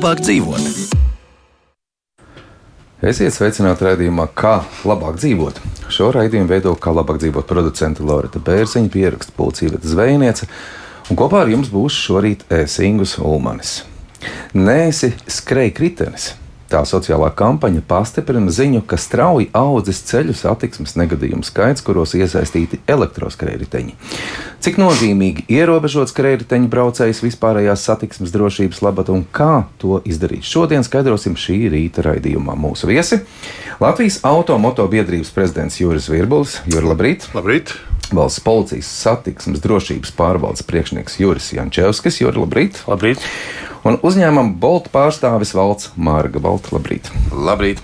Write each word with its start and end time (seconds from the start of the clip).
Labāk 0.00 0.22
dzīvot? 0.24 0.64
Esiet 3.10 3.34
sveicināti 3.36 3.84
raidījumā, 3.84 4.26
kā 4.34 4.54
labāk 4.88 5.20
dzīvot. 5.20 5.69
Šo 6.00 6.06
raidījumu 6.16 6.48
veido 6.48 6.70
kā 6.80 6.94
labāk 6.96 7.18
dzīvot 7.20 7.44
producente 7.44 8.00
Lorita 8.00 8.40
Bērziņa, 8.40 8.88
pierakstu 8.88 9.34
policija 9.36 9.80
zvejniece, 9.84 10.46
un 11.12 11.18
kopā 11.20 11.42
ar 11.42 11.50
jums 11.52 11.68
būs 11.68 11.98
šorīt 12.06 12.46
Ēsingus 12.56 13.18
Ulmanis. 13.20 13.74
Nēsi 14.56 15.10
skrej 15.28 15.74
kritenis. 15.76 16.30
Tā 16.70 16.84
sociālā 16.86 17.32
kampaņa 17.34 17.80
pastiprina 17.82 18.52
ziņu, 18.54 18.84
ka 18.86 18.94
strauji 19.00 19.48
audzis 19.58 20.04
ceļu 20.06 20.36
satiksmes 20.38 20.94
negadījumu 21.00 21.42
skaits, 21.42 21.82
kuros 21.82 22.14
iesaistīti 22.14 22.78
elektroskrējēji. 22.86 23.96
Cik 24.62 24.78
nozīmīgi 24.78 25.48
ierobežot 25.50 26.12
skrējēju 26.12 26.68
braucējus 26.70 27.24
vispārējās 27.24 27.88
satiksmes 27.88 28.30
drošības 28.30 28.82
labad 28.86 29.10
un 29.10 29.24
kā 29.34 29.64
to 29.82 29.98
izdarīt? 30.06 30.46
Šodien 30.46 30.86
skaidrosim 30.86 31.34
šī 31.34 31.58
rīta 31.74 32.04
raidījumā 32.06 32.54
mūsu 32.54 32.86
viesi. 32.92 33.18
Latvijas 33.82 34.20
automoto 34.28 34.86
biedrības 34.92 35.32
prezidents 35.34 35.80
Juris 35.80 36.06
Virbulis. 36.12 36.60
Juri, 36.70 36.86
labrīt! 36.92 37.26
Labrīt! 37.34 37.74
Valsts 38.14 38.42
policijas 38.46 38.86
satiksmes 39.02 39.62
drošības 39.62 40.14
pārvaldes 40.18 40.62
priekšnieks 40.66 41.18
Juris 41.18 41.50
Jančevskis. 41.56 42.22
Juri, 42.22 42.44
labrīt! 42.44 42.82
Labrīt! 42.90 43.26
Un 43.80 43.96
uzņēmuma 44.04 44.58
Bolta 44.60 44.92
pārstāvis 44.92 45.54
Valts 45.56 45.94
Mārga. 45.96 46.42
Balta, 46.42 46.74
labrīt! 46.76 47.08
Labrīt! 47.32 47.80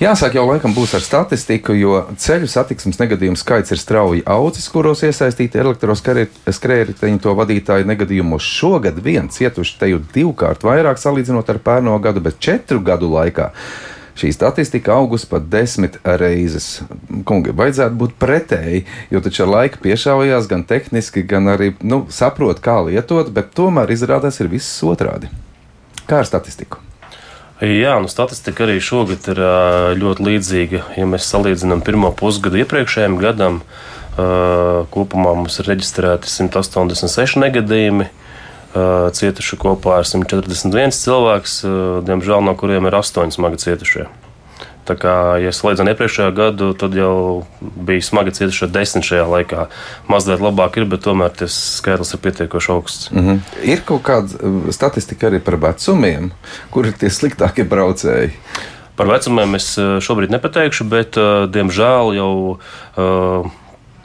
Jāsāk 0.00 0.38
jau 0.38 0.46
laikam 0.48 0.72
būs 0.72 0.94
ar 0.96 1.02
statistiku, 1.04 1.74
jo 1.76 1.98
ceļu 2.16 2.46
satiksmes 2.48 2.96
negadījumu 3.02 3.36
skaits 3.36 3.74
ir 3.74 3.80
strauji 3.82 4.22
audzis, 4.24 4.70
kuros 4.72 5.02
iesaistīti 5.04 5.60
elektroskrējēji 5.60 7.20
to 7.20 7.34
vadītāju 7.36 7.88
negadījumos. 7.90 8.46
Šogad 8.60 9.02
vien 9.04 9.28
cietuši 9.28 9.76
te 9.76 9.90
jau 9.90 10.00
divkārt 10.14 10.64
vairāk 10.64 11.02
salīdzinot 11.02 11.52
ar 11.52 11.60
pērno 11.60 11.98
gadu, 12.00 12.22
bet 12.24 12.40
četru 12.40 12.80
gadu 12.80 13.12
laikā 13.12 13.50
šī 14.20 14.32
statistika 14.36 14.94
augusi 14.98 15.28
pat 15.30 15.46
desmit 15.52 15.96
reizes. 16.04 16.82
Kungi, 17.28 17.54
vajadzētu 17.56 17.96
būt 18.00 18.18
pretēji, 18.20 18.84
jo 19.12 19.22
taču 19.24 19.46
ar 19.46 19.54
laiku 19.54 19.80
piešāvājās 19.86 20.50
gan 20.50 20.66
tehniski, 20.68 21.24
gan 21.26 21.48
arī 21.54 21.72
nu, 21.80 22.04
saprot, 22.12 22.60
kā 22.64 22.80
lietot, 22.90 23.32
bet 23.34 23.54
tomēr 23.56 23.92
izrādās 23.96 24.42
ir 24.42 24.52
viss 24.52 24.84
otrādi. 24.86 25.32
Kā 26.10 26.20
ar 26.20 26.28
statistiku? 26.28 26.82
Jā, 27.60 27.98
nu, 28.00 28.08
statistika 28.08 28.64
arī 28.64 28.78
šogad 28.80 29.26
ir 29.28 29.40
ļoti 30.00 30.24
līdzīga. 30.24 30.78
Ja 30.96 31.04
mēs 31.08 31.28
salīdzinām 31.28 31.82
pirmo 31.84 32.08
pusgadu 32.16 32.56
iepriekšējiem 32.62 33.18
gadam, 33.20 33.60
kopumā 34.16 35.34
mums 35.36 35.60
ir 35.60 35.68
reģistrēti 35.68 36.30
186 36.32 37.36
negadījumi. 37.42 38.08
Cietuši 38.70 39.56
kopā 39.58 39.98
ar 39.98 40.06
141 40.06 40.94
cilvēks, 40.94 41.60
diemžēl 42.06 42.44
no 42.46 42.54
kuriem 42.54 42.86
ir 42.86 42.94
8 43.00 43.34
smagi 43.34 43.58
cietušie. 43.64 44.06
Tā 44.88 44.96
kā, 44.98 45.14
ja 45.38 45.52
salīdzinām 45.54 45.92
iepriekšējo 45.92 46.30
gadu, 46.34 46.70
tad 46.78 46.94
jau 46.98 47.44
bija 47.60 48.02
smagi 48.02 48.32
cietušie 48.34 48.70
desmit 48.72 49.06
šajā 49.06 49.26
laikā. 49.28 49.66
Mazliet 50.10 50.42
labāk 50.42 50.80
ir, 50.80 50.86
bet 50.90 51.04
tomēr 51.04 51.34
tas 51.42 51.54
skaitlis 51.76 52.14
ir 52.16 52.22
pietiekoši 52.24 52.72
augsts. 52.74 53.10
Mm 53.10 53.26
-hmm. 53.26 53.38
Ir 53.62 53.84
kaut 53.86 54.02
kāda 54.02 54.72
statistika 54.72 55.28
arī 55.28 55.38
par 55.38 55.56
vecumiem, 55.56 56.32
kur 56.70 56.86
ir 56.86 56.92
tie 56.92 57.10
sliktākie 57.10 57.64
braucēji. 57.68 58.32
Par 58.96 59.06
vecumiem 59.06 59.54
es 59.54 59.78
šobrīd 59.78 60.30
nepateikšu, 60.30 60.84
bet, 60.84 61.16
diemžēl, 61.54 62.14
jau 62.16 62.32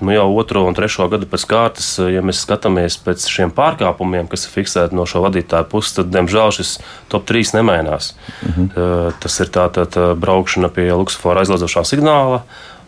nu, 0.06 0.14
jau 0.16 0.28
otro 0.38 0.64
un 0.70 0.78
trešo 0.78 1.08
gadu 1.12 1.28
pēc 1.30 1.46
kārtas, 1.50 1.90
ja 2.12 2.22
mēs 2.26 2.44
skatāmies 2.46 2.98
pēc 3.04 3.26
šiem 3.32 3.54
pārkāpumiem, 3.56 4.30
kas 4.32 4.46
ir 4.48 4.54
fiksēti 4.54 4.98
no 4.98 5.08
šo 5.10 5.24
vadītāju 5.26 5.70
puses, 5.72 5.96
tad, 5.98 6.12
diemžēl, 6.14 6.54
šis 6.56 6.76
top 7.12 7.26
3 7.30 7.56
nemainās. 7.58 8.14
Mhm. 8.46 8.68
-huh. 8.76 9.14
Tas 9.20 9.40
ir 9.40 9.50
tātad 9.50 9.98
braukšana 10.16 10.70
pie 10.70 10.92
Luksafora 10.94 11.42
aizliedzošā 11.42 11.84
signāla, 11.84 12.44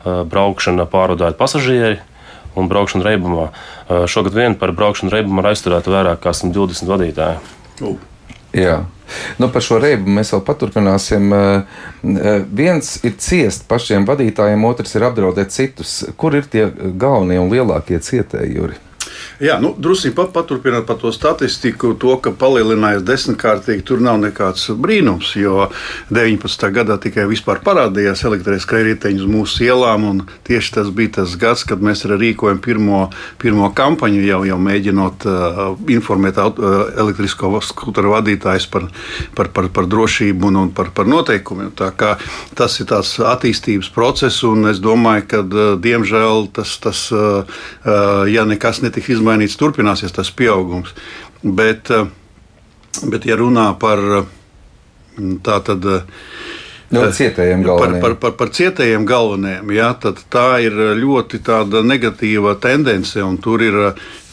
braukšana 0.05 0.85
pārvadājot 0.85 1.37
pasažieri 1.37 1.99
un 2.55 2.69
braukšana 2.69 3.05
reibumā. 3.05 3.49
Šogad 4.07 4.33
vien 4.33 4.55
par 4.55 4.71
braukšanu 4.71 5.11
reibumā 5.13 5.43
ir 5.43 5.51
aizturēta 5.53 5.93
vairāk 5.93 6.21
kā 6.25 6.33
120 6.33 6.89
vadītāji. 6.89 7.37
Jā. 8.53 8.85
Nu, 9.37 9.49
par 9.53 9.63
šo 9.63 9.79
reibu 9.81 10.11
mēs 10.17 10.33
vēl 10.35 10.43
paturpināsim. 10.47 11.31
Eh, 11.33 11.61
eh, 12.03 12.41
viens 12.61 12.97
ir 13.07 13.15
ciest 13.21 13.67
pašiem 13.69 14.07
vadītājiem, 14.07 14.65
otrs 14.67 14.95
ir 14.95 15.07
apdraudēt 15.07 15.53
citus. 15.55 15.99
Kur 16.17 16.35
ir 16.35 16.49
tie 16.51 16.67
galvenie 16.71 17.39
un 17.41 17.51
lielākie 17.53 18.01
cietēji? 18.03 18.77
Jā, 19.37 19.59
nu, 19.61 19.69
drusku 19.77 20.09
pat, 20.17 20.31
paturpinot 20.33 20.87
par 20.89 20.97
to 20.97 21.11
statistiku, 21.13 21.91
to, 22.01 22.15
ka 22.17 22.31
palielinājās 22.33 23.03
desmitkārtīgi, 23.05 23.83
tur 23.85 23.99
nav 24.01 24.17
nekāds 24.23 24.71
brīnums, 24.73 25.35
jo 25.37 25.67
19. 26.09 26.63
gadā 26.73 26.95
tikai 27.01 27.27
vispār 27.29 27.61
parādījās 27.61 28.23
elektrības 28.25 28.65
krējēji 28.65 29.19
uz 29.21 29.27
mūsu 29.29 29.67
ielām. 29.67 30.23
Tieši 30.47 30.73
tas 30.79 30.89
bija 30.89 31.19
tas 31.19 31.35
gads, 31.37 31.61
kad 31.69 31.83
mēs 31.85 32.01
rīkojam 32.09 32.57
pirmo, 32.65 33.03
pirmo 33.37 33.69
kampaņu, 33.77 34.23
jau, 34.25 34.39
jau 34.49 34.57
mēģinot 34.57 35.27
uh, 35.29 35.61
informēt 35.93 36.41
uh, 36.41 36.57
elektrisko 36.97 37.51
skuteru 37.61 38.15
vadītājus 38.15 38.65
par, 38.73 38.89
par, 39.37 39.51
par, 39.53 39.69
par 39.69 39.91
drošību 39.91 40.49
un, 40.49 40.59
un 40.63 40.73
par, 40.73 40.89
par 40.97 41.05
noteikumiem. 41.05 41.75
Tas 41.77 42.79
ir 42.81 42.89
tāds 42.89 43.13
attīstības 43.21 43.93
process, 43.93 44.41
un 44.49 44.65
es 44.73 44.81
domāju, 44.81 45.29
ka 45.29 45.45
uh, 45.45 45.69
diemžēl 45.77 46.49
tas, 46.57 46.73
tas 46.81 47.05
uh, 47.13 47.61
ja 48.25 48.49
nekas 48.49 48.81
netiks 48.81 49.13
izmantots, 49.13 49.26
izmainīts, 49.27 49.59
turpināsies 49.59 50.15
tas 50.15 50.31
pieaugums. 50.31 50.93
Bet, 51.43 51.91
eh, 51.91 52.07
bet 53.05 53.25
ja 53.25 53.35
runā 53.35 53.73
par 53.79 53.99
mm, 53.99 55.39
tā 55.43 55.59
tad. 55.63 55.85
No 56.89 57.03
eh, 57.03 57.11
cietējiem 57.11 57.63
galvenajiem. 57.63 58.01
Par, 58.01 58.15
par, 58.15 58.19
par, 58.19 58.37
par 58.39 58.53
cietējiem 58.55 59.05
galvenajiem, 59.05 59.75
jā, 59.75 59.91
tā 60.31 60.47
ir 60.63 60.73
ļoti 60.95 61.41
negatīva 61.83 62.55
tendence, 62.61 63.21
un 63.21 63.37
tur 63.37 63.61
ir 63.61 63.81
Eh, 63.83 64.26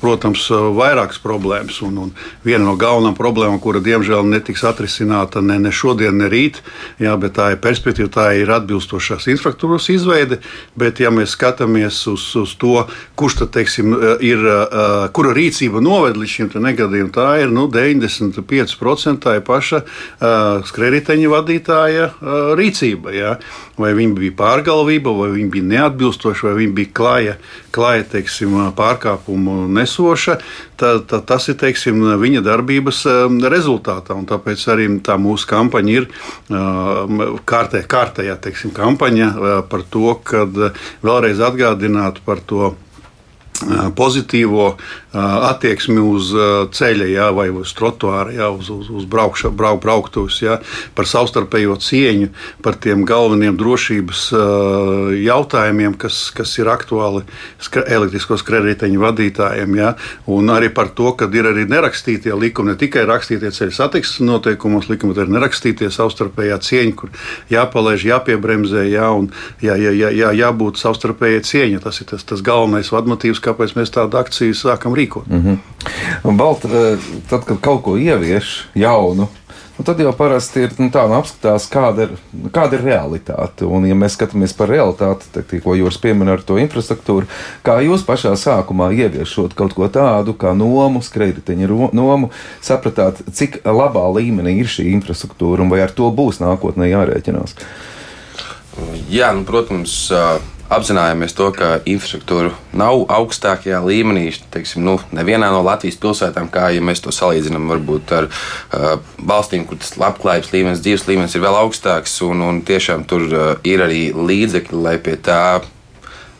protams, 0.00 0.46
vairākas 0.76 1.20
problēmas. 1.22 1.80
Un, 1.86 1.98
un 2.04 2.12
viena 2.44 2.64
no 2.66 2.76
galvenām 2.80 3.16
problēmām, 3.18 3.60
kura 3.62 3.80
diemžēl 3.84 4.26
netiks 4.28 4.64
atrisināta 4.68 5.42
ne, 5.44 5.58
ne 5.62 5.72
šodien, 5.72 6.18
ne 6.20 6.28
rīt, 6.30 6.60
jā, 7.00 7.14
bet 7.20 7.36
tā 7.38 7.50
ir 7.54 7.60
perspektīva, 7.64 8.10
tā 8.12 8.26
ir 8.38 8.52
atbilstošās 8.52 9.28
infrastruktūras 9.32 9.88
izveide. 9.94 10.40
Bet, 10.78 11.00
ja 11.00 11.12
mēs 11.14 11.34
skatāmies 11.36 12.02
uz, 12.10 12.26
uz 12.36 12.54
to, 12.60 12.84
kurš 13.18 13.40
tad 13.42 13.54
teiksim, 13.56 13.94
ir, 14.24 14.44
eh, 14.44 15.08
kura 15.16 15.34
rīcība 15.36 15.82
noved 15.84 16.18
līdz 16.20 16.36
šim 16.36 16.50
negadījumam, 16.60 17.12
tā 17.14 17.28
ir 17.42 17.52
nu, 17.52 17.68
95% 17.70 19.20
tā 19.20 19.36
ir 19.38 19.44
paša 19.46 19.80
uh, 19.80 20.64
skrējēju 20.66 21.30
vadītāja 21.30 22.06
uh, 22.10 22.52
rīcība. 22.58 23.12
Jā. 23.14 23.34
Vai 23.80 23.92
viņa 23.96 24.16
bija 24.18 24.36
pārgalvība, 24.38 25.12
vai 25.16 25.30
viņa 25.34 25.52
bija 25.54 25.68
neatbilstoša, 25.74 26.48
vai 26.48 26.54
viņa 26.62 26.74
bija 26.76 26.92
klāja, 26.96 27.36
klāja 27.74 28.06
teiksim, 28.16 28.56
pār 28.76 28.89
pārkāpumu 28.90 29.68
nesoša, 29.70 30.38
tad, 30.80 31.06
tad 31.10 31.26
tas 31.28 31.48
ir 31.48 31.58
teiksim, 31.60 32.02
viņa 32.20 32.42
darbības 32.46 33.04
um, 33.06 33.38
rezultātā. 33.52 34.18
Tāpēc 34.30 34.66
arī 34.72 34.88
tā 35.06 35.16
mūsu 35.20 35.48
kampaņa 35.50 35.94
ir 35.94 36.08
um, 36.50 37.24
kārtē, 37.46 37.84
kārtējā 37.86 38.36
teiksim, 38.42 38.74
kampaņa 38.76 39.30
uh, 39.30 39.56
par 39.70 39.86
to, 39.90 40.14
kad 40.24 40.54
vēlreiz 41.04 41.42
atgādinātu 41.50 42.24
par 42.26 42.42
to 42.46 42.74
pozitīvo 43.96 44.78
attieksmi 45.14 45.98
uz 46.00 46.30
ceļa, 46.76 47.08
jā, 47.10 47.28
vai 47.34 47.48
uz 47.50 47.72
trotuāra, 47.76 48.32
jā, 48.34 48.50
uz, 48.54 48.70
uz, 48.70 48.90
uz 48.94 49.06
braukša, 49.10 49.50
brauk, 49.50 49.80
brauktuves, 49.82 50.38
jā, 50.44 50.58
par 50.94 51.08
savstarpējo 51.10 51.76
cieņu, 51.82 52.30
par 52.62 52.78
tiem 52.82 53.02
galveniem 53.08 53.58
drošības 53.58 54.26
jautājumiem, 55.24 55.96
kas, 56.00 56.22
kas 56.36 56.54
ir 56.60 56.70
aktuāli 56.70 57.24
elektriskos 57.90 58.44
kredīteņu 58.46 59.02
vadītājiem, 59.02 59.78
jā, 59.80 59.94
un 60.30 60.54
arī 60.54 60.70
par 60.74 60.92
to, 60.94 61.10
ka 61.18 61.30
ir 61.34 61.50
arī 61.50 61.66
nerakstītie 61.70 62.34
likumi, 62.38 62.72
ne 62.72 62.78
tikai 62.78 63.04
rakstītie 63.08 63.50
ceļa 63.54 63.76
satiksmes 63.80 64.26
noteikumos 64.28 64.90
likumi, 64.90 65.14
bet 65.14 65.24
arī 65.24 65.34
nerakstītie 65.36 65.90
savstarpējā 65.94 66.60
cieņa, 66.66 66.94
kur 66.98 67.10
jāpalaiž, 67.50 68.06
jāpiebremzē, 68.12 68.86
jā, 68.92 69.10
un 69.10 69.30
jā, 69.64 69.74
jā, 69.74 69.92
jā, 69.96 70.12
jā, 70.14 70.32
jābūt 70.44 70.80
savstarpējai 70.80 71.44
cieņa. 71.50 71.82
Tas 71.84 72.00
ir 72.02 72.10
tas, 72.12 72.24
tas 72.26 72.44
galvenais 72.46 72.92
vadmotīvs, 72.94 73.42
kāpēc 73.42 73.74
mēs 73.78 73.94
tādu 73.94 74.20
akciju 74.20 74.56
sākam 74.56 74.94
rīkot. 74.94 74.99
Mm 75.08 75.58
-hmm. 76.22 76.36
Balt, 76.36 76.64
eh, 76.64 76.98
tad, 77.28 77.44
kad 77.44 77.60
kaut 77.60 77.82
ko 77.82 77.96
ievieš 77.96 78.68
jaunu, 78.74 79.28
Un 79.80 79.84
tad 79.84 80.00
jau 80.02 80.10
parasti 80.12 80.60
ir 80.66 80.74
nu, 80.76 80.90
tā, 80.92 81.06
nu, 81.08 81.14
apskatās, 81.16 81.64
kāda 81.72 82.04
ir, 82.04 82.10
kāda 82.52 82.76
ir 82.76 82.82
realitāte. 82.84 83.64
Un, 83.64 83.86
ja 83.88 83.94
mēs 83.96 84.12
skatāmies 84.12 84.52
par 84.52 84.68
realitāti, 84.68 85.30
tad, 85.32 85.54
ko 85.64 85.72
jūs 85.72 85.96
pieminat 86.02 86.34
ar 86.34 86.42
to 86.44 86.58
infrastruktūru, 86.60 87.24
kā 87.64 87.78
jūs 87.86 88.04
pašā 88.04 88.34
sākumā 88.36 88.90
ieviešot 88.92 89.56
kaut 89.56 89.72
ko 89.78 89.88
tādu 89.88 90.34
kā 90.36 90.52
nomu, 90.52 91.00
skrejriteņa 91.00 91.70
nomu, 91.96 92.28
sapratāt, 92.60 93.24
cik 93.32 93.62
labā 93.64 94.04
līmenī 94.18 94.58
ir 94.60 94.68
šī 94.68 94.90
infrastruktūra 94.98 95.64
un 95.64 95.72
vai 95.72 95.80
ar 95.86 95.96
to 95.96 96.12
būs 96.12 96.42
nākotnē 96.44 96.90
jārēķinās? 96.92 97.56
Jā, 99.08 99.32
nu, 99.32 99.48
protams 99.48 100.10
apzināmies 100.70 101.34
to, 101.36 101.48
ka 101.54 101.80
infrastruktūra 101.88 102.52
nav 102.76 103.04
augstākajā 103.10 103.80
līmenī. 103.84 104.28
Teiksim, 104.54 104.84
nu, 104.86 104.96
nevienā 105.16 105.50
no 105.52 105.64
Latvijas 105.66 105.98
pilsētām, 106.00 106.48
kā 106.52 106.70
ja 106.74 106.84
mēs 106.84 107.02
to 107.04 107.14
salīdzinām 107.14 107.68
varbūt 107.72 108.14
ar 108.16 108.30
uh, 108.30 108.96
valstīm, 109.18 109.66
kur 109.68 109.80
tas 109.82 109.96
labklājības 110.00 110.54
līmenis, 110.54 110.82
dzīves 110.86 111.06
līmenis 111.10 111.36
ir 111.36 111.44
vēl 111.44 111.58
augstāks, 111.64 112.16
un, 112.26 112.46
un 112.46 112.62
tiešām 112.66 113.06
tur 113.10 113.26
uh, 113.28 113.52
ir 113.66 113.84
arī 113.86 114.02
līdzekļi, 114.14 114.82
lai 114.86 114.96
pie 115.02 115.18
tā 115.20 115.44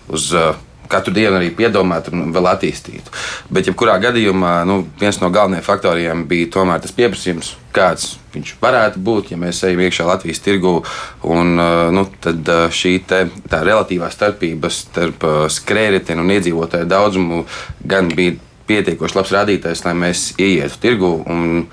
uz. 0.08 0.32
Uh, 0.32 0.54
katru 0.90 1.14
dienu 1.14 1.38
arī 1.38 1.50
piedomāt 1.56 2.10
un 2.12 2.32
vēl 2.34 2.48
attīstīt. 2.50 3.10
Bet, 3.52 3.70
jebkurā 3.70 3.96
gadījumā, 4.02 4.60
nu, 4.69 4.82
viens 5.00 5.20
no 5.22 5.31
galvenajiem 5.32 5.66
faktoriem 5.66 6.26
bija 6.31 6.50
tomēr 6.56 6.82
tas 6.82 6.94
pieprasījums, 6.96 7.54
kāds 7.75 8.16
viņš 8.34 8.54
varētu 8.62 9.02
būt, 9.06 9.32
ja 9.32 9.38
mēs 9.40 9.62
ejam 9.66 9.82
iekšā 9.87 10.06
Latvijas 10.08 10.42
tirgu. 10.44 10.81
Un, 11.26 11.54
nu, 11.94 12.06
tad 12.22 12.50
šī 12.75 12.94
te, 13.06 13.25
relatīvā 13.50 14.10
starpība 14.12 14.70
starp 14.75 15.26
skrējēju 15.50 16.19
un 16.20 16.34
iedzīvotāju 16.37 16.88
daudzumu 16.90 17.44
gan 17.90 18.10
bija 18.14 18.38
pietiekoši 18.70 19.19
labs 19.19 19.32
rādītājs, 19.34 19.84
lai 19.87 19.94
mēs 19.98 20.26
ieietu 20.38 20.78
tirgu. 20.82 21.14
Un, 21.31 21.64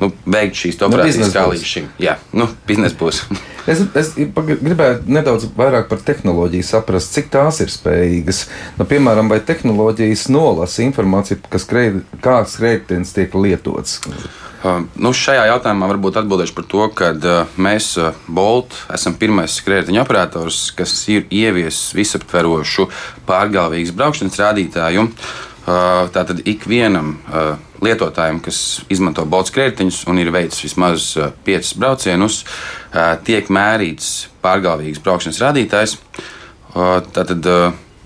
nu, 0.00 0.10
veikt 0.24 0.58
šīs 0.58 0.78
nu, 0.80 0.88
operācijas 0.88 1.34
kā 1.34 1.46
līdz 1.50 1.66
šim. 1.66 1.88
Jā, 2.02 2.18
nu, 2.36 2.48
biznesa 2.68 2.98
būs. 3.00 3.24
es, 3.70 3.82
es 3.96 4.12
gribēju 4.16 5.00
nedaudz 5.10 5.48
vairāk 5.56 5.88
par 5.90 6.02
tehnoloģiju 6.06 6.66
saprast, 6.66 7.14
cik 7.16 7.30
tās 7.32 7.62
ir 7.64 7.72
spējīgas. 7.72 8.44
Nu, 8.78 8.86
piemēram, 8.90 9.30
vai 9.32 9.40
tehnoloģijas 9.44 10.28
nolasa 10.32 10.84
informāciju, 10.86 11.40
kas 11.50 11.66
skrēj, 11.66 11.90
kā 12.24 12.40
skrējējums 12.48 13.16
tiek 13.16 13.36
lietots. 13.38 14.00
Uh, 14.60 14.82
nu, 15.00 15.14
šajā 15.16 15.46
jautājumā 15.48 15.86
varbūt 15.88 16.18
atbildēšu 16.20 16.56
par 16.58 16.66
to, 16.68 16.86
ka 16.92 17.12
uh, 17.16 17.52
mēs, 17.56 17.94
uh, 17.96 18.16
Bolt, 18.28 18.76
esam 18.92 19.14
pirmais 19.16 19.54
skrējēju 19.56 20.02
operators, 20.02 20.66
kas 20.76 20.92
ir 21.08 21.24
ieviesis 21.32 21.94
visaptverošu 21.96 22.90
pārgāvīgas 23.30 23.94
braukšanas 23.96 24.42
rādītāju. 24.42 25.06
Uh, 25.08 25.46
tātad 25.66 26.40
ikvienam 26.48 27.12
uh, 27.16 27.58
lietotājiem, 27.84 28.40
kas 28.44 28.80
izmanto 28.92 29.24
Baltas 29.28 29.52
kredītiņus 29.54 30.02
un 30.10 30.20
ir 30.22 30.32
veicis 30.34 30.64
vismaz 30.64 31.10
uh, 31.18 31.30
piecus 31.44 31.74
braucienus, 31.78 32.40
uh, 32.44 33.14
tiek 33.26 33.50
mērīts 33.52 34.30
pārgalvīgs 34.44 35.02
braukšanas 35.04 35.40
rādītājs. 35.44 35.96
Uh, 36.70 37.00
tātad, 37.14 37.46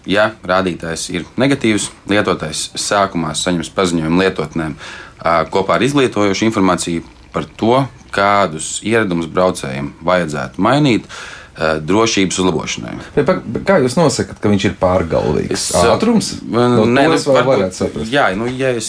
ja 0.09 0.31
rādītājs 0.45 1.09
ir 1.13 1.29
negatīvs, 1.41 1.91
lietotājs 2.11 2.71
sākumā 2.81 3.35
saņems 3.37 3.73
paziņojumu 3.77 4.25
lietotnēm 4.25 4.79
kopā 5.53 5.79
ar 5.79 5.85
izglītojošu 5.85 6.45
informāciju 6.49 7.05
par 7.33 7.47
to, 7.61 7.79
kādus 8.15 8.79
ieradumus 8.87 9.31
braucējiem 9.33 9.95
vajadzētu 10.05 10.65
mainīt. 10.65 11.09
Uh, 11.09 11.34
drošības 11.55 12.39
uzlabošanai. 12.43 12.95
Bet, 13.15 13.31
kā 13.67 13.79
jūs 13.83 13.95
nosakāt, 13.99 14.41
ka 14.43 14.51
viņš 14.51 14.69
ir 14.71 14.77
pārgalvīgs? 14.81 15.69
Eh, 15.79 15.91
Ātrums? 15.93 16.35
No 16.43 16.87
nē, 16.87 17.07
nu, 17.13 17.19
varbūt, 17.39 17.83
jā, 18.11 18.29
nu, 18.39 18.49
ja 18.51 18.75
es 18.75 18.89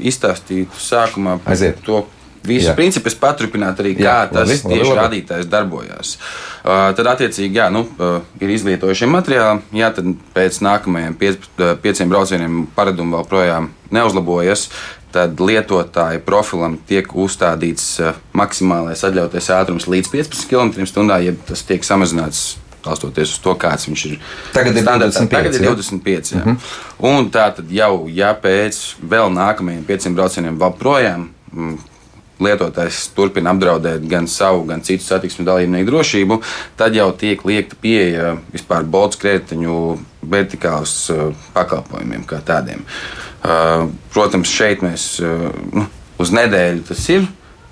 izstāstītu 0.00 0.80
sākumā 0.80 1.38
Aiziet. 1.44 1.82
to 1.84 2.06
visu 2.46 2.70
jā. 2.70 2.74
principu, 2.78 3.10
es 3.10 3.16
paturpinātu 3.18 3.82
arī, 3.82 3.94
jā, 3.98 4.04
kā 4.06 4.32
tas 4.32 4.48
labi, 4.48 4.58
tieši 4.62 4.78
labi, 4.78 4.88
labi. 4.88 4.98
rādītājs 5.00 5.48
darbojās. 5.50 6.12
Uh, 6.16 6.90
tad, 6.96 7.10
attiecīgi, 7.12 7.58
jā, 7.58 7.66
nu, 7.74 7.84
uh, 7.98 8.20
ir 8.40 8.52
izlietojušie 8.54 9.08
materiāli, 9.10 9.64
jā, 9.76 9.90
tad 9.96 10.12
pēc 10.36 10.60
nākamajiem 10.66 11.16
piec, 11.18 11.48
pieciem 11.82 12.12
braucieniem 12.12 12.62
paradumi 12.78 13.16
vēl 13.18 13.26
projām 13.28 13.72
neuzlabojas 13.94 14.68
tad 15.16 15.40
lietotāja 15.40 16.20
profilam 16.24 16.76
tiek 16.88 17.08
uzstādīts 17.16 17.88
eh, 18.04 18.20
maksimālais 18.36 19.04
atļautais 19.08 19.50
ātrums 19.56 19.88
līdz 19.88 20.12
15 20.12 20.48
km/h, 20.50 21.18
ja 21.24 21.34
tas 21.48 21.64
tiek 21.66 21.84
samazināts. 21.86 22.46
Balstoties 22.86 23.32
uz 23.34 23.40
to, 23.42 23.50
kāds 23.58 23.88
viņš 23.88 24.02
ir. 24.06 24.12
Tagad 24.54 24.76
ir 24.78 24.84
25. 24.86 25.32
Tagad 25.32 25.56
ir 25.58 25.64
25 25.66 26.28
jā. 26.36 26.42
Mm 26.44 26.52
-hmm. 26.52 27.08
Un 27.08 27.30
tā 27.34 27.48
tad 27.56 27.66
jau, 27.70 28.06
ja 28.06 28.30
pēc 28.42 28.78
vēl 29.02 29.32
nākamajiem 29.34 29.82
pieciem 29.84 30.14
braucieniem 30.14 30.58
vēl 30.60 30.76
projām 30.78 31.28
mm, 31.52 31.78
lietotājs 32.40 33.08
turpina 33.16 33.50
apdraudēt 33.50 34.06
gan 34.08 34.28
savu, 34.28 34.64
gan 34.64 34.80
citu 34.80 35.04
satiksmes 35.04 35.46
dalībnieku 35.46 35.90
drošību, 35.90 36.42
tad 36.76 36.94
jau 36.94 37.12
tiek 37.12 37.44
liekta 37.44 37.76
pieeja 37.80 38.36
vispār 38.52 38.84
Bolts 38.84 39.16
kreditiņu 39.16 39.98
vertikālus 40.30 41.10
uh, 41.10 41.34
pakalpojumiem 41.54 42.24
kā 42.28 42.40
tādiem. 42.44 42.84
Uh, 43.46 43.86
protams, 44.10 44.50
šeit 44.50 44.80
mēs 44.82 45.20
uh, 45.22 45.46
nu, 45.70 45.84
uz 46.18 46.32
nedēļu 46.34 46.82
tas 46.88 47.02
ir. 47.14 47.26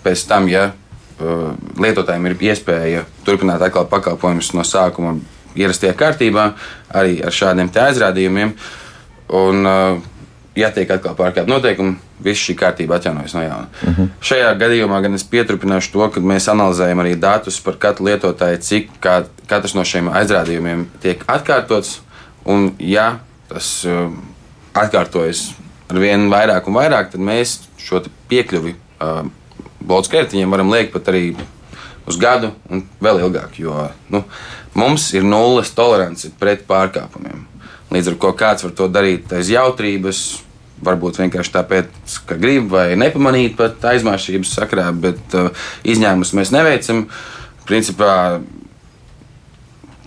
Pēc 0.05 0.23
tam, 0.31 0.47
ja 0.47 0.69
uh, 0.71 1.55
lietotājiem 1.83 2.29
ir 2.31 2.37
iespēja 2.53 3.03
turpināt 3.27 3.65
atkal 3.65 3.89
pakalpojumus 3.91 4.53
no 4.55 4.63
sākuma 4.69 5.17
ierastajā 5.59 5.97
kārtībā, 5.99 6.53
arī 6.95 7.19
ar 7.27 7.35
šādiem 7.35 7.73
aizrādījumiem. 7.75 8.53
Un, 9.35 9.67
ja 10.55 10.69
tiek 10.75 10.91
atkal 10.91 11.15
pārkāpta 11.19 11.49
noteikumi, 11.49 11.95
viss 12.23 12.45
šī 12.45 12.55
kārtība 12.61 12.99
atjaunojas 12.99 13.35
no 13.35 13.43
jauna. 13.43 13.67
Uh 13.83 13.89
mhm. 13.89 14.03
-huh. 14.03 14.09
Šajā 14.21 14.53
gadījumā 14.61 15.01
gan 15.03 15.15
es 15.15 15.25
pieturpināšu 15.25 15.93
to, 15.93 16.11
ka 16.11 16.21
mēs 16.21 16.51
analizējam 16.53 17.01
arī 17.01 17.15
datus 17.19 17.61
par 17.61 17.79
katru 17.79 18.07
lietotāju, 18.07 18.59
cik 18.61 18.91
kā, 19.01 19.25
katrs 19.47 19.75
no 19.75 19.85
šiem 19.85 20.11
aizrādījumiem 20.13 20.87
tiek 21.03 21.25
atkārtots. 21.27 22.01
Un, 22.45 22.75
ja 22.79 23.19
tas 23.49 23.87
atkārtojas 24.75 25.55
ar 25.95 26.03
vien 26.03 26.29
vairāk 26.33 26.69
un 26.69 26.77
vairāk, 26.77 27.13
tad 27.15 27.23
mēs 27.23 27.61
šo 27.81 28.03
piekļuvi 28.31 28.75
uh, 28.75 29.25
kredītiem 29.85 30.51
varam 30.51 30.73
liekt 30.73 30.95
pat 30.95 31.11
arī 31.13 31.35
uz 32.09 32.19
gadu 32.21 32.53
un 32.69 32.85
vēl 33.03 33.23
ilgāk. 33.25 33.59
Jo 33.61 33.89
nu, 34.13 34.25
mums 34.75 35.11
ir 35.15 35.25
nulles 35.25 35.73
tolerance 35.77 36.31
pret 36.41 36.67
pārkāpumiem. 36.69 37.47
Līdz 37.95 38.11
ar 38.11 38.19
to 38.21 38.33
kāds 38.35 38.67
var 38.67 38.75
to 38.75 38.89
darīt 38.91 39.33
aiz 39.37 39.53
jautrības, 39.53 40.25
varbūt 40.85 41.21
vienkārši 41.23 41.55
tāpēc, 41.55 42.19
ka 42.29 42.37
grib 42.41 42.67
vai 42.73 42.97
nepamanīt 42.99 43.55
pat 43.57 43.85
aizmāršības 43.95 44.57
sakrā, 44.59 44.91
bet 44.93 45.39
uh, 45.39 45.53
izņēmumus 45.87 46.35
mēs 46.37 46.53
neveicam. 46.55 47.07
Principā 47.65 48.43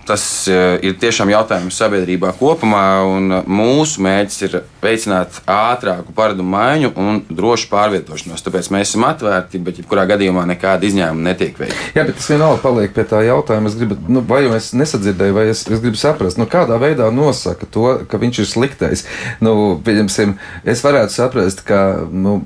tas 0.07 0.24
eh, 0.50 0.77
ir 0.88 0.95
tiešām 1.01 1.31
jautājums 1.31 1.77
sabiedrībā 1.77 2.31
kopumā, 2.39 2.83
un 3.07 3.38
mūsu 3.44 4.01
mērķis 4.06 4.44
ir 4.48 4.57
veicināt 4.83 5.42
ātrāku 5.51 6.15
paradumu 6.15 6.53
maiņu 6.55 6.91
un 7.01 7.22
drošu 7.27 7.70
pārvietošanos. 7.72 8.43
Tāpēc 8.46 8.72
mēs 8.74 8.91
esam 8.91 9.08
atvērti, 9.10 9.62
bet 9.63 9.81
jebkurā 9.81 10.08
gadījumā 10.10 10.46
nekāda 10.53 10.88
izņēmuma 10.88 11.29
netiek 11.29 11.60
veikta. 11.60 11.79
Jā, 11.98 12.05
bet 12.08 12.20
tas 12.20 12.29
vienalga 12.31 12.62
paliek 12.63 12.96
pie 12.96 13.08
tā 13.10 13.24
jautājuma. 13.27 13.72
Es 13.72 13.79
gribu, 13.79 14.00
nu, 14.08 14.24
vai 14.27 14.43
jau 14.46 14.53
es 14.58 14.72
nesadzirdēju, 14.77 15.38
vai 15.38 15.48
es, 15.51 15.65
es 15.67 15.84
gribu 15.84 16.00
saprast, 16.00 16.39
nu, 16.39 16.48
kādā 16.51 16.79
veidā 16.81 17.10
nosaka 17.13 17.70
to, 17.72 17.89
ka 18.10 18.22
viņš 18.22 18.43
ir 18.43 18.51
sliktais. 18.51 19.08
Nu, 19.43 19.77
es 19.88 20.86
varētu 20.86 21.20
saprast, 21.20 21.65
ka. 21.67 21.84
Nu, 22.12 22.39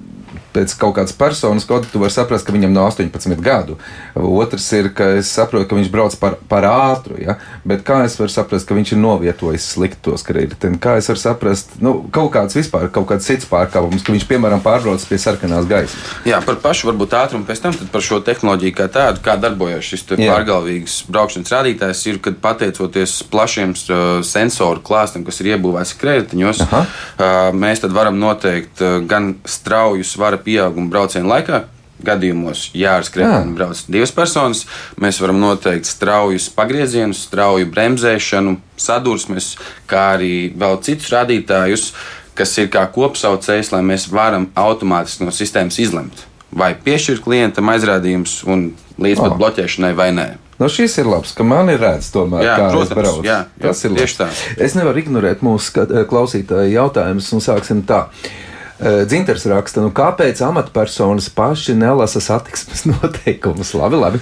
pēc 0.53 0.75
kaut 0.79 0.96
kādas 0.98 1.15
personas 1.17 1.65
koda, 1.67 1.88
tu 1.91 2.01
vari 2.01 2.13
saprast, 2.13 2.46
ka 2.48 2.55
viņam 2.55 2.74
nav 2.75 2.91
18 2.91 3.41
gadu. 3.43 3.77
Otrs 4.15 4.67
ir, 4.77 4.91
ka 4.96 5.12
es 5.20 5.31
saprotu, 5.31 5.67
ka 5.70 5.77
viņš 5.77 5.91
brauc 5.93 6.15
par, 6.22 6.38
par 6.51 6.67
ātru, 6.67 7.17
ja? 7.22 7.38
bet 7.67 7.86
kā 7.88 8.01
es 8.05 8.17
varu 8.20 8.34
saprast, 8.34 8.67
ka 8.67 8.77
viņš 8.77 8.96
ir 8.96 9.01
novietojis 9.01 9.70
sliktos 9.75 10.25
kredītus? 10.27 10.77
Kā 10.84 10.98
es 11.00 11.10
varu 11.12 11.22
saprast, 11.22 11.77
nu, 11.84 11.98
kaut 12.13 12.31
kāds 12.36 12.58
vispār, 12.58 12.89
kaut 12.93 13.08
kāds 13.12 13.27
cits 13.27 13.48
pārkāpums, 13.50 14.03
ka 14.05 14.15
viņš, 14.15 14.27
piemēram, 14.29 14.63
pārbrauc 14.65 15.03
pie 15.08 15.20
sarkanās 15.22 15.70
gaismas? 15.70 16.12
Jā, 16.27 16.41
par 16.46 16.60
pašu 16.63 16.91
varbūt 16.91 17.15
ātrumu 17.17 17.48
pēc 17.48 17.63
tam 17.63 17.77
par 17.93 18.05
šo 18.05 18.22
tehnoloģiju 18.25 18.75
kā 18.77 18.88
tādu, 18.91 19.24
kā 19.25 19.38
darbojas 19.39 19.88
šis 19.88 20.05
pārgalvīgs 20.12 20.98
braukšanas 21.12 21.53
rādītājs, 21.55 22.03
ir, 22.12 22.20
kad 22.24 22.39
pateicoties 22.43 23.17
plašiem 23.31 23.74
uh, 23.74 24.03
sensoru 24.25 24.84
klāstam, 24.86 25.25
kas 25.27 25.41
ir 25.41 25.53
iebūvēts 25.53 25.96
kredītiņos, 26.01 26.63
uh, 26.67 27.00
mēs 27.55 27.84
tad 27.84 27.96
varam 27.96 28.20
noteikt 28.22 28.84
uh, 28.84 29.00
gan 29.08 29.34
strauju 29.48 30.05
svara 30.08 30.40
pieauguma 30.45 30.91
brauciena 30.91 31.36
laikā. 31.36 31.63
Gadījumos, 32.01 32.71
ja 32.74 32.95
ar 32.98 33.05
skriešanu 33.05 33.53
brauc 33.57 33.83
divas 33.91 34.13
personas, 34.15 34.63
mēs 35.01 35.19
varam 35.21 35.38
noteikt 35.41 35.89
straujus 35.89 36.48
pagriezienus, 36.55 37.27
strauju 37.27 37.69
bremzēšanu, 37.69 38.55
sadursmes, 38.79 39.53
kā 39.89 40.07
arī 40.15 40.33
vēl 40.57 40.79
citus 40.86 41.12
rādītājus, 41.13 41.91
kas 42.38 42.57
ir 42.57 42.71
kā 42.74 42.88
kopsaucējs, 42.95 43.74
lai 43.75 43.83
mēs 43.86 44.07
varam 44.10 44.50
automātiski 44.57 45.27
no 45.27 45.36
sistēmas 45.36 45.77
izlemt, 45.83 46.25
vai 46.50 46.74
piešķirt 46.74 47.21
klientam 47.25 47.69
aizrādījumus 47.74 48.39
un 48.50 48.71
līdz 48.98 49.21
pat 49.21 49.36
oh. 49.36 49.41
bloķēšanai 49.43 49.93
vai 49.98 50.12
nē. 50.17 50.29
Nu, 50.62 50.69
šis 50.69 51.00
ir 51.01 51.07
labs, 51.10 51.33
ka 51.33 51.45
man 51.45 51.69
ir 51.74 51.81
redzams, 51.81 52.12
tomēr, 52.13 52.45
jā, 52.45 52.55
protams, 52.62 52.98
brauc. 52.98 53.25
Jā, 53.25 53.39
jā, 53.57 53.65
tas 53.65 53.81
ir 53.86 54.17
tā. 54.17 54.27
Es 54.62 54.77
nevaru 54.77 55.01
ignorēt 55.01 55.41
mūsu 55.45 55.86
klausītāju 56.10 56.74
jautājumus 56.75 57.29
un 57.33 57.41
sāksim 57.45 57.81
tā. 57.89 58.07
Uh, 58.10 58.50
Dzinters 58.81 59.43
raksta, 59.45 59.81
nu 59.83 59.91
kāpēc 59.93 60.39
amatpersonas 60.41 61.27
paši 61.35 61.75
nelasa 61.77 62.21
satiksmes 62.23 62.88
noteikumus? 62.89 63.75
Labi, 63.77 64.00
labi. 64.01 64.21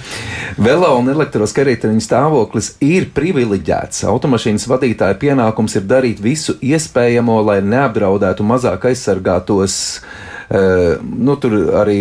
Velo 0.60 0.90
un 0.98 1.08
elektroskarīteņu 1.12 2.04
stāvoklis 2.04 2.74
ir 2.84 3.08
privileģēts. 3.16 4.04
Automašīnas 4.10 4.68
vadītāja 4.68 5.16
pienākums 5.22 5.78
ir 5.80 5.88
darīt 5.88 6.20
visu 6.20 6.58
iespējamo, 6.60 7.40
lai 7.46 7.60
neapdraudētu 7.64 8.44
mazāk 8.44 8.90
aizsargātos. 8.92 9.78
Uh, 10.50 10.98
nu, 11.00 11.38
tur 11.40 11.56
arī 11.80 12.00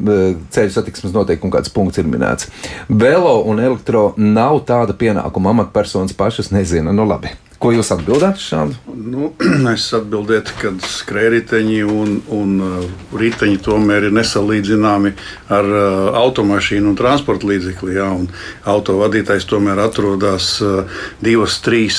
ceļu 0.00 0.72
satiksmes 0.74 1.14
noteikumu 1.14 1.52
kāds 1.54 1.72
punkts 1.72 2.00
ir 2.00 2.08
minēts. 2.10 2.48
Velo 2.88 3.40
un 3.48 3.60
elektro 3.60 4.10
nav 4.16 4.62
tāda 4.68 4.96
pienākuma. 4.96 5.54
Amatpersonas 5.54 6.16
pašas 6.16 6.52
nezina. 6.54 6.92
Nu, 6.92 7.08
labi. 7.08 7.32
Ko 7.60 7.74
jūs 7.74 7.90
atbildētu 7.92 8.40
šādu? 8.40 8.76
Nu, 9.12 9.26
es 9.74 9.90
atbildētu, 9.92 10.54
ka 10.62 10.70
skrējēji 10.80 11.82
un, 11.84 12.14
un 12.32 12.54
uh, 12.64 12.86
riteņi 13.20 13.58
tomēr 13.66 14.06
ir 14.08 14.14
nesalīdzināmi 14.16 15.12
ar 15.52 15.68
uh, 15.68 16.06
automašīnu 16.22 16.88
un 16.88 16.96
transporta 16.96 17.50
līdzekli. 17.50 17.98
Jā, 17.98 18.06
un 18.16 18.30
autovadītājs 18.64 19.44
tomēr 19.50 19.82
atrodas 19.84 20.54
uh, 20.64 21.02
divas, 21.20 21.58
trīs, 21.60 21.98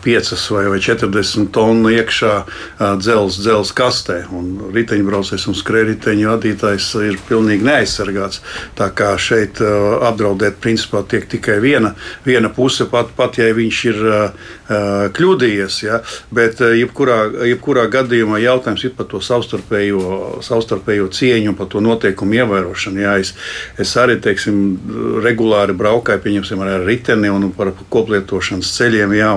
piecas 0.00 0.46
vai, 0.54 0.64
vai 0.72 0.80
40 0.80 1.52
tonu 1.52 1.92
iekšā 1.92 2.32
dzelzceļa 2.80 3.44
dzels 3.44 3.74
kastē. 3.76 4.18
Riteņbraucējs 4.72 5.46
un 5.52 5.58
skrējēji 5.58 6.30
vadītājs 6.30 6.88
ir 7.04 7.20
pilnīgi 7.28 7.68
neaizsargāts. 7.68 8.40
Tā 8.78 8.88
kā 8.96 9.12
šeit 9.20 9.60
apdraudēt 9.60 10.56
principā 10.64 11.04
tiek 11.08 11.28
tikai 11.28 11.60
viena, 11.60 11.92
viena 12.24 12.48
puse, 12.48 12.88
pat, 12.88 13.12
pat 13.20 13.36
ja 13.42 13.52
viņš 13.52 13.84
ir. 13.92 14.04
Uh, 14.08 14.92
kļūdījies. 15.14 15.78
Ja? 15.84 16.00
Bet 16.34 16.60
jebkurā, 16.60 17.18
jebkurā 17.50 17.86
gadījumā 17.92 18.40
jautājums 18.42 18.84
ir 18.86 18.94
par 18.96 19.08
to 19.10 19.20
savstarpējo, 19.24 20.40
savstarpējo 20.44 21.10
cieņu 21.14 21.52
un 21.52 21.58
par 21.58 21.70
to 21.72 21.82
noteikumu 21.84 22.38
ievērošanu. 22.40 23.02
Ja? 23.04 23.16
Es, 23.20 23.34
es 23.80 23.94
arī 24.00 24.18
teiksim, 24.22 24.60
regulāri 25.24 25.76
braukāju 25.76 26.22
ar 26.64 26.86
riteni 26.86 27.30
un 27.30 27.50
par 27.54 27.72
koplietošanas 27.90 28.72
ceļiem. 28.78 29.16
Ja? 29.18 29.32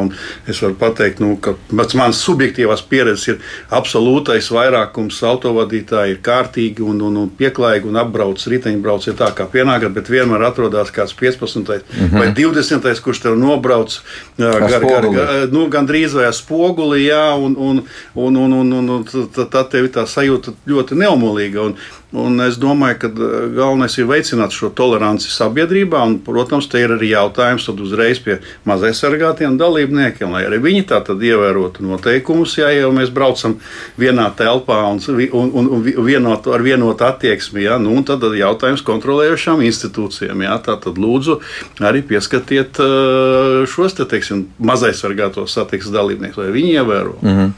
Es 0.48 0.62
varu 0.64 0.78
pateikt, 0.80 1.22
nu, 1.24 1.36
ka 1.42 1.56
mans 1.72 2.22
subjektīvās 2.24 2.84
pieredzes 2.90 3.28
ir 3.34 3.42
absolūtais 3.74 4.50
vairākums 4.54 5.20
autovadītāji 5.28 6.16
ir 6.16 6.22
kārtīgi 6.24 6.86
un, 6.86 7.02
un, 7.08 7.22
un 7.24 7.32
pieklājīgi 7.38 7.90
un 7.90 8.00
apbrauc 8.02 8.42
riteņbrauc 8.52 9.08
ir 9.10 9.18
tā 9.20 9.30
kā 9.38 9.48
pienākat, 9.52 9.94
bet 9.96 10.12
vienmēr 10.12 10.46
atrodas 10.48 10.92
kāds 10.96 11.16
15. 11.18 11.58
Mm 11.58 12.08
-hmm. 12.08 12.20
vai 12.20 12.28
20. 12.34 13.02
kurš 13.02 13.22
tev 13.26 13.38
nobrauc 13.38 14.00
gar, 14.38 14.70
gar, 14.70 15.10
gar, 15.14 15.47
nu, 15.54 15.68
gandrīz 15.72 16.16
vai 16.18 16.32
spoguli, 16.36 17.06
jā, 17.08 17.24
un, 17.36 17.56
un, 17.58 17.84
un, 18.16 18.42
un, 18.46 18.58
un, 18.62 18.74
un, 18.80 18.90
un 18.98 19.06
tad 19.38 19.72
tev 19.72 19.88
ir 19.88 19.94
tā 19.96 20.08
sajūta 20.10 20.56
ļoti 20.70 21.00
neumolīga. 21.00 21.70
Un, 21.70 21.78
Un 22.16 22.40
es 22.40 22.56
domāju, 22.56 22.96
ka 23.02 23.10
uh, 23.12 23.32
galvenais 23.52 23.98
ir 24.00 24.06
veicināt 24.08 24.54
šo 24.56 24.70
toleranci 24.72 25.28
sabiedrībā. 25.28 26.00
Un, 26.08 26.14
protams, 26.24 26.70
te 26.72 26.80
ir 26.80 26.94
arī 26.96 27.10
jautājums 27.12 27.68
uzreiz 27.74 28.22
pie 28.24 28.38
mazaisargātiem 28.70 29.58
dalībniekiem, 29.60 30.32
lai 30.32 30.46
arī 30.48 30.62
viņi 30.64 30.86
tā 30.88 31.02
tad 31.04 31.20
ievērotu 31.20 31.84
noteikumus. 31.84 32.56
Ja 32.62 32.72
jau 32.72 32.94
mēs 32.96 33.12
braucam 33.12 33.58
vienā 34.00 34.30
telpā 34.40 34.80
un, 34.88 35.04
un, 35.28 35.52
un, 35.52 35.70
un 35.76 35.84
vienot, 36.08 36.48
ar 36.48 36.64
vienotu 36.64 37.04
attieksmi, 37.10 37.66
ja, 37.68 37.76
nu, 37.82 38.00
tad 38.08 38.24
jautājums 38.24 38.86
kontrolējošām 38.88 39.68
institūcijām. 39.68 40.48
Ja, 40.48 40.56
tā 40.64 40.80
tad 40.80 40.96
lūdzu 41.02 41.42
arī 41.84 42.06
pieskatiet 42.08 42.80
uh, 42.80 43.68
šos 43.68 44.00
te, 44.00 44.08
teiksim, 44.08 44.48
mazaisargātos 44.64 45.60
satiksmes 45.60 46.00
dalībniekus, 46.00 46.40
lai 46.40 46.56
viņi 46.56 46.78
ievēro. 46.80 47.18
Mm 47.20 47.36
-hmm. 47.36 47.56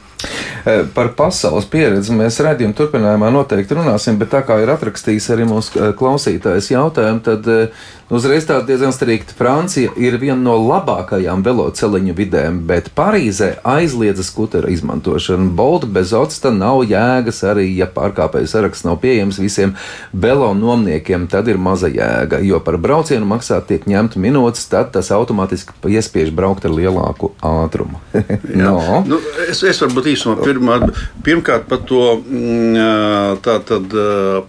Eh, 0.66 0.84
par 0.94 1.14
pasaules 1.16 1.68
pieredzi 1.72 2.16
mēs 2.16 2.42
redzējām, 2.44 2.74
turpinājumā 2.76 3.30
noteikti 3.32 3.78
runāsim, 3.78 4.18
bet 4.20 4.34
tā 4.34 4.42
kā 4.48 4.60
ir 4.64 4.72
atrakstījis 4.74 5.30
arī 5.36 5.48
mūsu 5.48 5.80
eh, 5.80 5.94
klausītājs 6.00 6.74
jautājumu, 6.74 7.24
tad 7.24 7.48
uh, 7.48 7.88
Uzreiz 8.10 8.48
tā 8.50 8.56
diezgan 8.66 8.90
strikti. 8.90 9.36
Francija 9.38 9.92
ir 10.02 10.16
viena 10.18 10.40
no 10.42 10.56
labākajām 10.58 11.44
veloceliņu 11.46 12.16
vidēm, 12.18 12.56
bet 12.66 12.88
Parīzē 12.98 13.52
aizliedza 13.62 14.24
skutera 14.26 14.72
izmantošanu. 14.74 15.52
Bolta 15.54 15.86
bez 15.86 16.10
octa 16.18 16.50
nav 16.50 16.82
jēgas 16.90 17.44
arī, 17.46 17.68
ja 17.78 17.86
pārkāpēju 17.86 18.50
saraksts 18.50 18.88
nav 18.88 18.98
pieejams 19.04 19.38
visiem 19.38 19.76
velo 20.10 20.50
nomniekiem, 20.58 21.28
tad 21.30 21.52
ir 21.54 21.62
maza 21.62 21.92
jēga, 21.94 22.42
jo 22.42 22.58
par 22.66 22.80
braucienu 22.82 23.30
maksāt 23.30 23.70
tiek 23.70 23.86
ņemta 23.86 24.18
minūtes, 24.18 24.66
tad 24.74 24.90
tas 24.98 25.14
automātiski 25.14 25.78
iespiež 25.94 26.34
braukt 26.34 26.66
ar 26.66 26.74
lielāku 26.74 27.36
ātrumu. 27.46 28.02
no. 28.66 29.04
nu, 29.06 29.22
es, 29.46 29.62
es 29.62 29.84
varbūt 29.86 30.09
īsumā 30.14 30.38
pirmā, 30.44 30.80
pirmkārt 31.26 31.68
par 31.70 31.84
to 31.90 32.04
mm, 32.20 33.40
tā 33.46 33.58
tad 33.68 33.96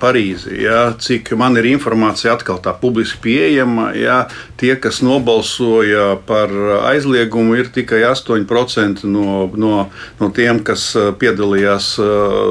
Parīzi, 0.01 0.57
ja, 0.65 0.91
cik 0.99 1.33
man 1.39 1.59
ir 1.61 1.71
informācija 1.71 2.35
atkal 2.37 2.61
tā 2.63 2.75
publiski 2.81 3.21
pieejama. 3.25 3.91
Jā, 3.99 4.21
tie, 4.61 4.75
kas 4.81 5.01
nobalsoja 5.05 6.15
par 6.29 6.53
aizliegumu, 6.91 7.57
ir 7.61 7.71
tikai 7.75 8.03
8% 8.09 9.05
no, 9.09 9.49
no, 9.55 9.75
no 10.21 10.31
tiem, 10.37 10.63
kas 10.65 10.91
piedalījās 11.21 11.93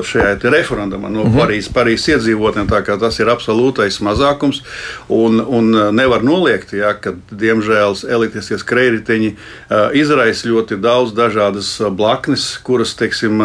šajā 0.10 0.38
referendumā 0.50 1.10
no 1.10 1.26
-hmm. 1.26 1.40
Parīzes, 1.40 1.72
Parīzes 1.74 2.16
iedzīvotājiem. 2.16 2.70
Tas 3.00 3.20
ir 3.20 3.30
absolūtais 3.32 4.00
mazākums. 4.02 4.62
Un, 5.10 5.40
un 5.40 5.72
nevar 5.96 6.24
noliegt, 6.24 6.74
jā, 6.74 6.94
ka 6.94 7.14
diemžēl 7.32 7.96
elitiskie 8.10 8.58
skrējēji 8.58 9.36
izraisa 9.94 10.50
ļoti 10.50 10.80
daudz 10.82 11.14
dažādas 11.14 11.72
blaknes, 11.92 12.58
kuras 12.64 12.96
teiksim, 13.00 13.42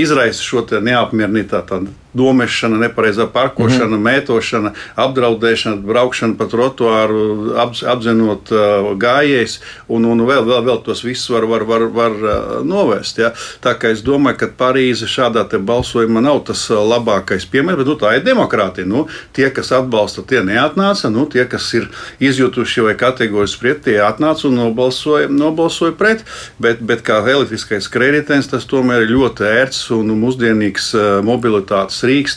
izraisa 0.00 0.42
šo 0.42 0.64
neapmierinātību 0.84 2.03
domešana, 2.14 2.78
nepareizā 2.78 3.26
parkošana, 3.32 3.86
mm 3.86 3.94
-hmm. 3.94 4.10
mētošana, 4.10 4.70
apdraudēšana, 4.96 5.76
braukšana 5.82 6.34
pa 6.38 6.44
trotuāru, 6.44 7.54
ap, 7.58 7.74
apzinot 7.86 8.52
uh, 8.52 8.58
gājējus, 8.98 9.58
un, 9.88 10.04
un 10.04 10.20
vēl, 10.20 10.44
vēl, 10.46 10.62
vēl 10.64 10.82
tos 10.84 11.04
visus 11.04 11.30
var, 11.30 11.44
var, 11.44 11.64
var, 11.64 11.80
var 11.80 12.10
uh, 12.10 12.64
novērst. 12.64 13.18
Ja? 13.18 13.32
Tā 13.60 13.74
kā 13.78 13.90
es 13.90 14.02
domāju, 14.02 14.36
ka 14.36 14.48
Parīze 14.58 15.06
šādā 15.10 15.44
balsojumā 15.58 16.20
nav 16.20 16.44
tas 16.46 16.70
labākais 16.70 17.46
piemērs, 17.50 17.78
bet 17.78 17.86
nu, 17.86 17.96
tā 17.98 18.16
ir 18.16 18.24
demokrātija. 18.24 18.86
Nu, 18.86 19.06
tie, 19.32 19.50
kas 19.50 19.72
atbalsta, 19.72 20.22
tie 20.22 20.42
neatnāca, 20.42 21.10
nu, 21.10 21.26
tie, 21.26 21.44
kas 21.44 21.74
ir 21.74 21.88
izjutuši 22.20 22.80
vai 22.80 22.94
kategorijas 22.94 23.56
pret, 23.56 23.82
tie 23.84 23.98
atnāca 24.04 24.46
un 24.48 24.54
nobalsoja, 24.54 25.28
nobalsoja 25.28 25.92
pret, 25.98 26.24
bet, 26.58 26.80
bet 26.80 27.02
kā 27.02 27.18
elektriskais 27.24 27.88
kreditens, 27.88 28.48
tas 28.48 28.66
tomēr 28.70 29.02
ir 29.02 29.14
ļoti 29.16 29.46
ērts 29.48 29.90
un 29.90 30.14
mūsdienīgs 30.20 30.92
mobilitātes 31.26 32.03
Rīgas. 32.08 32.36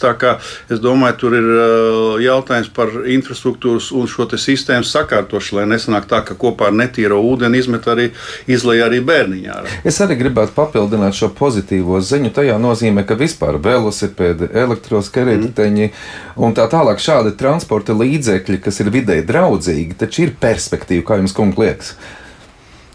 Es 0.72 0.82
domāju, 0.84 1.16
tur 1.22 1.36
ir 1.38 1.48
uh, 1.48 2.18
jautājums 2.22 2.70
par 2.74 2.92
infrastruktūras 3.08 3.90
un 3.96 4.08
šo 4.10 4.28
sistēmu 4.38 4.86
sakārtošanu, 4.88 5.62
lai 5.62 5.68
nesanāk 5.74 6.08
tā, 6.10 6.22
ka 6.28 6.36
kopā 6.40 6.70
ar 6.70 6.76
netīro 6.78 7.20
ūdeni 7.24 7.62
izmet 7.62 7.88
arī, 7.90 8.10
izlai 8.50 8.80
arī 8.86 9.02
bērniņā. 9.06 9.58
Es 9.88 10.00
arī 10.04 10.20
gribētu 10.20 10.56
papildināt 10.58 11.18
šo 11.18 11.32
pozitīvo 11.38 12.02
ziņu. 12.04 12.34
Tajā 12.36 12.60
nozīmē, 12.62 13.06
ka 13.08 13.18
vispār 13.20 13.60
velosipēdi, 13.64 14.52
elektroskariteņi 14.66 15.90
mm. 15.90 16.38
un 16.44 16.56
tā 16.58 16.68
tālāk 16.72 17.02
šādi 17.04 17.36
transporta 17.40 17.96
līdzekļi, 17.98 18.62
kas 18.64 18.82
ir 18.84 18.94
videi 18.94 19.24
draudzīgi, 19.28 19.98
taču 20.00 20.28
ir 20.28 20.38
perspektīva, 20.42 21.06
kā 21.08 21.22
jums 21.22 21.36
kungs 21.38 21.62
liekas. 21.62 21.96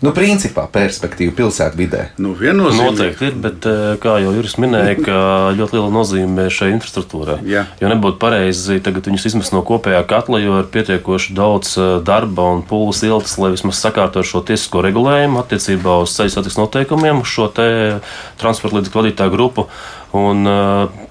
Nu, 0.02 0.10
principā 0.10 0.64
perspektīva 0.66 1.30
pilsētvidē. 1.38 2.00
Nu, 2.22 2.32
Noteikti 2.74 3.28
ir, 3.28 3.36
bet 3.38 3.66
eh, 3.70 3.82
kā 4.02 4.16
jau 4.18 4.32
Juris 4.34 4.56
minēja, 4.58 4.96
ka 4.98 5.18
ļoti 5.58 5.78
liela 5.78 5.92
nozīme 5.94 6.48
šai 6.50 6.72
infrastruktūrai. 6.74 7.38
Jā. 7.46 7.68
Jo 7.78 7.90
nebūtu 7.92 8.18
pareizi 8.22 8.80
tagad 8.82 9.06
viņus 9.06 9.28
izmest 9.30 9.54
no 9.54 9.62
kopējā 9.66 10.02
katla, 10.10 10.40
jo 10.42 10.58
ir 10.58 10.66
pietiekoši 10.74 11.36
daudz 11.38 11.76
eh, 11.78 11.92
darba 12.02 12.48
un 12.56 12.64
pūles 12.66 13.04
ilgas, 13.06 13.36
lai 13.38 13.52
vismaz 13.54 13.78
sakārtotu 13.78 14.26
šo 14.32 14.42
tiesisko 14.50 14.82
regulējumu 14.88 15.38
attiecībā 15.44 16.00
uz 16.02 16.16
ceļu 16.18 16.34
satiksmes 16.34 16.64
noteikumiem, 16.64 17.22
šo 17.22 17.52
transporta 17.54 18.80
līdzekļu 18.80 19.02
vadītāju 19.04 19.34
grupu. 19.36 19.68
Un, 20.18 20.42
eh, 20.50 21.06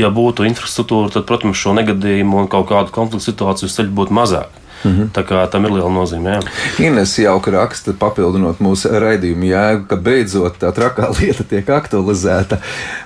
ja 0.00 0.08
būtu 0.16 0.48
infrastruktūra, 0.48 1.12
tad, 1.12 1.28
protams, 1.28 1.60
šo 1.60 1.76
negadījumu 1.76 2.40
un 2.40 2.48
kaut 2.48 2.70
kādu 2.72 2.94
konfliktu 2.94 3.28
situāciju 3.28 3.68
uz 3.68 3.76
ceļa 3.76 3.94
būtu 4.00 4.16
mazāk. 4.16 4.59
Mm 4.84 4.90
-hmm. 4.90 5.08
Tā 5.12 5.22
kā 5.24 5.50
tam 5.50 5.64
ir 5.64 5.72
liela 5.72 5.90
nozīme. 5.90 6.30
Jā. 6.30 6.40
Ines 6.86 7.18
jauka 7.18 7.50
raksta, 7.50 7.92
papildinot 7.92 8.60
mūsu 8.60 8.88
raidījumu 8.88 9.44
jēgu, 9.44 9.86
ka 9.86 9.96
beidzot 9.96 10.58
tā 10.60 10.72
trakā 10.72 11.10
lieta 11.20 11.44
tiek 11.44 11.68
aktualizēta. 11.68 12.58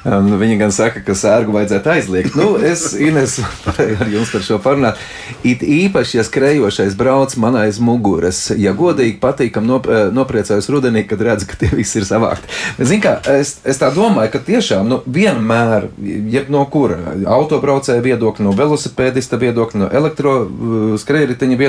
Um, 0.04 0.38
viņa 0.40 0.58
gan 0.58 0.72
saka, 0.72 1.00
ka 1.00 1.14
sērgu 1.14 1.52
vajadzētu 1.52 1.90
aizliegt. 1.90 2.34
Nu, 2.34 2.56
es, 2.56 2.94
Ines, 2.94 3.40
ar 4.00 4.08
jums 4.12 4.30
par 4.32 4.42
šo 4.42 4.58
parunāt. 4.58 4.94
It 5.42 5.62
īpaši, 5.62 6.16
ja 6.16 6.24
skrejošais 6.24 6.94
brauc 6.94 7.36
man 7.36 7.56
aiz 7.56 7.78
muguras, 7.78 8.52
ja 8.56 8.72
godīgi 8.72 9.18
patīkam 9.18 9.66
nop, 9.66 9.86
eh, 9.86 10.10
nopriecājos 10.12 10.68
rudenī, 10.70 11.06
kad 11.08 11.20
redzu, 11.20 11.46
ka 11.46 11.56
tie 11.56 11.68
visi 11.72 11.98
ir 11.98 12.04
savākti. 12.04 12.46
Bet, 12.78 12.86
zin 12.86 13.00
kā, 13.00 13.18
es, 13.40 13.58
es 13.64 13.78
tā 13.78 13.90
domāju, 13.94 14.30
ka 14.30 14.38
tiešām 14.38 14.88
nu, 14.88 15.02
vienmēr, 15.06 15.88
jeb 16.30 16.48
no 16.48 16.64
kura 16.70 16.98
autobraucēja 17.26 18.02
viedokļa, 18.04 18.44
no 18.44 18.52
velosipēdista 18.52 19.36
viedokļa, 19.40 19.80
no 19.80 19.90
elektroskrējriteņa 19.90 21.56
viedokļa, 21.56 21.63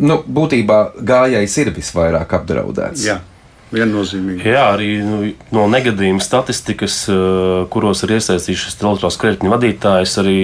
nu, 0.00 0.20
būtībā 0.26 0.78
gājējs 0.96 1.58
ir 1.64 1.74
visvairāk 1.76 2.38
apdraudēts. 2.40 3.04
Jā. 3.08 3.20
Viennozīmīgi. 3.70 4.42
Jā, 4.50 4.64
arī 4.72 4.88
nu, 5.06 5.18
no 5.54 5.68
negadījuma 5.70 6.22
statistikas, 6.24 7.04
uh, 7.06 7.68
kuros 7.70 8.02
ir 8.02 8.16
iesaistījušies 8.16 8.74
elektroniskās 8.74 9.18
kredītu 9.20 9.52
vadītājs, 9.52 10.16
arī, 10.18 10.40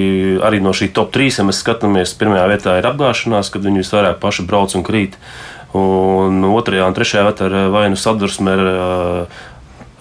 arī 0.46 0.60
no 0.62 0.70
šī 0.76 0.92
top 0.94 1.10
3, 1.16 1.40
ja 1.40 1.46
mēs 1.48 1.58
skatāmies, 1.64 2.14
pirmajā 2.20 2.44
vietā 2.52 2.76
ir 2.78 2.86
apgāšanās, 2.86 3.50
kad 3.50 3.66
viņi 3.66 3.82
visvairāk 3.82 4.20
paši 4.22 4.46
brauc 4.46 4.76
un 4.78 4.86
krīt. 4.86 5.18
Un 5.76 6.38
otrajā 6.52 6.86
un 6.86 6.94
trešajā 6.94 7.26
vietā 7.26 7.50
ir 7.50 7.56
vai 7.74 7.88
nu 7.90 7.98
sadursme 7.98 8.54
ar 8.54 8.64
uh, 8.70 9.42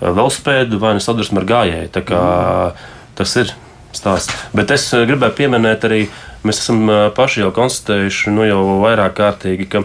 velospēdu, 0.06 0.78
vai 0.86 0.94
nu 1.00 1.02
sadursme 1.02 1.42
ar 1.42 1.50
gājēju. 1.50 1.92
Tā 1.98 2.06
kā 2.06 2.22
mm. 2.22 2.86
tas 3.18 3.36
ir 3.42 3.56
stāsts. 3.96 4.38
Bet 4.54 4.70
es 4.76 4.86
gribēju 4.94 5.38
pieminēt 5.40 5.90
arī, 5.90 6.04
mēs 6.46 6.62
esam 6.64 6.88
paši 7.18 7.44
jau 7.44 7.52
konstatējuši, 7.56 8.34
nu 8.36 8.46
jau 8.48 8.62
vairāk 8.84 9.18
kārtīgi, 9.18 9.68
ka 9.72 9.84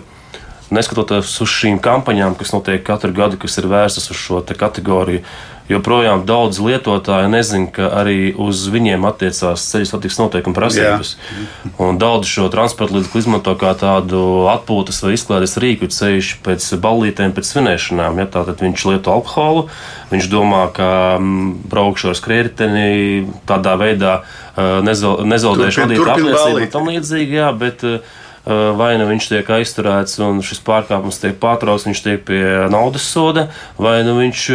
neskatoties 0.74 1.32
uz 1.42 1.50
šīm 1.50 1.80
kampaņām, 1.82 2.36
kas 2.38 2.52
notiek 2.54 2.82
katru 2.86 3.12
gadu, 3.16 3.38
kas 3.40 3.58
ir 3.58 3.68
vērstas 3.70 4.10
uz 4.12 4.20
šo 4.20 4.42
kategoriju, 4.44 5.24
joprojām 5.70 6.24
daudz 6.26 6.58
lietotāju 6.62 7.30
nezina, 7.30 7.68
ka 7.72 7.88
arī 8.00 8.32
uz 8.34 8.62
viņiem 8.72 9.06
attiecās 9.08 9.64
ceļu 9.70 9.88
satiksmes 9.88 10.24
noteikuma 10.24 10.56
prasības. 10.56 11.14
Jā. 11.16 11.72
Un 11.86 12.00
daudz 12.00 12.28
šo 12.30 12.48
transporta 12.52 12.98
līdzekli 12.98 13.22
izmanto 13.24 13.54
kā 13.60 13.72
tādu 13.78 14.48
atpūtas 14.52 15.00
vai 15.04 15.14
izklaides 15.16 15.56
rīku 15.62 15.90
ceļš 15.94 16.32
pēc 16.46 16.66
ballītēm, 16.82 17.34
pēc 17.36 17.52
svinēšanām. 17.54 18.18
Ja, 18.20 18.28
tātad 18.38 18.62
viņš 18.64 18.86
lieto 18.90 19.14
alkoholu, 19.14 19.68
viņš 20.10 20.30
domā, 20.32 20.64
ka 20.74 20.90
mm, 21.20 21.52
braukšu 21.70 22.12
ar 22.12 22.18
skrējēju 22.18 23.38
tādā 23.48 23.76
veidā 23.80 24.16
nezaudēšu 24.56 25.86
vadītāju 25.86 26.10
apliecību 26.16 26.66
un 26.66 26.74
tam 26.74 26.90
līdzīgi. 26.90 27.38
Jā, 27.40 27.52
bet, 27.56 27.86
uh, 27.86 28.18
vai 28.44 28.94
nu 29.00 29.08
viņš 29.10 29.26
tiek 29.34 29.50
aizturēts 29.58 30.20
un 30.24 30.40
šis 30.44 30.62
pārkāpums 30.64 31.20
tiek 31.20 31.36
pārtraukts, 31.42 31.84
viņš 31.88 32.04
tiek 32.06 32.24
pie 32.24 32.40
naudas 32.72 33.04
soda, 33.04 33.50
vai 33.78 34.00
nu 34.06 34.16
viņš 34.16 34.46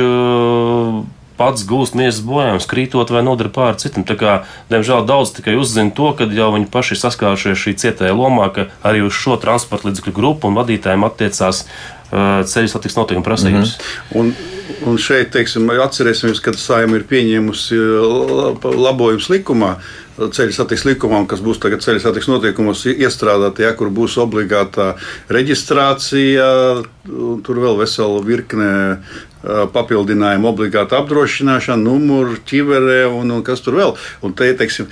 pats 1.36 1.65
gūst 1.68 1.98
miesas 2.00 2.24
bojājumus, 2.25 2.68
krītot 2.70 3.12
vai 3.12 3.24
nodara 3.25 3.51
pāri 3.51 3.82
citam. 3.84 4.06
Tā 4.08 4.15
kā, 4.20 4.36
diemžēl, 4.72 5.04
daudz 5.08 5.34
tikai 5.36 5.58
uzzina 5.60 5.92
to, 5.96 6.13
ka 6.18 6.27
jau 6.32 6.51
viņi 6.56 6.70
paši 6.72 7.00
saskārušies 7.01 7.60
šī 7.60 7.75
cietēja 7.84 8.15
lomā, 8.15 8.48
ka 8.56 8.70
arī 8.88 9.04
uz 9.06 9.15
šo 9.18 9.36
transporta 9.42 9.89
līdzekļu 9.89 10.15
grupu 10.15 10.50
un 10.50 10.56
vadītājiem 10.60 11.04
attiecās 11.08 11.65
uh, 11.65 12.39
ceļu 12.48 12.72
satiksmes 12.72 13.01
noteikuma 13.01 13.27
prasības. 13.27 13.75
Mm 13.75 13.84
-hmm. 13.84 14.20
un, 14.22 14.34
un 14.92 14.98
šeit, 15.01 15.34
teiksim, 15.36 15.68
atcerēsimies, 15.70 16.39
kad 16.39 16.60
Saima 16.60 17.01
ir 17.01 17.08
pieņēmusi 17.10 17.82
labojumus 18.63 19.30
likumā 19.30 19.75
ceļu 20.15 20.55
satiksmes 20.55 20.93
likumam, 20.93 21.27
kas 21.27 21.41
būs 21.43 21.60
tagad 21.63 21.84
ceļu 21.84 22.03
satiksmes 22.03 22.38
noteikumos 22.38 22.86
iestrādāti, 22.93 23.65
ja, 23.67 23.74
kur 23.77 23.91
būs 23.93 24.17
obligātā 24.22 24.93
reģistrācija, 25.34 26.50
tur 27.45 27.62
vēl 27.63 27.79
vesela 27.81 28.22
virkne 28.25 28.69
papildinājumu, 29.46 30.50
obligāta 30.50 31.00
apdrošināšana, 31.02 31.78
numuru, 31.82 32.38
ķiverē 32.48 33.06
un, 33.10 33.32
un 33.36 33.44
kas 33.46 33.62
tur 33.66 33.78
vēl. 33.80 33.94
Un 34.25 34.34
te 34.38 34.50
ir 34.50 34.58
teiksim, 34.60 34.90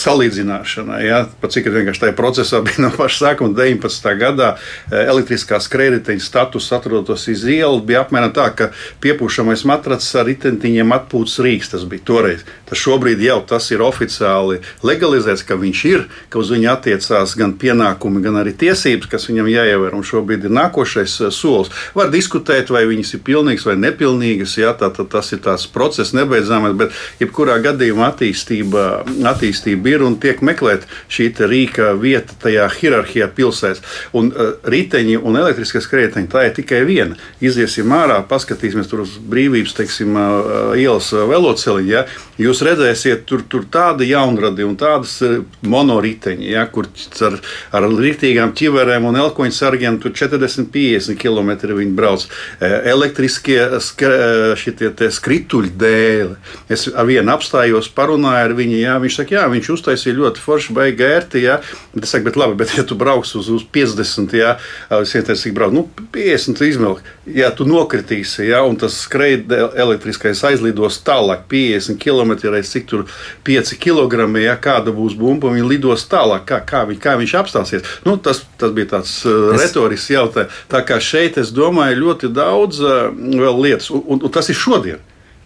salīdzināšana. 0.00 1.00
Ja, 1.04 1.22
pat 1.42 1.54
cik 1.54 1.68
vienkārši 1.72 2.06
tajā 2.06 2.16
procesā 2.18 2.62
bija 2.66 2.86
no 2.86 2.92
paša 2.96 3.26
sākuma, 3.26 3.54
19. 3.56 4.10
gadā 4.20 4.54
elektriskās 4.90 5.68
krediteņa 5.70 6.24
status 6.24 6.70
atrodas 6.76 7.26
iz 7.30 7.44
ielas, 7.44 7.84
bija 7.86 8.04
apmēram 8.04 8.32
tā, 8.36 8.48
ka 8.56 8.70
piepūšamais 9.04 9.66
matracis 9.68 10.16
ar 10.18 10.28
ritentiņiem 10.30 10.96
atpūtas 10.96 11.38
rīks. 11.44 11.72
Tas 11.74 11.86
bija 11.88 12.06
toreiz. 12.08 12.44
Tas 12.70 12.80
šobrīd 12.80 13.20
jau 13.24 13.40
tas 13.46 13.68
ir 13.74 13.82
oficiāli 13.84 14.60
legalizēts, 14.86 15.44
ka 15.46 15.58
viņš 15.60 15.84
ir, 15.90 16.06
ka 16.32 16.40
uz 16.40 16.52
viņu 16.54 16.70
attiecās 16.72 17.34
gan 17.38 17.54
pienākumi, 17.60 18.22
gan 18.24 18.40
arī 18.40 18.54
tiesības, 18.58 19.10
kas 19.10 19.28
viņam 19.28 19.50
jāievēro. 19.50 20.00
Un 20.00 20.06
šobrīd 20.06 20.46
ir 20.46 20.54
nākošais 20.54 21.18
solis. 21.34 21.72
Var 21.94 22.12
diskutēt, 22.12 22.70
vai 22.72 22.86
viņas 22.88 23.16
ir 23.16 23.24
pilnīgas 23.26 23.66
vai 23.68 23.76
ne 23.80 23.89
nepilnīgas. 23.90 24.56
Jā, 24.60 24.72
tā, 24.78 24.90
tā, 24.94 25.04
tas 25.10 25.30
ir 25.34 25.42
tāds 25.44 25.66
process, 25.70 26.14
nebeidzamais, 26.16 26.76
bet 26.78 26.94
jebkurā 27.20 27.58
gadījumā 27.64 28.10
attīstība, 28.14 28.86
attīstība 29.30 29.94
ir 29.94 30.06
un 30.06 30.16
tiek 30.22 30.42
meklēta 30.46 30.88
šī 31.10 31.30
rīka 31.50 31.92
vieta 32.00 32.36
tajā 32.42 32.66
hierarhijā 32.78 33.30
pilsētā. 33.36 33.84
Un 34.16 34.30
uh, 34.32 34.54
riteņi 34.64 35.18
un 35.18 35.38
elektriskie 35.40 35.82
skrējēji 35.84 36.28
tā 36.30 36.46
ir 36.48 36.56
tikai 36.56 36.82
viena. 36.88 37.18
Iziesim 37.42 37.92
ārā, 37.94 38.20
paskatīsimies 38.28 38.90
tur 38.90 39.04
uz 39.04 39.16
brīvības, 39.30 39.76
teiksim, 39.78 40.16
uh, 40.16 40.72
ielas 40.78 41.10
veloceliņu. 41.12 41.90
Ja? 41.90 42.04
Jūs 42.40 42.62
redzēsiet, 42.66 43.24
tur, 43.28 43.44
tur 43.50 43.66
tādi 43.72 44.10
jaunradi 44.10 44.64
un 44.66 44.76
tādas 44.80 45.18
monoriteņi, 45.66 46.50
ja? 46.54 46.66
kur 46.72 46.88
ar, 47.26 47.38
ar 47.76 47.88
rītīgām 47.90 48.54
ķiverēm 48.56 49.08
un 49.10 49.20
elkoņu 49.20 49.56
sargiem 49.56 49.98
tur 50.02 50.14
40-50 50.16 51.18
km 51.20 51.52
viņi 51.80 51.96
brauc. 51.96 52.26
Elektriskie 52.60 53.79
šitie 53.80 55.10
skrituļi 55.16 55.72
dēļ. 55.80 56.34
Es 56.72 56.86
ar 56.90 57.08
vienu 57.08 57.32
apstājos, 57.34 57.90
parunāju 57.96 58.50
ar 58.50 58.56
viņu. 58.58 58.78
Jā, 58.80 58.96
viņš 59.02 59.18
saka, 59.20 59.36
jā, 59.38 59.46
viņš 59.52 59.72
uztaisīja 59.76 60.18
ļoti 60.18 60.44
forši, 60.44 60.76
baigi 60.76 61.06
ērti. 61.06 61.44
Jā. 61.46 61.60
Bet 61.94 62.06
es 62.06 62.14
saku, 62.14 62.28
bet 62.28 62.38
labi, 62.40 62.58
bet 62.60 62.74
ja 62.76 62.84
tu 62.86 62.98
brauks 62.98 63.34
uz, 63.38 63.50
uz 63.52 63.64
50, 63.74 64.36
jā, 64.36 64.54
es 65.00 65.14
ieteicu, 65.14 65.40
cik 65.42 65.56
brauc, 65.56 65.74
nu, 65.74 65.86
50 66.14 66.62
izmelk. 66.68 67.02
Ja 67.30 67.50
tu 67.54 67.66
nokritīsi, 67.68 68.48
jā, 68.48 68.62
un 68.66 68.78
tas 68.80 68.96
skrejs 69.04 69.50
elektriskais 69.78 70.42
aizlidos 70.48 70.98
tālāk, 71.06 71.44
50 71.50 71.98
km, 72.00 72.34
reiz 72.50 72.70
cik 72.72 72.88
tur 72.90 73.06
5 73.46 73.76
kg, 73.80 74.26
ja 74.40 74.56
kāda 74.60 74.94
būs 74.94 75.16
bumba, 75.18 75.52
viņi 75.54 75.68
lidos 75.68 76.06
tālāk, 76.10 76.46
kā, 76.48 76.60
kā, 76.66 76.84
viņ, 76.88 77.00
kā 77.02 77.16
viņš 77.20 77.36
apstāsies. 77.40 77.94
Nu, 78.06 78.16
tas, 78.22 78.42
tas 78.60 78.74
bija 78.76 78.96
tāds 78.96 79.12
uh, 79.28 79.52
es... 79.54 79.64
retorisks 79.64 80.10
jautājums. 80.12 80.60
Tā 80.70 80.82
kā 80.86 80.98
šeit, 81.02 81.38
es 81.40 81.52
domāju, 81.54 82.00
ļoti 82.04 82.32
daudz 82.34 82.82
uh, 82.84 83.10
vēl 83.14 83.59
lietas, 83.62 83.90
un, 83.94 84.04
un, 84.06 84.22
un 84.26 84.34
tas 84.34 84.48
ir 84.52 84.58
šodien. 84.58 85.00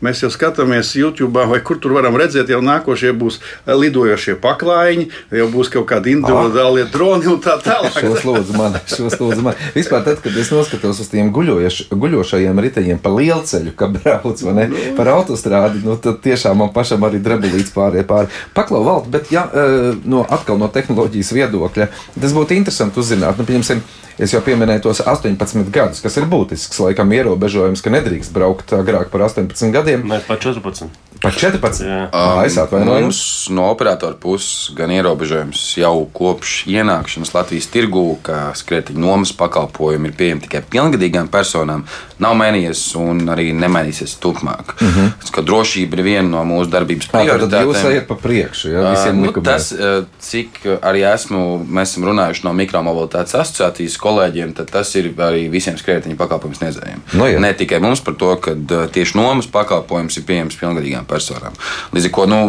Mēs 0.05 0.21
jau 0.21 0.29
skatāmies 0.33 0.91
YouTube, 0.99 1.41
vai 1.49 1.61
kur 1.65 1.79
tur 1.81 1.95
varam 1.97 2.17
redzēt, 2.19 2.51
jau 2.53 2.59
nākošie 2.65 3.13
būs 3.17 3.39
lidojošie 3.65 4.35
paklājiņi, 4.43 5.07
jau 5.39 5.47
būs 5.53 5.71
kaut 5.73 5.87
kādi 5.89 6.13
individuāli 6.17 6.85
droni 6.93 7.31
un 7.31 7.39
tā 7.43 7.55
tālāk. 7.63 7.95
Šos 8.03 8.27
lūdzu 8.27 8.59
man, 8.59 8.77
šos 8.91 9.17
lūdzu 9.23 9.47
man. 9.47 9.57
Vispār 9.77 10.05
tad, 10.05 10.21
kad 10.25 10.37
es 10.41 10.51
noskatos 10.53 11.01
uz 11.01 11.11
tiem 11.13 11.31
guļojoš, 11.35 11.81
guļošajiem 11.95 12.63
riteņiem 12.67 13.01
pa 13.05 13.15
lielceļu, 13.15 13.73
ka 13.79 13.89
brauc 13.95 14.45
vai 14.45 14.57
ne, 14.59 14.69
nu. 14.75 14.85
par 14.99 15.13
autostrādi, 15.15 15.85
nu 15.87 15.97
tad 15.97 16.21
tiešām 16.27 16.61
man 16.61 16.75
pašam 16.75 17.07
arī 17.07 17.23
drebulīts 17.25 17.73
pārējie 17.73 18.05
pāri. 18.11 18.33
Paklau 18.57 18.83
valt, 18.85 19.09
bet 19.15 19.33
ja, 19.33 19.47
eh, 19.55 19.93
no, 20.05 20.27
atkal 20.27 20.61
no 20.61 20.69
tehnoloģijas 20.75 21.33
viedokļa, 21.39 21.93
tas 22.19 22.37
būtu 22.37 22.59
interesanti 22.59 23.01
uzzināt, 23.01 23.41
nu, 23.41 23.49
pieņemsim, 23.49 23.81
Es 24.19 24.35
jau 24.35 24.43
pieminēju 24.47 24.85
tos 24.87 25.01
18 25.03 25.71
gadus, 25.75 26.03
kas 26.05 26.21
ir 26.21 26.29
būtisks, 26.31 26.79
laikam, 26.85 27.11
ierobežojums, 27.17 27.83
ka 27.83 27.91
nedrīkst 27.95 28.35
braukt 28.35 28.75
agrāk 28.77 29.11
par 29.11 29.27
18 29.27 29.75
gadiem. 29.75 30.07
Nē, 30.11 30.21
par 30.29 30.39
14. 30.43 30.87
Par 31.25 31.33
14. 31.33 31.81
Jā, 31.87 32.01
um, 32.13 32.41
es 32.45 32.57
atvainojos. 32.61 33.05
Mums 33.05 33.21
no 33.57 33.71
operatora 33.73 34.17
puses 34.21 34.69
gan 34.77 34.93
ierobežojums 34.93 35.63
jau 35.81 36.05
kopš 36.13 36.65
ienākšanas 36.69 37.33
Latvijas 37.33 37.71
tirgū, 37.73 38.05
ka 38.27 38.51
skrietiņu 38.59 39.01
nomas 39.01 39.33
pakalpojumi 39.39 40.11
ir 40.11 40.17
pieejami 40.19 40.45
tikai 40.45 40.61
pilngadīgām 40.75 41.31
personām, 41.33 41.87
nav 42.21 42.37
mainījies 42.39 42.83
un 43.01 43.25
arī 43.33 43.49
nemainīsies 43.57 44.19
turpmāk. 44.21 44.75
Mm 44.81 44.93
-hmm. 44.93 45.31
Ka 45.35 45.43
drošība 45.43 45.99
ir 45.99 46.03
viena 46.03 46.29
no 46.29 46.45
mūsu 46.45 46.71
darbības 46.71 47.09
prioritātēm. 47.11 47.73
Jūs 47.73 47.89
ejat 47.91 48.07
pa 48.07 48.15
priekšu, 48.15 48.71
ja 48.71 48.91
visiem 48.91 49.19
uh, 49.19 49.27
nu, 49.27 49.43
tas, 49.43 49.73
cik 50.21 50.61
arī 50.83 51.07
esmu, 51.15 51.65
mēs 51.65 51.95
esam 51.95 52.05
runājuši 52.11 52.45
no 52.45 52.53
mikromobilitātes 52.53 53.35
asociācijas 53.35 53.97
kolēģiem, 54.05 54.53
tad 54.59 54.71
tas 54.75 54.93
ir 55.01 55.11
arī 55.25 55.47
visiem 55.53 55.79
skrietiņu 55.81 56.19
pakalpojumu 56.21 56.59
sniedzējiem. 56.61 57.03
No, 57.19 57.29
jā. 57.31 57.41
ne 57.43 57.53
tikai 57.57 57.81
mums 57.85 58.05
par 58.05 58.19
to, 58.21 58.31
ka 58.45 58.57
tieši 58.95 59.19
nomas 59.19 59.49
pakalpojums 59.51 60.21
ir 60.21 60.29
pieejams 60.29 60.61
pilngadīgām 60.61 61.09
personām. 61.11 61.57
Līdz 61.97 62.11
ar 62.11 62.17
to 62.19 62.29
nu, 62.31 62.41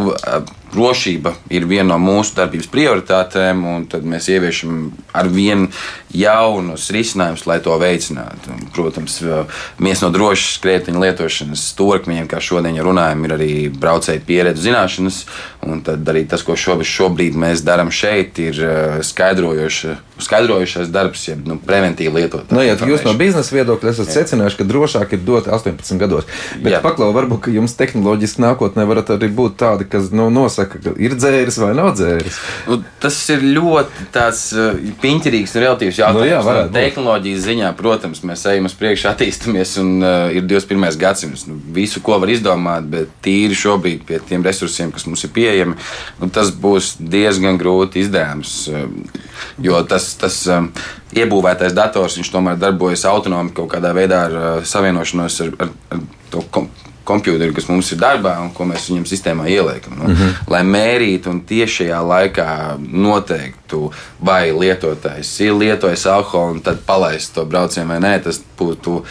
drošība 0.76 1.36
ir 1.54 1.66
viena 1.70 1.94
no 1.94 2.00
mūsu 2.02 2.36
darbības 2.38 2.70
prioritātēm, 2.74 3.64
un 3.72 3.88
tad 3.90 4.06
mēs 4.08 4.28
ieviešam 4.34 4.90
ar 5.16 5.30
vienu 5.32 5.70
jaunus 6.16 6.90
risinājumus, 6.96 7.46
lai 7.50 7.60
to 7.64 7.76
veicinātu. 7.80 8.54
Un, 8.54 8.68
protams, 8.76 9.18
viens 9.80 10.04
no 10.04 10.12
drošas 10.14 10.56
skrietiņa 10.60 11.02
lietošanas 11.02 11.64
stūrakmeņiem, 11.74 12.30
kā 12.32 12.40
šodien 12.44 12.80
runājam, 12.84 13.26
ir 13.28 13.36
arī 13.36 13.52
braucēju 13.72 14.24
pieredze, 14.28 14.64
zināšanas, 14.68 15.22
un 15.66 15.82
tad 15.86 16.08
arī 16.12 16.26
tas, 16.30 16.44
ko 16.46 16.56
šobrīd, 16.60 16.88
šobrīd 16.88 17.40
mēs 17.40 17.64
darām 17.66 17.92
šeit, 17.94 18.40
ir 18.44 18.60
skaidrojoša, 19.06 19.98
skaidrojošais 20.24 20.92
darbs, 20.94 21.26
jeb 21.28 21.44
nu, 21.50 21.58
preventīvi 21.60 22.16
lietot. 22.22 22.54
Nu, 22.56 22.64
ja 22.64 22.78
jūs 22.80 23.04
no 23.08 23.16
biznesa 23.20 23.56
viedokļa 23.58 23.96
esat 23.96 24.14
secinājuši, 24.16 24.62
ka 24.62 24.70
drošāk 24.70 25.18
ir 25.18 25.26
dot 25.28 25.50
18 25.52 26.00
gados, 26.02 26.30
bet 26.64 26.80
paklau, 26.86 27.12
varbūt 27.16 27.52
jums 27.56 27.76
tehnoloģiski 27.80 28.44
nākotnē 28.46 28.88
varat 28.88 29.12
arī 29.18 29.32
būt 29.36 29.60
tādi, 29.60 29.90
kas 29.90 30.12
nu, 30.16 30.30
nosaka 30.34 30.65
saka, 30.66 30.82
ka 30.82 30.94
ir 31.02 31.16
dzēris 31.18 31.58
vai 31.62 31.72
nav 31.78 31.94
dzēris. 31.96 32.40
Nu, 32.70 32.80
tas 33.02 33.18
ir 33.34 33.44
ļoti 33.56 34.08
tāds 34.16 34.42
uh, 34.56 34.78
piņķerīgs 35.02 35.56
un 35.56 35.64
relatīvs 35.64 36.00
jautājums. 36.02 36.22
Nu 36.22 36.30
jā, 36.30 36.42
varētu. 36.46 36.74
Tehnoloģijas 36.76 37.46
ziņā, 37.46 37.72
protams, 37.80 38.24
mēs 38.28 38.46
ejam 38.52 38.70
uz 38.70 38.76
priekšu, 38.80 39.10
attīstāmies, 39.12 39.76
un 39.82 39.92
uh, 40.02 40.34
ir 40.36 40.48
21. 40.50 40.98
gadsimts. 41.02 41.46
Nu, 41.50 41.58
visu, 41.76 42.02
ko 42.06 42.20
var 42.22 42.32
izdomāt, 42.34 42.90
bet 42.92 43.14
tīri 43.26 43.58
šobrīd 43.58 44.06
pie 44.08 44.20
tiem 44.26 44.46
resursiem, 44.46 44.94
kas 44.96 45.08
mums 45.10 45.26
ir 45.28 45.34
pieejami, 45.36 45.78
nu, 46.22 46.32
tas 46.34 46.52
būs 46.52 46.96
diezgan 47.00 47.60
grūti 47.62 48.04
izdevams. 48.06 48.58
Uh, 48.72 48.90
jo 49.66 49.82
tas, 49.90 50.12
tas 50.20 50.42
um, 50.52 50.72
iebūvētais 51.16 51.76
dators, 51.76 52.18
viņš 52.20 52.34
tomēr 52.34 52.60
darbojas 52.60 53.06
autonomi 53.10 53.54
kaut 53.56 53.72
kādā 53.76 53.94
veidā 53.96 54.26
ar 54.30 54.36
uh, 54.42 54.52
savienošanos 54.68 55.42
ar, 55.46 55.56
ar, 55.66 55.74
ar 55.96 56.04
to 56.34 56.44
kompjūteri, 57.06 57.54
kas 57.56 57.70
mums 57.70 57.92
ir 57.94 58.00
darbā 58.02 58.36
un 58.44 58.52
ko 58.56 58.68
mēs 58.70 58.90
viņam 58.90 59.06
sistēmā 59.10 59.48
ieliekam. 59.52 59.98
Nu, 60.00 60.10
mm 60.10 60.16
-hmm. 60.16 60.52
Lai 60.52 60.64
mērītu 60.64 61.30
un 61.30 61.42
tiešajā 61.42 62.02
laikā 62.12 62.78
noteiktu, 62.80 63.92
vai 64.26 64.52
lietotājs 64.52 65.40
ir 65.46 65.54
lietojis 65.54 66.06
alkoholu 66.06 66.58
un 66.58 66.62
tad 66.62 66.80
palaist 66.86 67.34
to 67.34 67.46
braucienu 67.46 67.88
vai 67.88 68.00
nē, 68.00 68.20
tas 68.24 68.42
būtu 68.60 69.04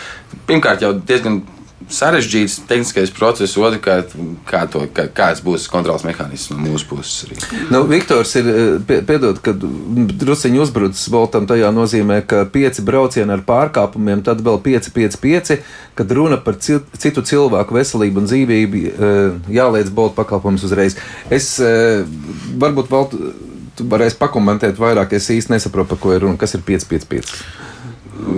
pirmkārt 0.47 0.83
jau 0.83 0.93
diezgan 0.93 1.43
sarežģīts 1.93 2.61
tehniskais 2.69 3.11
process, 3.15 3.57
otrkārt, 3.61 4.15
kā 4.49 4.63
to, 4.71 4.85
kā, 4.95 5.05
kāds 5.13 5.43
būs 5.45 5.67
kontrols 5.73 6.05
mehānisms 6.07 6.55
no 6.57 6.65
mūsu 6.65 6.89
puses. 6.91 7.25
Arī. 7.27 7.39
Nu, 7.73 7.83
Viktors 7.91 8.35
ir 8.41 8.49
eh, 8.51 8.59
pie- 8.89 9.01
piedod, 9.07 9.41
kad 9.45 9.61
drusciņš 9.61 10.63
uzbrucis 10.67 11.09
Boltam. 11.13 11.49
Tajā 11.51 11.71
nozīmē, 11.75 12.21
ka 12.27 12.45
pieci 12.51 12.85
braucieni 12.87 13.35
ar 13.37 13.45
pārkāpumiem, 13.47 14.23
tad 14.27 14.41
vēl 14.45 14.61
5, 14.65 14.91
5, 14.97 15.19
5. 15.23 15.57
Kad 15.99 16.15
runa 16.17 16.39
par 16.43 16.57
citu 16.61 17.23
cilvēku 17.25 17.77
veselību 17.77 18.23
un 18.23 18.31
dzīvību, 18.31 18.85
eh, 18.95 19.51
jāliedz 19.61 19.93
Bolta 19.95 20.23
pakalpojums 20.23 20.65
uzreiz. 20.67 20.97
Es 21.31 21.55
eh, 21.61 22.05
varbūt 22.59 22.91
vēl 22.93 23.11
tu 23.75 23.85
varēsi 23.91 24.19
pakomentēt 24.21 24.79
vairāk, 24.79 25.13
es 25.19 25.29
īsti 25.35 25.51
nesaprotu, 25.57 25.95
par 25.95 25.99
ko 26.03 26.13
ir 26.15 26.23
runa. 26.23 26.39
Kas 26.39 26.55
ir 26.55 26.63
5, 26.67 26.89
5, 26.91 27.09
5? 27.11 27.33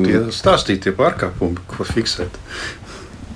Tie 0.06 0.20
stāstītie 0.34 0.92
pārkāpumi, 0.96 1.60
ko 1.68 1.84
fiksēt. 1.84 2.38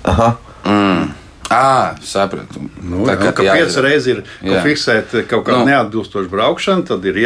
Aha. 0.05 0.39
Mm. 0.65 1.13
À, 1.51 1.97
sapratu. 2.07 2.61
Nu, 2.81 3.03
Tā 3.09 3.17
tā, 3.19 3.25
kā 3.25 3.31
ka 3.35 3.43
jā, 3.43 3.55
pieci 3.59 3.81
reizes 3.83 4.07
ir 4.13 4.19
Jā. 4.47 4.61
fiksēta 4.63 5.25
kaut 5.27 5.43
kāda 5.49 5.59
Nu. 5.59 5.65
nu, 5.65 5.71
neatbilstoša 5.73 6.29
braukšana, 6.31 6.85
tad 6.87 7.05
ir 7.11 7.17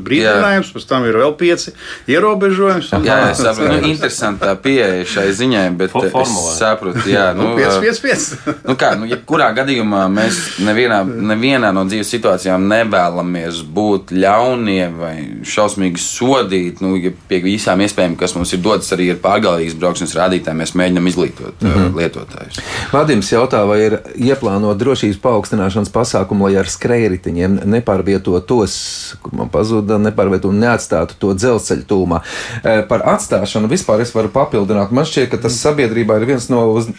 brīdinājums, 0.00 0.70
pēc 0.72 0.86
tam 0.88 1.04
ir 1.04 1.18
vēl 1.20 1.34
pieci 1.36 1.74
ierobežojumi. 2.08 2.86
Jā, 2.90 3.00
jā, 3.04 3.30
es 3.34 3.42
saprotu. 3.44 3.74
Nu, 3.82 3.88
interesantā 3.92 4.54
pieeja 4.56 5.04
šai 5.04 5.26
ziņai, 5.36 5.64
bet 5.76 5.92
Fo- 5.92 6.04
es 6.06 6.12
formulē. 6.14 6.54
saprotu, 6.56 7.04
jā, 7.12 7.26
nu, 7.38 7.50
5, 7.58 7.80
5, 7.84 8.00
5. 8.00 8.54
Nu 8.70 8.76
kā, 8.80 8.94
nu, 8.98 9.04
jebkurā 9.10 9.50
gadījumā 9.58 10.06
mēs 10.12 10.40
nevienā, 10.64 11.02
nevienā 11.04 11.72
no 11.76 11.84
dzīves 11.84 12.08
situācijām 12.16 12.64
nevēlamies 12.72 13.60
būt 13.76 14.14
ļaunie 14.16 14.88
vai 14.96 15.14
šausmīgi 15.44 16.00
sodīt. 16.00 16.80
Nu, 16.84 16.94
ja 16.96 17.12
pie 17.28 17.42
visām 17.44 17.84
iespējām, 17.84 18.16
kas 18.16 18.34
mums 18.38 18.52
ir 18.56 18.64
dotas 18.64 18.88
arī 18.96 19.10
ar 19.12 19.20
pārgalvīgas 19.24 19.76
braukšanas 19.76 20.16
rādītājiem, 20.22 20.62
mēs 20.64 20.74
mēģinām 20.78 21.12
izglītot 21.12 21.60
mm 21.60 21.68
Mhm. 21.74 21.84
-hmm. 21.84 21.96
lietotājus. 22.00 22.60
Vadims 22.92 23.30
jautā, 23.32 23.64
vai 23.66 23.73
ir 23.80 23.98
ieplānota 24.14 24.78
drošības 24.80 25.20
paaugstināšanas 25.24 25.92
pasākuma, 25.94 26.48
lai 26.48 26.60
ar 26.62 26.70
skrējritiņiem 26.70 27.60
nepārvietotu 27.74 28.42
tos, 28.48 28.76
kur 29.22 29.36
man 29.40 29.52
pazuda, 29.52 29.98
nepārvietotu 30.02 30.52
un 30.52 30.62
neatstātu 30.64 31.18
to 31.20 31.34
dzelzceļa 31.38 31.86
tūmā. 31.90 32.22
E, 32.62 32.80
Par 32.88 33.04
atstāšanu 33.14 33.70
vispār 33.70 34.04
es 34.04 34.14
varu 34.14 34.32
papildināt. 34.34 34.92
Man 34.94 35.08
šķiet, 35.08 35.30
ka 35.32 35.40
tas 35.46 35.58
sabiedrībā 35.62 36.18
ir 36.20 36.28
viens 36.34 36.50
no 36.52 36.66
uz 36.74 36.90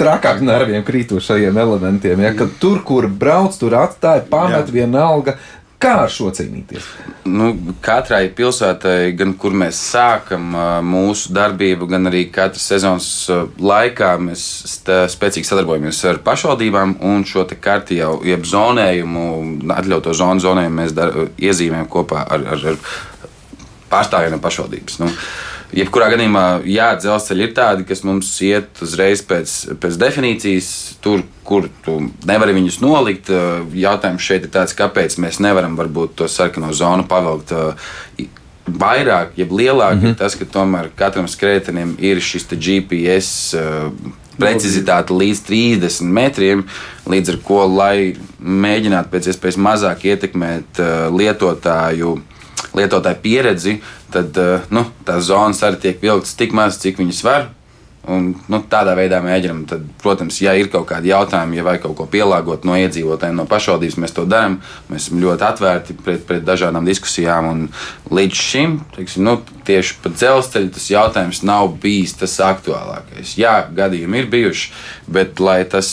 trakāk 0.00 0.42
nerviem 0.44 0.84
krītošajiem 0.86 1.56
elementiem. 1.60 2.22
Ja, 2.24 2.32
tur, 2.60 2.82
kur 2.86 3.08
brauc, 3.08 3.56
tur 3.58 3.76
atstāja 3.80 4.26
pamet 4.30 4.68
Jā. 4.68 4.74
vienalga. 4.82 5.36
Kā 5.86 5.92
ar 6.02 6.10
šo 6.10 6.32
cīnīties? 6.34 6.86
Nu, 7.30 7.52
katrai 7.84 8.24
pilsētai, 8.34 9.12
gan 9.18 9.36
kur 9.38 9.54
mēs 9.54 9.78
sākam 9.92 10.48
mūsu 10.82 11.30
darbību, 11.36 11.86
gan 11.92 12.10
arī 12.10 12.24
katras 12.34 12.64
sezonas 12.72 13.08
laikā, 13.62 14.08
mēs 14.26 14.42
spēcīgi 15.14 15.46
sadarbojamies 15.46 16.02
ar 16.10 16.18
pašvaldībām 16.26 16.96
un 17.06 17.22
šo 17.28 17.46
karti 17.62 18.00
jau, 18.00 18.16
jeb 18.26 18.42
zonējumu, 18.50 19.26
atļautu 19.76 20.16
zonu 20.18 20.42
zonējumu 20.42 20.80
mēs 20.80 20.96
dar, 20.96 21.14
iezīmējam 21.38 21.86
kopā 21.92 22.26
ar, 22.34 22.48
ar, 22.56 22.66
ar 22.72 22.82
pārstāvjiem 23.90 24.36
no 24.36 24.40
pašvaldības. 24.42 24.98
Nu, 25.02 25.10
Jebkurā 25.76 26.06
gadījumā, 26.12 26.42
jā, 26.70 26.92
dzelzceļi 27.02 27.42
ir 27.42 27.54
tādi, 27.56 27.84
kas 27.88 28.04
mums 28.06 28.28
iet 28.46 28.78
uzreiz 28.86 29.22
pēc, 29.26 29.54
pēc 29.82 29.96
definīcijas, 29.98 30.68
tur, 31.02 31.24
kur 31.44 31.66
tu 31.84 31.96
nevari 32.28 32.54
viņus 32.54 32.78
nolikt. 32.84 33.32
Ā, 33.34 33.64
Jautājums 33.74 34.22
šeit 34.22 34.46
ir 34.46 34.52
tāds, 34.54 34.76
kāpēc 34.78 35.18
mēs 35.22 35.40
nevaram 35.42 35.74
varbūt 35.78 36.14
to 36.20 36.28
sarkano 36.30 36.70
zonu 36.72 37.04
pavilkt 37.10 37.52
i- 38.22 38.28
vairāk, 38.66 39.34
jeb 39.36 39.50
lielāk, 39.50 39.94
mm 39.94 40.00
-hmm. 40.02 40.08
ir 40.08 40.14
tas, 40.14 40.34
ka 40.34 40.44
tomēr 40.44 40.88
katram 40.96 41.26
skrējējam 41.26 41.96
ir 41.98 42.20
šis 42.20 42.46
GPS. 42.50 43.54
ā, 43.54 43.90
Precizitāte 44.38 45.16
līdz 45.16 45.40
30 45.48 46.02
metriem, 46.12 46.64
līdz 47.08 47.28
ar 47.32 47.36
to, 47.46 47.60
lai 47.76 48.16
mēģinātu 48.40 49.08
pēc 49.08 49.28
iespējas 49.32 49.56
mazāk 49.56 50.04
ietekmēt 50.04 50.76
uh, 50.78 51.08
lietotāju, 51.16 52.20
lietotāju 52.76 53.20
pieredzi, 53.22 53.78
tad 54.14 54.36
uh, 54.40 54.64
nu, 54.72 54.86
tās 55.06 55.28
zonas 55.28 55.62
arī 55.66 55.82
tiek 55.82 56.02
vilktas 56.02 56.36
tik 56.38 56.56
maz, 56.56 56.80
cik 56.82 57.00
viņas 57.02 57.22
var. 57.26 57.52
Un, 58.06 58.28
nu, 58.46 58.60
tādā 58.70 58.92
veidā 58.94 59.18
mēģinām. 59.18 59.64
Tad, 59.66 59.86
protams, 59.98 60.36
ja 60.38 60.52
ir 60.54 60.68
kaut 60.70 60.86
kādi 60.92 61.10
jautājumi, 61.10 61.58
ja 61.58 61.64
vajag 61.66 61.88
kaut 61.88 61.96
ko 61.98 62.06
pielāgot 62.10 62.62
no 62.68 62.76
iedzīvotājiem, 62.78 63.34
no 63.34 63.48
pašvaldības, 63.50 63.98
mēs 63.98 64.14
to 64.14 64.22
darām. 64.30 64.60
Mēs 64.86 65.08
esam 65.08 65.18
ļoti 65.24 65.46
atvērti 65.48 65.96
pret, 66.04 66.22
pret 66.28 66.46
dažādām 66.46 66.86
diskusijām. 66.86 67.50
Un 67.50 68.14
līdz 68.14 68.44
šim 68.46 68.78
teiksim, 68.94 69.26
nu, 69.26 69.40
tieši 69.66 69.98
par 70.04 70.14
dzelzceļu 70.14 70.72
tas 70.78 70.88
jautājums 70.92 71.42
nav 71.50 71.74
bijis 71.82 72.14
tas 72.20 72.38
aktuālākais. 72.46 73.34
Jā, 73.42 73.58
gadījumi 73.74 74.22
ir 74.22 74.30
bijuši, 74.36 74.70
bet 75.10 75.42
lai 75.42 75.64
tas 75.66 75.90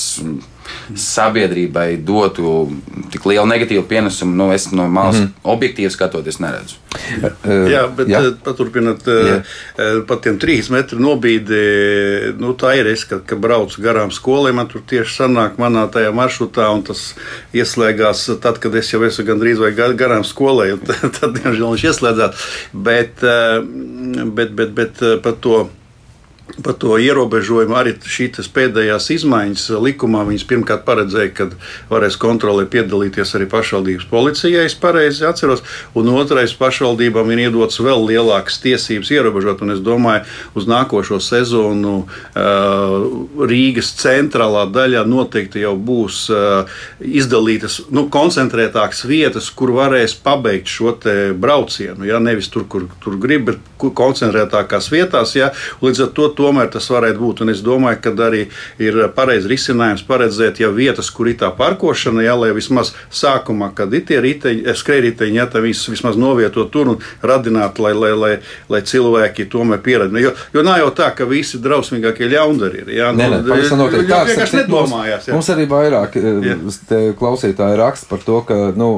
sabiedrībai 0.95 1.97
dotu 2.05 2.69
tik 3.13 3.25
lielu 3.29 3.45
negatīvu 3.49 3.85
pienesumu, 3.89 4.35
nu, 4.37 4.49
es 4.55 4.69
no 4.71 4.87
malas 4.89 5.21
mm 5.21 5.31
objektīvi 5.43 5.89
skatoties 5.91 6.37
neredzu. 6.39 6.77
Jā, 7.43 7.83
bet 7.91 8.07
jā. 8.07 8.19
jā. 8.23 8.31
paturpinot 8.45 9.07
eh, 9.11 9.57
par 10.07 10.21
tiem 10.23 10.37
trīs 10.41 10.69
metru 10.73 11.01
nobīdi, 11.03 11.59
nu, 12.39 12.53
tā 12.59 12.75
ir 12.79 12.87
es, 12.93 13.03
kad, 13.09 13.23
kad 13.27 13.41
braucu 13.43 13.81
garām 13.83 14.13
skolai, 14.13 14.53
man 14.55 14.69
tur 14.71 14.85
tieši 14.87 15.17
sanāk 15.17 15.59
manā 15.61 15.83
tajā 15.91 16.13
maršrutā, 16.15 16.69
un 16.75 16.85
tas 16.87 17.03
ieslēgās 17.55 18.25
tad, 18.43 18.59
kad 18.63 18.75
es 18.79 18.93
jau 18.93 19.01
esmu 19.03 19.27
gandrīz 19.33 19.61
vai 19.61 19.73
ga- 19.75 19.91
garām 19.99 20.25
skolai, 20.27 20.71
un 20.77 20.83
tad, 20.87 21.05
tad 21.19 21.37
diemžēl, 21.39 21.73
viņš 21.75 21.87
ieslēdzās. 21.91 22.49
Bet, 22.73 23.23
eh, 23.27 23.59
bet, 24.23 24.53
bet, 24.57 24.75
bet 24.77 25.03
eh, 25.03 25.17
par 25.23 25.39
to. 25.43 25.65
Par 26.43 26.75
to 26.75 26.97
ierobežojumu 26.99 27.73
arī 27.79 27.93
šīs 28.03 28.49
pēdējās 28.51 29.07
izmaiņas 29.15 29.61
likumā. 29.79 30.25
Viņas 30.27 30.43
pirmkārt 30.49 30.81
paredzēja, 30.83 31.31
ka 31.37 31.45
varēs 31.87 32.17
kontrolē 32.19 32.65
piedalīties 32.69 33.31
arī 33.37 33.47
pašvaldības 33.49 34.09
policijai, 34.11 34.65
es 34.67 34.75
pareizi 34.75 35.23
atceros, 35.25 35.63
un 35.95 36.11
otrais 36.11 36.51
pašvaldībām 36.59 37.31
ir 37.31 37.45
iedots 37.45 37.79
vēl 37.79 38.03
lielākas 38.09 38.59
tiesības 38.61 39.13
ierobežot. 39.15 39.63
Un 39.63 39.71
es 39.77 39.79
domāju, 39.85 40.27
uz 40.59 40.67
nākošo 40.67 41.21
sezonu 41.23 41.93
uh, 42.03 43.47
Rīgas 43.47 43.93
centrālā 44.03 44.67
daļā 44.67 45.05
noteikti 45.07 45.63
jau 45.63 45.73
būs 45.79 46.25
uh, 46.33 46.67
izdalītas, 46.99 47.85
nu, 47.95 48.09
koncentrētākas 48.11 49.05
vietas, 49.07 49.47
kur 49.47 49.71
varēs 49.79 50.17
pabeigt 50.19 50.67
šo 50.67 50.97
braucienu. 51.39 52.03
Ja? 52.05 52.19
Nevis 52.19 52.51
tur, 52.51 52.67
kur, 52.69 52.91
tur 53.01 53.17
grib, 53.17 53.47
bet 53.47 53.73
koncentrētākās 53.79 54.91
vietās. 54.91 55.37
Ja? 55.39 55.53
Līdz 55.81 56.05
ar 56.05 56.13
to 56.19 56.29
tomēr 56.37 56.69
tas 56.73 56.89
varētu 56.91 57.19
būt. 57.21 57.41
Un 57.45 57.53
es 57.53 57.61
domāju, 57.65 58.01
ka 58.03 58.13
arī 58.27 58.43
ir 58.83 58.99
pareizs 59.15 59.47
risinājums 59.49 60.03
paredzēt 60.07 60.59
jau 60.63 60.71
vietas, 60.75 61.09
kur 61.13 61.29
ir 61.31 61.37
tā 61.41 61.51
parkošana, 61.55 62.23
ja, 62.25 62.35
lai 62.39 62.51
vismaz 62.55 62.93
sākumā, 63.13 63.71
kad 63.75 63.93
ir 63.93 64.05
tie 64.07 64.19
riteņi, 64.23 64.65
skrejriteņi, 64.79 65.37
ja 65.39 65.47
tā 65.51 65.61
vis, 65.63 65.83
vismaz 65.89 66.17
novietot 66.19 66.71
tur 66.73 66.93
un 66.95 67.01
radināt, 67.23 67.79
lai, 67.83 67.93
lai, 67.97 68.11
lai, 68.17 68.33
lai 68.69 68.81
cilvēki 68.81 69.47
tomēr 69.51 69.81
pieredzētu. 69.85 70.23
Jo, 70.23 70.33
jo 70.53 70.63
nav 70.65 70.79
jau 70.83 70.91
tā, 70.97 71.11
ka 71.15 71.27
visi 71.29 71.59
drausmīgākie 71.63 72.29
ļaundari 72.31 72.83
ir. 72.83 72.93
Ja, 72.99 73.11
Nē, 73.13 73.29
nē, 73.29 73.41
pavisam 73.49 73.81
noteikti. 73.81 74.09
Tā 74.09 74.23
mums- 74.27 74.53
nedomājās. 74.57 75.27
Ja. 75.27 75.33
Mums 75.37 75.49
arī 75.53 75.65
vairāk 75.69 76.15
Jā. 76.17 76.55
eh, 76.91 77.13
klausītāji 77.19 77.77
raksta 77.79 78.09
par 78.09 78.19
to, 78.25 78.41
ka 78.47 78.57
nu, 78.75 78.89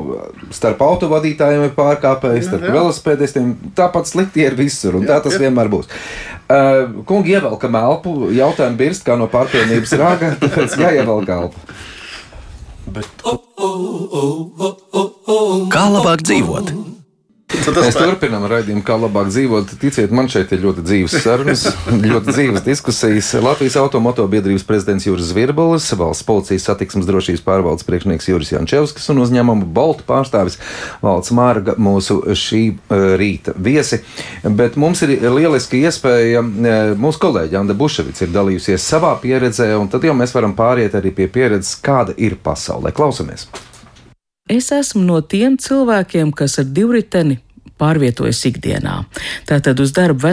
starp 0.56 0.82
autovadītājiem 0.86 1.66
ir 1.70 1.74
pārkāpējs, 1.78 2.50
starp 2.50 2.66
Jā, 2.66 2.70
jā. 2.72 2.76
velosipēdistiem 2.80 3.54
tāpat 3.78 4.10
slikti 4.10 4.46
ir 4.46 4.56
visur, 4.58 4.96
un 5.00 5.06
Jā, 5.06 5.16
tā 5.16 5.24
tas 5.28 5.38
jā. 5.38 5.46
vienmēr 5.46 5.70
būs. 5.72 5.90
Uh, 6.46 7.02
kungi 7.10 7.34
ievelkam 7.34 7.74
elpu, 7.80 8.30
jautājumu 8.38 8.78
birst 8.78 9.06
kā 9.08 9.16
no 9.18 9.26
pārpilnības 9.32 9.96
rāga, 9.98 10.36
tāpēc 10.42 10.76
jāievelk 10.78 11.32
elpa. 11.34 11.58
Kā 15.74 15.88
labāk 15.90 16.22
dzīvot? 16.22 16.95
Mēs 17.54 17.94
turpinām 17.94 18.48
raidījumu, 18.50 18.82
kā 18.86 18.96
labāk 18.98 19.28
dzīvot. 19.30 19.76
Ticiet, 19.78 20.14
man 20.16 20.26
šeit 20.34 20.50
ir 20.56 20.64
ļoti 20.64 20.82
dzīves 20.86 21.16
sarunas, 21.22 21.66
ļoti 22.10 22.34
dzīves 22.34 22.64
diskusijas. 22.66 23.30
Latvijas 23.42 23.78
automotobiedrības 23.82 24.66
prezidents 24.66 25.06
Juris 25.06 25.30
Zvirbulis, 25.30 25.88
valsts 25.98 26.26
policijas 26.26 26.66
satiksmes 26.66 27.06
drošības 27.06 27.44
pārvaldes 27.46 27.86
priekšnieks 27.86 28.30
Juris 28.32 28.50
Jančevskis 28.56 29.06
un 29.14 29.22
uzņēmuma 29.22 29.70
Bolta 29.78 30.08
pārstāvis 30.08 30.58
Valds 31.06 31.30
Mārga 31.38 31.78
mūsu 31.78 32.18
šī 32.34 32.64
uh, 32.74 33.06
rīta 33.22 33.54
viesi. 33.58 34.02
Bet 34.46 34.80
mums 34.82 35.06
ir 35.06 35.14
lieliski 35.22 35.84
iespēja, 35.86 36.42
uh, 36.42 36.96
mūsu 36.98 37.22
kolēģi 37.28 37.62
Anda 37.62 37.78
Buševic 37.78 38.26
ir 38.26 38.34
dalījusies 38.34 38.90
savā 38.90 39.14
pieredzē, 39.22 39.70
un 39.78 39.94
tad 39.94 40.06
jau 40.06 40.18
mēs 40.18 40.34
varam 40.34 40.58
pāriet 40.58 40.98
arī 40.98 41.14
pie 41.14 41.30
pieredzes, 41.30 41.78
kāda 41.86 42.18
ir 42.18 42.40
pasaulē. 42.42 42.94
Klausamies! 42.96 43.46
Es 44.46 44.68
esmu 44.70 45.02
no 45.02 45.16
tiem 45.26 45.56
cilvēkiem, 45.58 46.30
kas 46.38 46.60
ar 46.62 46.68
divriteni 46.70 47.40
pārvietojas 47.82 48.42
ikdienā. 48.50 48.96
Tātad 49.50 49.80
uz 49.84 49.92
darbu 49.96 50.32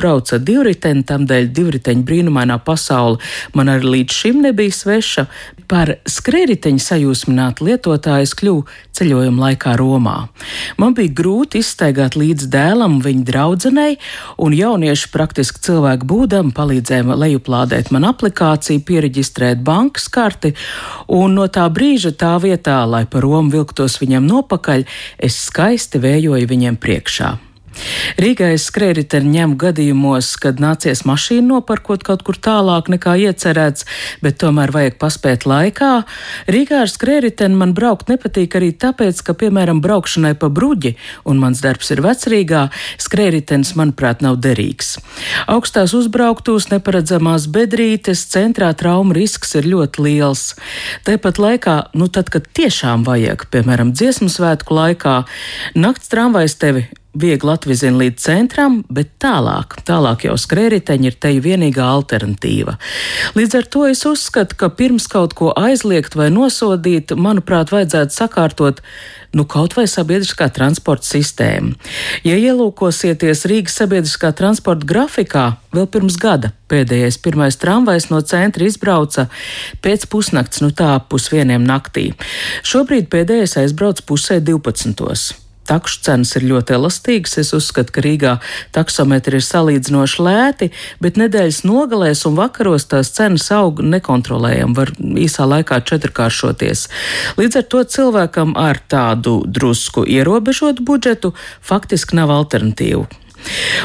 braucu 0.00 0.36
ar 0.36 0.44
divriteni, 0.44 1.04
tamdēļ 1.06 1.48
divriteņa 1.56 2.04
brīnumainā 2.06 2.58
pasaule 2.64 3.20
man 3.54 3.68
arī 3.68 3.94
līdz 3.96 4.20
šim 4.22 4.42
nebija 4.46 4.72
sveša. 4.74 5.26
Par 5.70 5.92
skrējriteņa 6.08 6.82
sajūsminātu 6.82 7.68
lietotāju 7.68 8.26
es 8.26 8.32
kļuvu 8.34 8.64
ceļojuma 8.96 9.44
laikā 9.44 9.76
Romā. 9.78 10.16
Man 10.82 10.96
bija 10.98 11.12
grūti 11.20 11.60
izstaigāt 11.62 12.16
līdz 12.18 12.48
dēlam 12.50 12.98
viņa 13.04 13.22
draudzenei, 13.28 13.98
un 14.42 14.56
jaunieši 14.56 15.10
praktiski 15.12 15.62
cilvēku 15.68 16.08
būdam 16.10 16.50
palīdzēja 16.56 17.16
lejuplādēt 17.22 17.92
man 17.94 18.08
aplikāciju, 18.10 18.82
pieregistrēt 18.86 19.62
bankas 19.62 20.08
karti, 20.10 20.54
un 21.06 21.38
no 21.38 21.46
tā 21.46 21.68
brīža 21.70 22.12
tā 22.18 22.34
vietā, 22.42 22.80
lai 22.90 23.04
pa 23.06 23.22
Romu 23.22 23.54
vilktos 23.54 24.00
viņam 24.02 24.26
nopakaļ, 24.26 24.84
es 25.22 25.38
skaisti 25.46 26.02
vējoju 26.02 26.50
viņiem 26.50 26.69
viņiem 26.70 26.78
priekšā. 26.78 27.49
Rīgā 28.20 28.50
es 28.54 28.66
skrējriteni 28.68 29.38
ņemu 29.38 29.56
gadījumos, 29.60 30.32
kad 30.42 30.60
nācies 30.62 31.04
mašīnu 31.08 31.54
noparkot 31.54 32.02
kaut 32.06 32.24
kur 32.26 32.36
tālāk 32.36 32.90
nekā 32.92 33.14
iecerēts, 33.28 33.86
bet 34.24 34.40
tomēr 34.42 34.72
vajag 34.74 34.98
paspēt 35.00 35.46
laikā. 35.48 35.90
Rīgā 36.50 36.82
ar 36.84 36.90
skrējriteni 36.90 37.56
man 37.60 37.74
braukt 37.76 38.10
nepatīk 38.10 38.56
arī 38.58 38.72
tāpēc, 38.74 39.22
ka, 39.24 39.36
piemēram, 39.38 39.82
braukšanai 39.84 40.34
pa 40.40 40.50
bruģi, 40.52 40.96
un 41.30 41.40
mans 41.42 41.62
darbs 41.64 41.92
ir 41.94 42.02
vecrīgā, 42.04 42.66
skrējritenis, 43.00 43.74
manuprāt, 43.78 44.24
nav 44.26 44.40
derīgs. 44.42 44.96
Augstās 45.50 45.94
uzbrauktos, 45.96 46.70
neparedzamās 46.74 47.48
bedrītes, 47.52 48.26
centrā 48.30 48.72
trauma 48.76 49.16
risks 49.16 49.56
ir 49.58 49.70
ļoti 49.70 50.06
liels. 50.08 50.46
Tāpat 51.06 51.40
laikā, 51.40 51.76
nu 51.94 52.10
tad, 52.12 52.32
kad 52.34 52.50
tiešām 52.56 53.06
vajag, 53.06 53.48
piemēram, 53.54 53.94
dziesmu 53.96 54.30
svētku 54.32 54.76
laikā, 54.76 55.20
nakts 55.78 56.10
tramvajs 56.12 56.58
tevi 56.60 56.88
viegli 57.18 57.50
atvizina 57.50 57.98
līdz 57.98 58.22
centram, 58.22 58.80
bet 58.92 59.16
tālāk, 59.22 59.80
tālāk 59.86 60.28
jau 60.28 60.36
skrējriteņi 60.38 61.10
ir 61.10 61.16
te 61.18 61.32
vienīgā 61.42 61.82
alternatīva. 61.82 62.76
Līdz 63.38 63.56
ar 63.58 63.66
to 63.72 63.86
es 63.90 64.04
uzskatu, 64.06 64.58
ka 64.60 64.70
pirms 64.70 65.08
kaut 65.10 65.34
ko 65.38 65.50
aizliegt 65.58 66.14
vai 66.18 66.30
nosodīt, 66.30 67.14
manuprāt, 67.18 67.72
vajadzētu 67.74 68.14
sakārtot 68.14 68.84
nu, 69.34 69.46
kaut 69.46 69.74
vai 69.78 69.86
sabiedriskā 69.90 70.50
transporta 70.54 71.06
sistēmu. 71.10 71.74
Ja 72.26 72.38
ielūkosieties 72.38 73.44
Rīgas 73.50 73.78
sabiedriskā 73.82 74.32
transporta 74.36 74.86
grafikā, 74.86 75.44
vēl 75.74 75.90
pirms 75.90 76.18
gada 76.20 76.54
pēdējais 76.70 77.18
pirmais 77.22 77.58
tramvajs 77.58 78.10
no 78.14 78.22
centra 78.22 78.66
izbrauca 78.66 79.26
pēc 79.82 80.06
pusnakts, 80.10 80.62
nu 80.62 80.70
tā 80.70 80.94
pusvieniem 81.10 81.66
naktī. 81.66 82.12
Šobrīd 82.62 83.10
pēdējais 83.10 83.58
aizbrauc 83.64 84.02
pusē 84.06 84.38
12 84.42 85.49
takšu 85.68 86.00
cenas 86.06 86.32
ir 86.38 86.46
ļoti 86.50 86.74
elastīgas. 86.76 87.36
Es 87.42 87.52
uzskatu, 87.56 87.94
ka 87.94 88.04
Rīgā 88.04 88.34
taksometri 88.74 89.40
ir 89.40 89.46
salīdzinoši 89.46 90.26
lēti, 90.26 90.70
bet 91.02 91.20
nedēļas 91.20 91.62
nogalēs 91.68 92.24
un 92.28 92.38
vakaros 92.38 92.88
tās 92.90 93.12
cenas 93.16 93.50
aug 93.54 93.82
nekontrolējami, 93.84 94.76
var 94.76 94.92
īsā 94.98 95.46
laikā 95.50 95.80
četrkāršoties. 95.86 96.86
Līdz 97.40 97.62
ar 97.62 97.70
to 97.72 97.84
cilvēkam 97.96 98.56
ar 98.58 98.82
tādu 98.90 99.40
drusku 99.46 100.06
ierobežotu 100.08 100.86
budžetu 100.86 101.34
faktiski 101.60 102.18
nav 102.18 102.32
alternatīvu. 102.34 103.08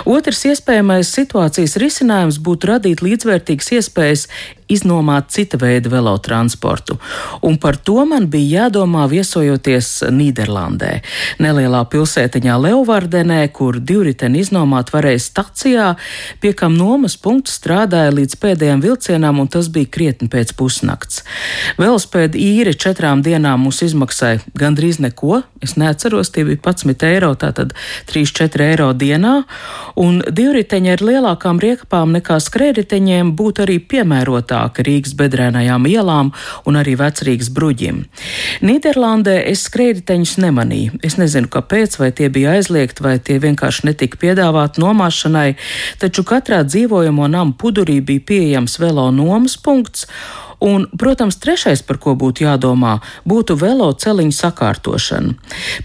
Otrs 0.05 0.43
iespējamais 0.49 1.09
situācijas 1.15 1.77
risinājums 1.81 2.39
būtu 2.43 2.69
radīt 2.73 3.03
līdzvērtīgas 3.05 3.71
iespējas 3.77 4.27
iznomāt 4.71 5.29
cita 5.29 5.57
veida 5.61 5.89
velotransportu. 5.89 6.97
Un 7.45 7.57
par 7.61 7.77
to 7.77 8.05
man 8.05 8.27
bija 8.31 8.65
jādomā 8.65 9.05
viesojoties 9.09 9.89
Nīderlandē. 10.09 10.91
Nelielā 11.43 11.83
pilsētiņā 11.91 12.57
Leovardenē, 12.63 13.41
kur 13.53 13.77
divriteni 13.79 14.41
iznomāt 14.41 14.91
varēja 14.93 15.21
stacijā, 15.21 15.89
pie 16.41 16.53
kam 16.57 16.77
nomas 16.77 17.17
punkts 17.21 17.59
strādāja 17.59 18.13
līdz 18.15 18.39
pēdējiem 18.41 18.81
vilcienām, 18.85 19.39
un 19.43 19.51
tas 19.51 19.69
bija 19.69 19.91
krietni 19.91 20.29
pēc 20.31 20.55
pusnakts. 20.57 21.21
Velospēda 21.77 22.39
īre 22.39 22.73
četrām 22.73 23.21
dienām 23.25 23.65
mums 23.67 23.83
izmaksāja 23.85 24.41
gandrīz 24.57 24.99
neko. 25.03 25.43
Es 25.61 25.75
neatceros, 25.77 26.31
tie 26.33 26.45
bija 26.47 26.61
11 26.61 27.05
eiro, 27.09 27.31
tātad 27.37 27.73
3-4 28.09 28.65
eiro 28.71 28.91
dienā, 28.97 29.35
un 30.01 30.21
divriteņi 30.25 30.93
ar 30.95 31.05
lielākām 31.05 31.61
riekapām 31.61 32.13
nekā 32.17 32.39
skrējriteņiem 32.41 33.33
būtu 33.37 33.65
arī 33.65 33.79
piemērota 33.79 34.54
augstāka 34.55 34.83
Rīgas 34.85 35.15
bedrēnajām 35.17 35.85
ielām 35.87 36.31
un 36.65 36.77
arī 36.79 36.95
vecrīgas 36.99 37.51
bruģim. 37.53 38.05
Nīderlandē 38.61 39.43
es 39.49 39.65
skrējriteņus 39.67 40.37
nemanīju. 40.43 40.99
Es 41.03 41.17
nezinu, 41.17 41.47
kāpēc, 41.51 41.99
vai 41.99 42.11
tie 42.11 42.29
bija 42.29 42.55
aizliegti, 42.55 43.03
vai 43.03 43.19
tie 43.19 43.39
vienkārši 43.39 43.89
netika 43.91 44.17
piedāvāti 44.17 44.81
nomāšanai, 44.81 45.55
taču 45.99 46.23
katrā 46.23 46.63
dzīvojamo 46.63 47.27
namu 47.27 47.53
pudurī 47.53 48.01
bija 48.01 48.25
pieejams 48.31 48.79
velo 48.79 49.09
nomas 49.11 49.57
punkts 49.57 50.07
Un, 50.63 50.87
protams, 50.97 51.35
trešais, 51.41 51.81
par 51.85 51.99
ko 52.01 52.15
būtu 52.15 52.45
jādomā, 52.45 52.99
būtu 53.27 53.57
velo 53.59 53.89
celiņu 53.91 54.33
sakārtošana. 54.35 55.35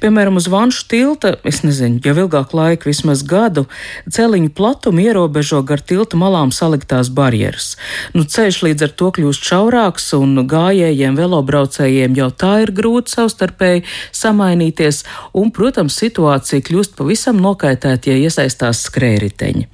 Piemēram, 0.02 0.38
uz 0.38 0.46
Vanšu 0.50 0.86
tilta, 0.90 1.34
es 1.44 1.62
nezinu, 1.66 1.98
jau 2.04 2.14
ilgāku 2.24 2.56
laiku, 2.58 2.90
vismaz 2.90 3.24
gadu, 3.26 3.66
celiņu 4.10 4.52
platumu 4.54 5.02
ierobežo 5.02 5.62
gar 5.66 5.82
tilta 5.82 6.18
malām 6.20 6.52
saliktās 6.54 7.10
barjeras. 7.10 7.74
Nu, 8.14 8.24
ceļš 8.24 8.60
līdz 8.66 8.86
ar 8.86 8.94
to 9.02 9.10
kļūst 9.18 9.50
šaurāks, 9.50 10.10
un 10.18 10.44
gājējiem, 10.50 11.18
velobraucējiem 11.18 12.16
jau 12.18 12.30
tā 12.30 12.52
ir 12.64 12.74
grūti 12.76 13.16
savstarpēji 13.16 13.84
samainīties, 14.16 15.02
un, 15.34 15.50
protams, 15.54 15.98
situācija 16.00 16.64
kļūst 16.66 16.96
pavisam 16.98 17.40
nokaitēta, 17.42 18.12
ja 18.12 18.28
iesaistās 18.28 18.84
skrējriteņi. 18.86 19.66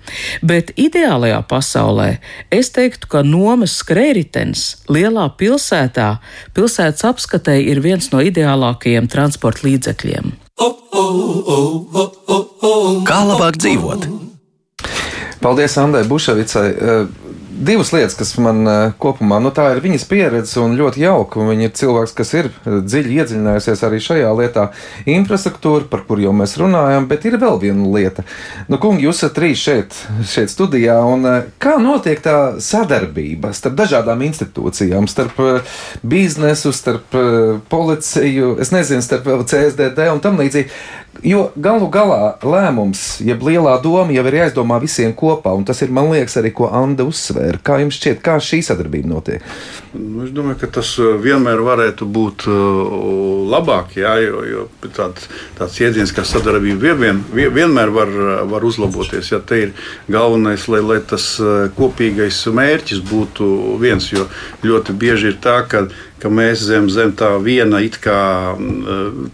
Bet 0.47 0.73
ideālajā 0.81 1.43
pasaulē 1.49 2.09
es 2.55 2.73
teiktu, 2.75 3.11
ka 3.13 3.23
nomas 3.27 3.77
skrējritenis 3.83 4.67
lielā 4.97 5.29
pilsētā 5.39 6.09
pilsētas 6.57 7.07
apskatei 7.11 7.67
ir 7.71 7.83
viens 7.85 8.11
no 8.15 8.23
ideālākajiem 8.25 9.09
transporta 9.13 9.69
līdzekļiem. 9.69 10.33
Kā 13.07 13.21
labāk 13.29 13.61
dzīvot? 13.61 14.09
Paldies 15.45 15.77
Andai 15.79 16.03
Buševicai 16.09 16.69
divas 17.57 17.93
lietas, 17.93 18.15
kas 18.19 18.35
man 18.43 18.67
eh, 18.69 18.93
kopumā, 19.01 19.39
nu 19.43 19.51
tā 19.55 19.69
ir 19.73 19.81
viņas 19.85 20.07
pieredze 20.11 20.61
un 20.63 20.77
ļoti 20.79 21.03
jauka. 21.03 21.45
Viņa 21.47 21.69
ir 21.69 21.75
cilvēks, 21.79 22.15
kas 22.17 22.33
ir 22.37 22.51
eh, 22.51 22.79
dziļi 22.85 23.21
iedziļinājusies 23.21 23.85
arī 23.87 24.01
šajā 24.03 24.33
lietā. 24.39 24.67
Infrastruktūra, 25.11 25.87
par 25.91 26.05
kur 26.09 26.21
jau 26.23 26.35
mēs 26.37 26.57
runājam, 26.61 27.09
bet 27.11 27.25
ir 27.29 27.39
vēl 27.41 27.61
viena 27.63 27.89
lieta. 27.95 28.27
Nu, 28.71 28.81
kungi, 28.83 29.07
jūs 29.07 29.23
esat 29.23 29.37
trīs 29.39 29.63
šeit, 29.63 29.97
šeit 30.29 30.53
studijā, 30.53 30.99
un 31.09 31.27
eh, 31.31 31.49
kā 31.63 31.77
notiek 31.83 32.21
tā 32.25 32.37
sadarbība 32.63 33.55
starp 33.57 33.79
dažādām 33.81 34.27
institūcijām, 34.29 35.09
starp 35.11 35.41
biznesu, 36.07 36.73
starp 36.77 37.15
policiju, 37.71 38.57
es 38.63 38.73
nezinu, 38.75 39.05
starp 39.05 39.29
CSDD 39.49 40.11
un 40.13 40.23
tam 40.25 40.41
līdzīgi. 40.41 40.71
Jo 41.25 41.47
galu 41.57 41.89
galā 41.93 42.37
lēmums, 42.45 43.23
jeb 43.25 43.41
lielā 43.47 43.77
doma 43.81 44.13
jau 44.13 44.25
ir 44.29 44.37
jāizdomā 44.41 44.77
visiem 44.83 45.15
kopā, 45.17 45.55
un 45.57 45.65
tas 45.65 45.81
ir, 45.85 45.93
man 45.95 46.11
liekas, 46.13 46.37
arī 46.41 46.53
ko 46.57 46.69
Anna 46.69 47.07
uzsvēra. 47.09 47.46
Kā 47.67 47.79
jums 47.83 47.97
šķiet, 48.01 48.21
kā 48.25 48.37
šī 48.43 48.61
sadarbība 48.67 49.11
notiek? 49.11 49.45
Nu, 49.95 50.25
es 50.27 50.33
domāju, 50.35 50.59
ka 50.63 50.71
tas 50.79 50.91
uh, 51.01 51.15
vienmēr 51.23 51.63
varētu 51.65 52.09
būt 52.17 52.47
uh, 52.51 52.81
labāk, 53.53 53.95
jā, 54.01 54.17
jo, 54.25 54.43
jo 54.51 54.65
tāds, 54.97 55.29
tāds 55.59 55.79
jēdziens 55.81 56.13
kā 56.17 56.25
sadarbība 56.27 56.97
vien, 56.99 57.23
vienmēr 57.33 57.93
var, 57.95 58.11
uh, 58.11 58.43
var 58.51 58.67
uzlaboties. 58.67 59.31
Ja 59.33 59.41
te 59.41 59.63
ir 59.67 59.75
galvenais, 60.13 60.67
lai, 60.73 60.83
lai 60.85 60.99
tas 61.07 61.29
kopīgais 61.77 62.43
mērķis 62.57 63.05
būtu 63.07 63.49
viens, 63.83 64.11
jo 64.13 64.27
ļoti 64.67 64.97
bieži 64.97 65.33
ir 65.33 65.41
tā, 65.43 65.61
ka 65.71 65.87
ka 66.23 66.31
mēs 66.33 66.65
zem, 66.65 66.89
zem 66.93 67.13
tā 67.17 67.35
viena, 67.43 67.83
kā, 68.03 68.21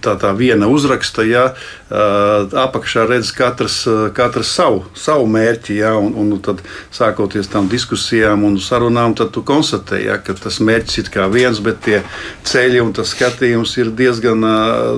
tā, 0.02 0.16
tā 0.18 0.32
viena 0.38 0.68
uzraksta, 0.70 1.24
ja 1.26 1.44
apakšā 1.92 3.04
redz 3.08 3.30
katrs, 3.36 3.82
katrs 4.16 4.52
savu, 4.56 4.82
savu 4.96 5.26
mērķi. 5.30 5.76
Ja, 5.82 5.94
un, 6.00 6.14
un 6.16 6.38
tad 6.42 6.62
sākoties 6.94 7.50
tam 7.52 7.68
diskusijām 7.70 8.44
un 8.48 8.58
sarunām, 8.62 9.16
tad 9.18 9.32
tu 9.34 9.42
konstatēji, 9.46 10.08
ja, 10.08 10.18
ka 10.22 10.34
tas 10.38 10.60
mērķis 10.64 11.02
ir 11.02 11.10
viens, 11.32 11.60
bet 11.60 11.82
tie 11.84 12.00
ceļi 12.48 12.80
un 12.82 12.94
tas 12.96 13.12
skatījums 13.12 13.76
ir 13.78 13.92
diezgan, 13.96 14.46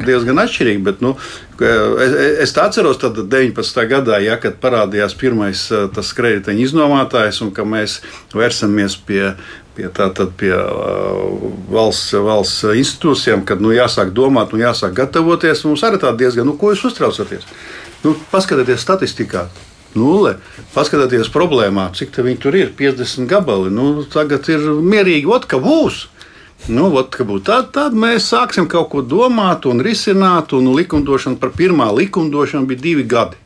diezgan 0.04 0.40
atšķirīgi. 0.44 0.84
Bet, 0.86 1.02
nu, 1.04 1.16
es, 1.58 2.14
es 2.46 2.54
atceros, 2.58 3.00
tad 3.02 3.18
19. 3.18 3.82
gadā, 3.90 4.20
ja, 4.22 4.38
kad 4.40 4.60
parādījās 4.62 5.16
pirmais 5.18 5.66
tas 5.94 6.14
kredīteņa 6.16 6.68
iznomātājs 6.68 7.42
un 7.44 7.52
ka 7.54 7.66
mēs 7.66 8.00
vērsamies 8.34 8.98
pie 9.08 9.34
pie, 9.76 9.88
tātad, 9.94 10.32
pie 10.38 10.52
uh, 10.54 11.50
valsts, 11.72 12.14
valsts 12.14 12.64
institūcijām, 12.80 13.44
kad 13.48 13.62
nu, 13.62 13.74
jāsāk 13.74 14.14
domāt, 14.16 14.54
nu, 14.54 14.62
jāsāk 14.62 14.94
gatavoties. 14.96 15.64
Mums 15.68 15.84
arī 15.86 16.00
tā 16.02 16.14
diezgan, 16.16 16.48
nu, 16.48 16.56
ko 16.60 16.72
jūs 16.72 16.86
uztraucaties? 16.90 17.46
Nu, 18.04 18.14
paskatieties 18.32 18.82
statistikā. 18.84 19.48
Nulle. 19.94 20.38
Paskatieties 20.74 21.30
problēmā, 21.30 21.88
cik 21.94 22.16
viņi 22.18 22.40
tur 22.42 22.58
ir. 22.58 22.72
50 22.78 23.30
gabali. 23.30 23.70
Nu, 23.70 24.02
tagad 24.10 24.48
ir 24.50 24.66
mierīgi, 24.82 25.30
ot, 25.30 25.46
ka 25.50 25.60
būs. 25.62 26.08
Nu, 26.66 26.88
ot, 26.98 27.14
ka 27.14 27.26
būs. 27.28 27.44
Tad, 27.46 27.70
tad 27.76 27.94
mēs 27.94 28.26
sāksim 28.32 28.66
kaut 28.70 28.90
ko 28.90 29.04
domāt 29.06 29.68
un 29.70 29.84
risināt. 29.84 30.56
Un 30.56 30.72
likumdošana 30.74 31.38
par 31.38 31.54
pirmā 31.54 31.92
likumdošanu 31.94 32.70
bija 32.70 32.86
divi 32.88 33.06
gadi 33.06 33.43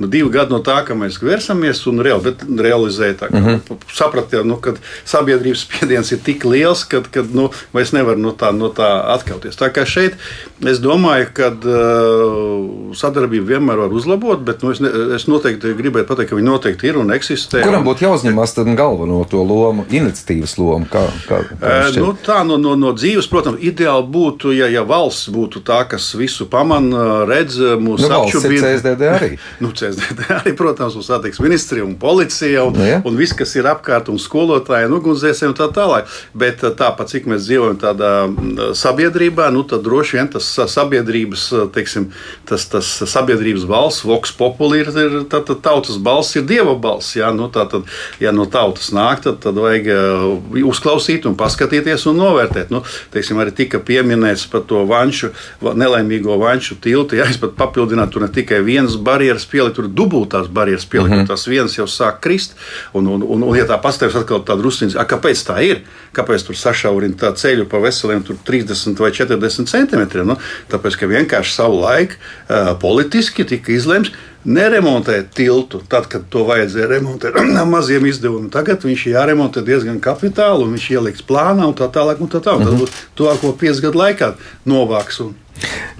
nu, 0.00 0.08
divi 0.08 0.30
gadi 0.32 0.54
no 0.54 0.60
tā, 0.64 0.78
ka 0.86 0.96
mēs 0.96 1.18
vērsamies 1.20 1.82
un 1.90 2.00
real, 2.04 2.22
realizējam. 2.48 3.28
Mm 3.30 3.44
-hmm. 3.46 3.80
Sapratām, 3.92 4.48
nu, 4.48 4.56
ka 4.56 4.72
sabiedrības 5.04 5.60
spiediens 5.66 6.12
ir 6.12 6.18
tik 6.24 6.44
liels, 6.44 6.84
ka 6.84 7.02
nu, 7.32 7.50
mēs 7.74 7.92
nevaram 7.92 8.22
no 8.22 8.32
tā, 8.32 8.52
no 8.56 8.72
tā 8.72 8.88
atkāpties. 9.16 9.58
Tā 9.60 9.68
kā 9.68 9.84
šeit 9.84 10.16
es 10.64 10.80
domāju, 10.80 11.26
ka 11.32 11.52
uh, 11.52 12.94
sadarbību 12.96 13.46
vienmēr 13.46 13.76
var 13.76 13.92
uzlabot, 13.92 14.40
bet 14.40 14.62
nu, 14.62 14.70
es, 14.70 14.80
ne, 14.80 14.88
es 15.16 15.26
noteikti 15.26 15.74
gribētu 15.76 16.08
pateikt, 16.08 16.30
ka 16.30 16.36
viņi 16.36 16.48
noteikti 16.48 16.86
ir 16.86 16.96
un 16.96 17.12
eksistē. 17.12 17.62
Kuram 17.62 17.84
būtu 17.84 18.04
jāuzņemas 18.04 18.56
galveno 18.76 19.24
to 19.30 19.42
lomu, 19.42 19.84
iniciatīvas 19.90 20.58
lomu? 20.58 20.86
Kā, 20.90 21.04
kā, 21.28 21.42
kā 21.60 21.88
uh, 21.88 21.96
nu, 21.96 22.14
tā 22.26 22.40
no, 22.46 22.56
no, 22.56 22.76
no 22.76 22.92
dzīves, 22.92 23.28
protams, 23.28 23.60
ideāli 23.60 24.06
būtu, 24.06 24.52
ja, 24.56 24.68
ja 24.68 24.82
valsts 24.82 25.28
būtu 25.28 25.60
tā, 25.60 25.84
kas 25.88 26.14
visu 26.14 26.46
pamana, 26.46 27.24
redz 27.28 27.58
mūsu 27.58 28.08
nu, 28.08 28.14
apšaubību. 28.16 28.64
CSDD 28.64 29.02
arī. 29.02 29.30
nu, 29.62 29.72
CSDD 29.72 29.89
arī, 30.38 30.54
protams, 30.56 30.96
un 30.98 31.04
satiks 31.04 31.40
ministri 31.42 31.82
un 31.84 31.96
policija 32.00 32.64
un, 32.66 32.76
nu, 32.76 32.86
ja. 32.86 33.00
un 33.04 33.16
viss, 33.18 33.36
kas 33.36 33.54
ir 33.58 33.68
apkārt, 33.70 34.10
un 34.12 34.20
skolotāji, 34.20 34.88
un 34.88 34.96
ugunsdzēsēji 34.98 35.50
un 35.50 35.56
tā 35.58 35.68
tālāk. 35.74 36.10
Bet 36.36 36.64
uh, 36.64 36.74
tāpat, 36.76 37.12
cik 37.12 37.28
mēs 37.30 37.46
dzīvojam 37.46 37.78
tādā 37.80 38.12
mm, 38.28 38.74
sabiedrībā, 38.78 39.50
nu, 39.54 39.64
tad 39.68 39.84
droši 39.86 40.18
vien 40.18 40.30
tas 40.32 40.48
sabiedrības, 40.74 41.46
uh, 41.56 41.66
teiksim, 41.74 42.10
tas, 42.48 42.66
tas 42.70 42.92
sabiedrības 43.10 43.66
balss, 43.70 44.04
voks 44.06 44.34
populi 44.36 44.82
ir, 44.84 44.92
ir 44.94 45.18
tā, 45.30 45.42
tā, 45.46 45.56
tautas 45.58 45.98
balss, 46.00 46.36
ir 46.38 46.46
dieva 46.48 46.76
balss. 46.78 47.16
Jā, 47.18 47.32
nu, 47.36 47.50
tā 47.52 47.66
tad, 47.70 47.88
ja 48.22 48.34
no 48.36 48.46
tautas 48.50 48.92
nāk, 48.96 49.24
tad, 49.26 49.40
tad 49.44 49.58
vajag 49.60 49.90
uh, 49.94 50.64
uzklausīt 50.70 51.28
un 51.28 51.38
paskatīties 51.40 52.06
un 52.10 52.20
novērtēt. 52.20 52.72
Nu, 52.74 52.84
teiksim, 53.14 53.40
arī 53.42 53.54
tika 53.56 53.80
pieminēts 53.82 54.46
par 54.50 54.64
to 54.68 54.84
vanšu, 54.88 55.32
nelaimīgo 55.60 56.36
vanšu 56.40 56.78
tiltu. 56.82 57.18
Jā, 57.18 57.28
es 57.30 57.40
pat 57.40 57.56
papildinātu, 57.58 58.16
tur 58.16 58.26
ne 58.26 58.30
tikai 58.32 58.60
vienas 58.66 58.96
barjeras 59.00 59.46
pielikt, 59.50 59.79
tur 59.80 59.88
dubultās 59.88 60.48
barjeras 60.52 60.86
pielikt, 60.86 61.14
mm 61.14 61.22
-hmm. 61.22 61.28
tās 61.28 61.46
vienas 61.48 61.76
jau 61.78 61.86
sāk 61.88 62.20
krist. 62.20 62.56
Un, 62.92 63.06
un, 63.06 63.22
un, 63.22 63.42
un 63.42 63.56
ja 63.56 63.64
tā 63.64 63.80
pastāvēs 63.80 64.20
atkal 64.20 64.44
tāda 64.44 64.62
rusniņa, 64.62 65.06
kāpēc 65.08 65.44
tā 65.48 65.60
ir? 65.64 65.84
Kāpēc 66.12 66.46
tur 66.46 66.56
sašaurina 66.56 67.14
tā 67.16 67.32
ceļu 67.34 67.68
pa 67.68 67.78
veseliem 67.78 68.24
30 68.44 69.00
vai 69.00 69.10
40 69.10 69.66
centimetriem? 69.66 70.26
Nu, 70.26 70.36
tāpēc, 70.70 70.98
ka 70.98 71.06
vienkārši 71.06 71.54
savu 71.54 71.80
laiku 71.80 72.14
uh, 72.14 72.74
politiski 72.80 73.44
tika 73.44 73.72
izlemts 73.72 74.12
neremontēt 74.44 75.34
tiltu, 75.36 75.82
tad, 75.88 76.06
kad 76.08 76.22
to 76.32 76.44
vajadzēja 76.48 76.88
remontēt 76.88 77.36
ar 77.38 77.66
maziem 77.66 78.06
izdevumiem. 78.06 78.50
Tagad 78.50 78.84
viņš 78.84 79.06
ir 79.06 79.16
jāremontē 79.16 79.64
diezgan 79.64 80.00
kapitāli, 80.00 80.64
un 80.64 80.72
viņš 80.76 80.90
ieliks 80.90 81.26
plānā 81.26 81.68
un 81.68 81.76
tā 81.76 81.90
tālāk. 81.92 82.20
Un 82.20 82.28
tā 82.28 82.40
tālāk. 82.40 82.64
Mm 82.64 82.78
-hmm. 82.78 82.86
Tad 82.86 82.94
tuvāko 83.16 83.52
piecu 83.52 83.82
gadu 83.82 83.98
laikā 83.98 84.34
novāks. 84.66 85.20
Un... 85.20 85.34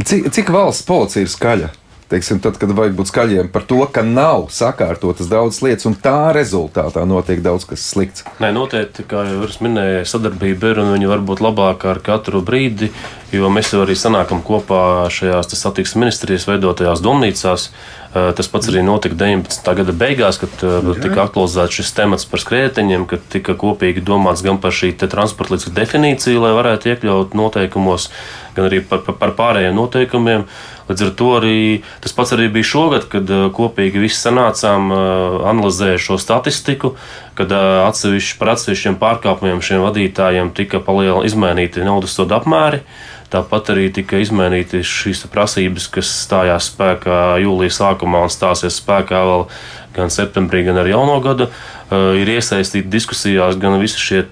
Cik, 0.05 0.33
cik 0.33 0.49
valsts 0.49 0.87
policija 0.87 1.23
ir 1.23 1.29
skaļa? 1.29 1.69
Teiksim, 2.11 2.40
tad, 2.42 2.59
kad 2.61 2.73
vajag 2.75 2.96
būt 2.99 3.11
skaļiem 3.12 3.51
par 3.55 3.64
to, 3.70 3.79
ka 3.94 4.03
nav 4.07 4.49
sakārtotas 4.55 5.31
daudzas 5.31 5.62
lietas, 5.64 5.87
un 5.87 5.94
tā 5.94 6.33
rezultātā 6.37 7.05
notiek 7.09 7.42
daudz 7.44 7.68
kas 7.70 7.85
slikts. 7.92 8.27
Nē, 8.42 8.51
noteikti, 8.57 9.07
kā 9.11 9.25
jau 9.29 9.44
es 9.46 9.61
minēju, 9.62 10.03
sadarbība 10.11 10.73
ir 10.73 10.83
un 10.83 10.92
viņa 10.96 11.12
var 11.12 11.25
būt 11.31 11.44
labāka 11.44 11.92
ar 11.94 12.03
katru 12.05 12.42
brīdi, 12.46 12.90
jo 13.35 13.51
mēs 13.53 13.70
jau 13.75 13.85
arī 13.85 13.94
sanākam 13.99 14.42
kopā 14.42 15.07
šajās 15.12 15.55
satiksmes 15.55 16.01
ministrijas 16.03 16.49
veidotajās 16.51 17.03
domnīcās. 17.05 17.70
Eh, 18.11 18.33
tas 18.35 18.49
pats 18.51 18.66
arī 18.66 18.81
notika 18.83 19.14
19. 19.14 19.68
gada 19.79 19.92
beigās, 19.94 20.40
kad 20.42 20.64
eh, 20.66 20.88
tika 20.99 21.23
aktualizēts 21.29 21.77
šis 21.79 21.92
temats 21.94 22.27
par 22.27 22.42
skrējējiņiem, 22.42 23.05
kad 23.07 23.23
tika 23.31 23.55
kopīgi 23.55 24.03
domāts 24.03 24.42
gan 24.42 24.59
par 24.59 24.75
šī 24.75 24.96
transporta 24.99 25.55
līdzekļu 25.55 25.77
definīciju, 25.77 26.42
lai 26.42 26.51
varētu 26.57 26.90
iekļaut 26.90 27.38
noteikumos, 27.38 28.09
gan 28.57 28.66
arī 28.66 28.83
par, 28.83 29.05
par, 29.07 29.14
par 29.20 29.37
pārējiem 29.38 29.79
noteikumiem. 29.79 30.49
Līdz 30.90 31.05
ar 31.07 31.11
to 31.14 31.29
arī 31.38 31.59
tas 32.03 32.14
pats 32.16 32.33
arī 32.35 32.48
bija 32.50 32.66
šogad, 32.66 33.07
kad 33.12 33.29
uh, 33.31 33.46
kopīgi 33.55 34.03
visi 34.03 34.18
sanācām, 34.18 34.90
uh, 34.90 35.37
analizēja 35.53 36.00
šo 36.03 36.18
statistiku, 36.18 36.96
kad 37.38 37.53
uh, 37.55 37.85
atsevišķi 37.87 38.40
par 38.40 38.57
atsevišķiem 38.57 38.98
pārkāpumiem 38.98 39.62
šiem 39.62 39.85
vadītājiem 39.87 40.50
tika 40.57 40.83
palielināti, 40.83 41.31
izmainīti 41.31 41.87
naudas 41.87 42.16
soda 42.18 42.40
apmēri. 42.40 42.83
Tāpat 43.31 43.70
arī 43.70 43.87
tika 43.94 44.18
izmainīti 44.18 44.83
šīs 44.83 45.22
prasības, 45.31 45.87
kas 45.94 46.11
stājās 46.24 46.72
spēkā 46.72 47.38
jūlijā 47.44 47.76
sākumā 47.76 48.24
un 48.26 48.35
stāsies 48.35 48.81
spēkā 48.83 49.22
vēl 49.29 49.46
gan 49.94 50.11
septembrī, 50.11 50.64
gan 50.66 50.83
ar 50.83 50.90
jauno 50.90 51.20
gadu. 51.22 51.46
Ir 51.90 52.26
iesaistīti 52.35 52.90
diskusijās 52.90 53.55
gan 53.62 53.79
visi 53.79 54.03
šie 54.03 54.24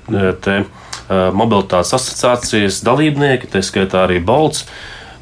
te, 0.42 0.64
mobilitātes 1.08 1.94
asociācijas 1.94 2.82
dalībnieki, 2.86 3.50
tā 3.54 3.62
skaitā 3.62 4.02
arī 4.08 4.18
Balts. 4.18 4.66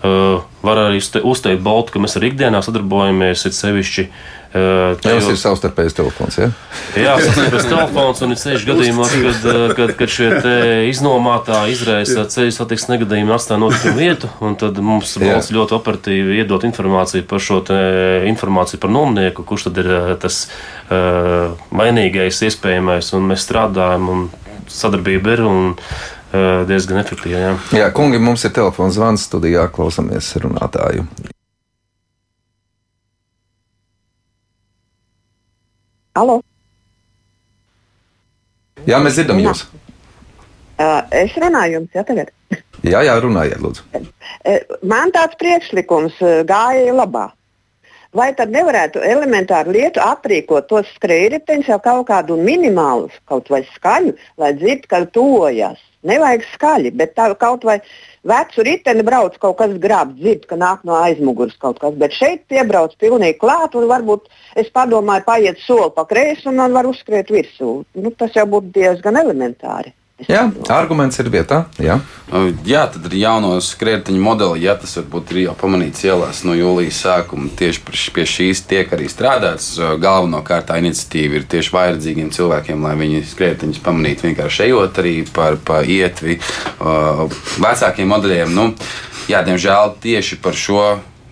Uh, 0.07 0.42
var 0.62 0.81
arī 0.88 0.99
uzteikt 1.01 1.62
Baltu, 1.64 1.95
ka 1.95 2.01
mēs 2.03 2.19
arī 2.19 2.33
ikdienā 2.33 2.61
sadarbojamies, 2.64 3.47
ir 3.49 3.55
sevišķi. 3.57 4.05
Uh, 4.57 4.95
tajos... 5.03 5.27
ir 5.33 5.38
savstarpējs 5.40 5.97
telefons. 5.97 6.37
Ja? 6.40 6.49
Jā, 6.99 7.14
savstarpējs 7.25 7.69
telefons 7.71 8.23
un 8.25 8.35
ir 8.35 8.40
ceļš 8.40 8.66
gadījumos, 8.69 9.14
kad, 9.25 9.49
kad, 9.79 9.92
kad 9.99 10.12
šie 10.12 10.31
iznomātāji 10.90 11.77
izraisa 11.77 12.27
ceļu 12.33 12.55
satiksmes 12.55 12.95
negadījumu 12.95 13.35
atstāja 13.37 13.61
notikumu 13.62 14.01
vietu, 14.01 14.31
un 14.45 14.57
tad 14.61 14.81
mums 14.85 15.16
valsts 15.23 15.55
ļoti 15.57 15.77
operatīvi 15.79 16.40
iedot 16.42 16.66
informāciju 16.69 17.27
par 17.31 17.42
šo 17.42 17.61
informāciju 18.31 18.83
par 18.83 18.92
nomnieku, 18.97 19.47
kurš 19.49 19.69
tad 19.71 19.81
ir 19.85 19.92
tas 20.23 20.45
uh, 20.47 21.55
vainīgais, 21.75 22.42
iespējamais, 22.51 23.14
un 23.16 23.33
mēs 23.33 23.49
strādājam, 23.49 24.11
un 24.12 24.29
sadarbība 24.73 25.37
ir. 25.37 25.47
Un, 25.47 25.73
diezgan 26.68 27.01
efektīvi. 27.03 27.38
Jā. 27.38 27.55
jā, 27.77 27.88
kungi, 27.94 28.20
mums 28.22 28.44
ir 28.46 28.53
telefons 28.57 28.96
zvans 28.99 29.27
studijā, 29.29 29.66
klausamies 29.72 30.33
runātāju. 30.42 31.07
Halo. 36.16 36.40
Jā, 38.87 39.01
mēs 39.03 39.18
dzirdam 39.18 39.42
jūs. 39.42 39.66
Uh, 40.77 41.03
es 41.16 41.33
runāju 41.40 41.79
jums, 41.79 41.90
jā, 41.96 42.05
tagad. 42.07 42.31
jā, 42.92 43.01
jā, 43.05 43.16
runājiet, 43.20 43.61
lūdzu. 43.64 43.85
Man 44.87 45.12
tāds 45.12 45.37
priekšlikums 45.40 46.20
gāja 46.49 46.94
labā. 46.94 47.31
Vai 48.16 48.31
tad 48.37 48.53
nevarētu 48.55 49.03
elementāru 49.05 49.75
lietu 49.75 50.01
aprīkot 50.01 50.68
tos 50.70 50.88
skrējēju 50.96 51.66
jau 51.68 51.77
kaut 51.85 52.07
kādu 52.09 52.38
minimālu, 52.40 53.11
kaut 53.29 53.51
vai 53.53 53.61
skaļu, 53.75 54.14
lai 54.40 54.55
dzird, 54.57 54.87
ka 54.88 55.03
tojas. 55.12 55.83
Nevajag 56.07 56.47
skaļi, 56.53 56.92
bet 57.01 57.14
tā 57.19 57.29
kaut 57.40 57.66
vai 57.66 57.81
vecu 58.27 58.64
riteni 58.66 59.05
brauc 59.07 59.37
kaut 59.42 59.59
kas 59.61 59.75
grābt, 59.83 60.16
dzird, 60.21 60.47
ka 60.51 60.59
nāk 60.61 60.87
no 60.87 60.97
aizmugures 61.01 61.59
kaut 61.62 61.81
kas. 61.83 61.95
Bet 61.99 62.14
šeit 62.16 62.47
piebrauc 62.53 62.97
pilnīgi 63.03 63.38
klāt, 63.42 63.75
un 63.79 63.88
varbūt 63.90 64.31
es 64.62 64.71
padomāju, 64.75 65.27
paiet 65.27 65.62
soli 65.66 65.92
pa 65.97 66.07
kreisi 66.09 66.51
un 66.51 66.61
man 66.62 66.77
var 66.77 66.88
uzskriet 66.88 67.33
virsū. 67.35 67.79
Nu, 67.99 68.14
tas 68.14 68.37
jau 68.38 68.47
būtu 68.57 68.75
diezgan 68.79 69.19
elementāri. 69.23 69.95
Jā, 70.24 70.46
arguments 70.72 71.18
ir 71.20 71.26
vietā. 71.29 71.59
Jā, 71.76 71.98
jā 72.64 72.87
tad 72.88 73.05
ir 73.11 73.18
jaunos 73.20 73.66
skrējēju 73.74 74.16
modeli. 74.24 74.62
Jā, 74.64 74.72
tas 74.81 74.94
varbūt 74.96 75.35
ir 75.35 75.42
jau 75.42 75.52
pamanīts 75.61 76.07
ielās 76.09 76.40
no 76.48 76.55
jūlijas 76.57 77.02
sākuma. 77.05 77.50
Tieši 77.52 78.14
pie 78.16 78.24
šīs 78.24 78.62
tiek 78.64 78.94
arī 78.96 79.11
strādāts. 79.12 79.74
Galvenokārt 79.76 80.70
tā 80.70 80.79
iniciatīva 80.81 81.37
ir 81.37 81.44
tieši 81.52 81.74
vajadzīgiem 81.76 82.33
cilvēkiem, 82.33 82.88
lai 82.88 82.94
viņi 82.96 83.20
skrējējumus 83.29 83.83
pamanītu 83.85 84.31
vienkārši 84.31 84.64
ejot 84.70 85.02
arī 85.05 85.14
par 85.37 85.61
pa 85.61 85.83
ietvi 85.85 86.38
vecākiem 86.81 88.09
modeļiem. 88.16 88.57
Nu, 88.57 88.70
jā, 89.29 89.44
diemžēl 89.44 89.98
tieši 90.00 90.40
par 90.40 90.57
šo 90.57 90.87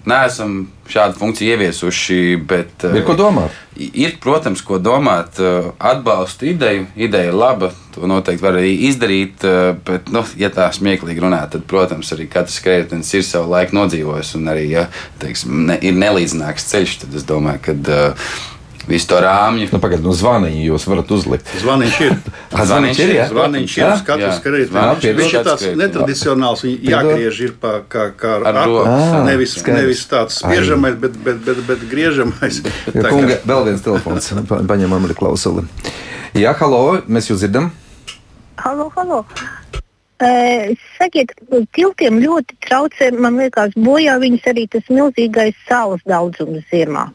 neesam 0.05 0.67
šādu 0.91 1.19
funkciju 1.19 1.55
ieviesuši. 1.55 2.19
Bet, 2.49 2.85
ir 2.85 3.05
ko 3.07 3.17
domāt? 3.19 3.55
Ir, 3.77 4.17
protams, 4.23 4.63
ko 4.63 4.79
domāt. 4.79 5.41
Eh, 5.41 5.71
atbalstu 5.79 6.49
ideju. 6.53 6.87
Ideja 6.97 7.33
ir 7.33 7.39
laba. 7.39 7.73
To 7.95 8.09
noteikti 8.11 8.45
var 8.45 8.59
arī 8.61 8.75
izdarīt. 8.89 9.45
Eh, 9.45 9.75
bet, 9.87 10.11
nu, 10.15 10.25
ja 10.39 10.51
tā 10.55 10.69
smieklīgi 10.75 11.25
runā, 11.25 11.43
tad, 11.51 11.67
protams, 11.71 12.13
arī 12.15 12.29
katrs 12.31 12.61
skrejtens 12.61 13.13
ir 13.15 13.27
savu 13.27 13.53
laiku 13.55 13.77
nodzīvojis. 13.81 14.35
Un 14.39 14.53
arī, 14.55 14.69
ja 14.77 14.89
teiksim, 15.23 15.65
ne, 15.71 15.79
ir 15.83 15.97
nelīdzināks 15.99 16.69
ceļš, 16.73 16.99
tad 17.05 17.21
es 17.21 17.29
domāju, 17.29 17.65
ka. 17.69 17.79
Uh, 17.85 18.51
Visu 18.89 19.09
to 19.09 19.19
rāmju. 19.25 19.69
Nu, 19.73 19.81
Pagaidiet, 19.81 20.05
no 20.05 20.13
zvaniņa 20.13 20.61
jūs 20.67 20.85
varat 20.91 21.13
uzlikt. 21.17 21.49
Zvaniņš 21.63 22.01
ir. 22.05 22.17
Ah, 22.55 22.63
zvaniņš 22.71 22.99
ir, 23.03 23.13
jā? 23.17 23.25
Zvaniņš 23.33 23.73
ir. 23.81 23.89
Zvaniņš 24.69 25.07
ir 25.09 25.17
Viņš 25.19 25.33
ir 25.35 25.47
tāds 25.49 25.65
netradicionāls. 25.81 26.61
Viņa 26.63 26.93
jāgriež 26.93 27.41
ir 27.49 27.55
pa, 27.59 27.73
kā, 27.91 28.05
kā 28.15 28.37
ar 28.47 28.61
roku. 28.69 28.85
Nevis, 29.27 29.57
nevis 29.67 30.05
tāds 30.11 30.39
spiežamais, 30.39 30.95
bet, 31.01 31.17
bet, 31.25 31.41
bet, 31.43 31.65
bet 31.67 31.83
griežamais. 31.91 32.61
Tā 32.93 33.09
kunga, 33.09 33.41
vēl 33.43 33.67
viens 33.73 33.83
telefons. 33.83 34.31
Pa- 34.51 34.61
Paņemam 34.69 35.09
arī 35.09 35.17
klausuli. 35.19 35.67
Jā, 36.39 36.55
halo, 36.61 37.01
mēs 37.11 37.33
jūs 37.33 37.43
dzirdam. 37.43 37.73
Halo, 38.63 38.87
halo. 38.95 39.25
Sakiet, 40.95 41.35
tiltiem 41.75 42.23
ļoti 42.23 42.57
traucē, 42.69 43.11
man 43.19 43.43
liekas, 43.43 43.75
bojā 43.75 44.15
viņas 44.23 44.47
arī 44.55 44.69
tas 44.71 44.87
milzīgais 44.93 45.59
saules 45.67 46.07
daudzums 46.07 46.63
ziemā. 46.71 47.09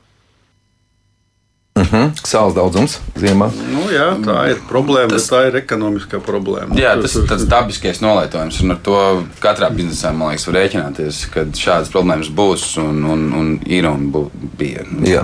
Uh 1.80 1.94
-huh. 1.94 2.12
Sāls 2.28 2.54
daudzums 2.56 3.00
ziemā. 3.16 3.50
Nu, 3.72 3.86
jā, 3.92 4.08
tā 4.26 4.50
ir 4.52 4.58
problēma, 4.70 5.10
tas... 5.10 5.30
tā 5.32 5.48
ir 5.48 5.56
ekonomiskā 5.56 6.20
problēma. 6.20 6.76
Jā, 6.76 7.02
tas 7.02 7.16
ir 7.16 7.28
tas 7.28 7.46
dabiskais 7.48 8.02
nolietojums, 8.02 8.62
un 8.62 8.72
ar 8.72 8.78
to 8.84 9.24
katrā 9.40 9.70
biznesā, 9.72 10.12
man 10.14 10.30
liekas, 10.30 10.48
var 10.48 10.56
rēķināties, 10.56 11.30
ka 11.34 11.46
šādas 11.54 11.92
problēmas 11.94 12.30
būs 12.30 12.78
un, 12.84 13.06
un, 13.06 13.34
un 13.34 13.60
ir 13.66 13.88
un 13.88 14.12
bū, 14.12 14.26
bija. 14.58 14.84
Jā. 15.04 15.24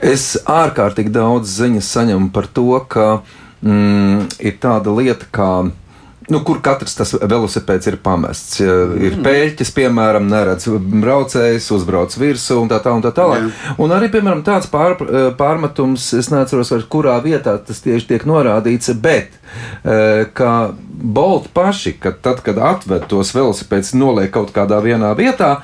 Es 0.00 0.36
ārkārtīgi 0.46 1.14
daudz 1.14 1.48
ziņas 1.60 1.92
saņemu 1.96 2.30
par 2.32 2.46
to, 2.46 2.80
ka 2.88 3.22
mm, 3.62 4.26
ir 4.38 4.58
tāda 4.60 4.90
lieta, 4.90 5.26
kā. 5.30 5.70
Nu, 6.32 6.40
kur 6.46 6.60
katrs 6.64 6.94
tas 6.96 7.12
velosipēds 7.20 7.90
ir 7.90 7.98
pamests. 8.04 8.60
Ir 8.62 9.18
pēļķis, 9.24 9.72
piemēram, 9.76 10.24
neredz 10.30 10.70
braucējs, 10.72 11.68
uzbrauc 11.76 12.16
virsū 12.16 12.56
un 12.62 12.70
tā 12.72 12.78
tālāk. 12.84 13.04
Tā 13.04 13.12
tālāk. 13.18 13.50
Un 13.82 13.92
arī, 13.92 14.08
piemēram, 14.12 14.40
tāds 14.46 14.70
pār, 14.72 14.96
pārmetums, 15.38 16.06
es 16.16 16.30
neatceros, 16.32 16.72
vairs, 16.72 16.88
kurā 16.88 17.18
vietā 17.24 17.58
tas 17.60 17.82
tieši 17.84 18.08
tiek 18.14 18.24
norādīts, 18.28 18.94
bet 19.04 19.36
eh, 19.36 20.24
ka 20.32 20.54
Bolt 20.94 21.50
paši, 21.52 21.96
ka 22.00 22.14
tad, 22.24 22.40
kad 22.46 22.56
atved 22.62 23.08
tos 23.10 23.34
velosipēdus, 23.36 23.96
noliek 23.98 24.32
kaut 24.32 24.54
kādā 24.54 24.78
vienā 24.84 25.10
vietā, 25.18 25.58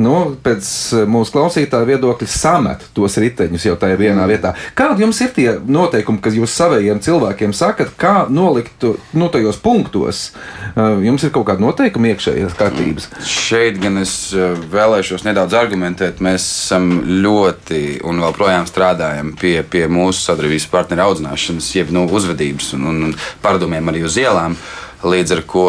nu, 0.00 0.14
pēc 0.44 0.66
eh, 0.96 1.04
mūsu 1.10 1.34
klausītāja 1.34 1.88
viedokļa 1.88 2.28
samet 2.30 2.84
tos 2.96 3.18
riteņus 3.20 3.66
jau 3.68 3.76
tajā 3.80 3.98
vienā 4.00 4.26
vietā. 4.30 4.54
Kādi 4.78 5.04
jums 5.04 5.20
ir 5.24 5.32
tie 5.36 5.48
noteikumi, 5.60 6.22
kas 6.22 6.36
jūs 6.38 6.54
saviem 6.56 7.00
cilvēkiem 7.02 7.52
sakat, 7.56 7.92
kā 8.00 8.26
nolikt 8.32 8.86
nu, 9.12 9.28
tajos 9.32 9.60
punktos? 9.62 10.30
Eh, 10.72 11.00
Jums 11.02 11.24
ir 11.26 11.32
kaut 11.34 11.48
kāda 11.48 11.64
noteikuma 11.64 12.12
iekšējās 12.12 12.54
kārtības. 12.56 13.08
Šeit 13.28 13.80
gan 13.82 14.00
es 14.02 14.14
eh, 14.36 14.54
vēlēšos 14.72 15.26
nedaudz 15.26 15.56
argumentēt. 15.58 16.22
Mēs 16.24 16.46
esam 16.46 16.92
ļoti 17.24 18.00
un 18.08 18.22
joprojām 18.22 18.68
strādājam 18.70 19.34
pie, 19.40 19.58
pie 19.66 19.88
mūsu 19.92 20.22
sadarbības 20.28 20.68
partneru 20.72 21.10
audzināšanas, 21.10 21.72
jeb 21.76 21.92
nu, 21.94 22.06
uzvedības 22.08 22.72
un, 22.78 22.88
un 22.92 23.18
paradumiem 23.44 23.92
arī 23.92 24.06
uz 24.08 24.16
ielām. 24.20 24.56
Līdz 25.02 25.34
ar 25.36 25.42
to 25.50 25.64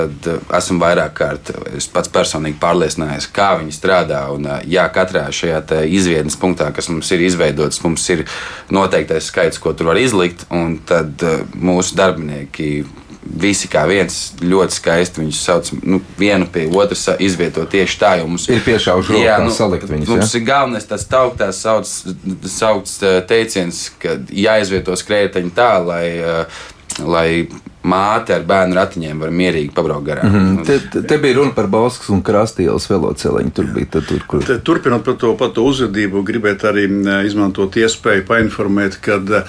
eh, 0.00 0.28
esmu 0.58 0.78
vairāk 0.82 1.16
kārt 1.18 1.52
es 1.76 1.88
pats 1.92 2.12
personīgi 2.12 2.56
pārliecinājies, 2.62 3.28
kā 3.34 3.50
viņi 3.60 3.74
strādā. 3.76 4.22
Un, 4.34 4.46
eh, 4.48 4.62
jā, 4.76 4.86
katrā 4.94 5.26
šajā 5.34 5.82
izvietnes 5.84 6.38
punktā, 6.40 6.70
kas 6.74 6.88
mums 6.92 7.10
ir 7.12 7.26
izveidots, 7.26 7.82
mums 7.84 8.06
ir 8.14 8.24
noteiktais 8.72 9.28
skaits, 9.32 9.60
ko 9.60 9.74
tur 9.76 9.92
var 9.92 10.00
izlikt. 10.00 10.46
Un 10.54 10.78
tad 10.88 11.22
eh, 11.26 11.44
mūsu 11.54 11.98
darbinieki 11.98 12.72
visi 13.28 13.68
kā 13.70 13.82
viens 13.88 14.16
ļoti 14.40 14.76
skaisti 14.78 15.22
viņus 15.22 15.40
sauc. 15.44 15.70
Nu, 15.82 16.00
vienu 16.18 16.48
pie 16.52 16.66
otras 16.72 17.04
izvieto 17.22 17.64
tieši 17.68 18.00
tā, 18.00 18.12
jo 18.20 18.28
mums 18.30 18.48
Ir 18.48 18.62
piešaušu 18.64 19.14
roka, 19.14 19.36
kā 19.44 19.54
salikt 19.54 19.90
viņus, 19.90 20.10
Mums 20.10 20.32
ja? 20.32 20.40
ir 20.40 20.46
galvenais 20.48 20.88
tas 20.88 21.04
tauktās 21.10 21.62
sauc, 21.64 21.88
sauc 22.48 22.92
eh, 23.02 23.20
teiciens, 23.28 23.88
ka 24.02 24.18
jāizvieto 24.32 24.96
skrējēji 24.98 25.52
tā, 25.56 25.72
lai, 25.84 26.04
eh, 26.18 26.62
lai 27.04 27.28
māte 27.88 28.34
ar 28.36 28.44
bērnu 28.48 28.76
ratiņiem 28.78 29.22
var 29.24 29.32
mierīgi 29.34 29.72
pabraukt 29.74 30.06
garām. 30.06 30.28
Mm 30.28 30.38
-hmm. 30.56 30.66
Te, 30.66 30.78
te- 30.92 31.02
te 31.02 31.18
bija 31.18 31.36
runa 31.38 31.52
par 31.56 31.66
Bauskas 31.66 32.08
un 32.14 32.22
Krastielas 32.22 32.88
veloceliņu. 32.90 33.50
Tur 33.54 33.66
bija 33.74 33.86
tad, 33.90 34.06
tur, 34.08 34.22
kur. 34.26 34.44
Te, 34.44 34.58
turpinot 34.58 35.04
par 35.04 35.14
to, 35.14 35.34
par 35.36 35.48
to 35.54 35.62
uzvedību, 35.62 36.22
gribētu 36.22 36.68
arī 36.68 36.84
izmantot 37.26 37.76
iespēju 37.76 38.24
painformēt, 38.28 38.98
ka 39.00 39.12
e, 39.18 39.42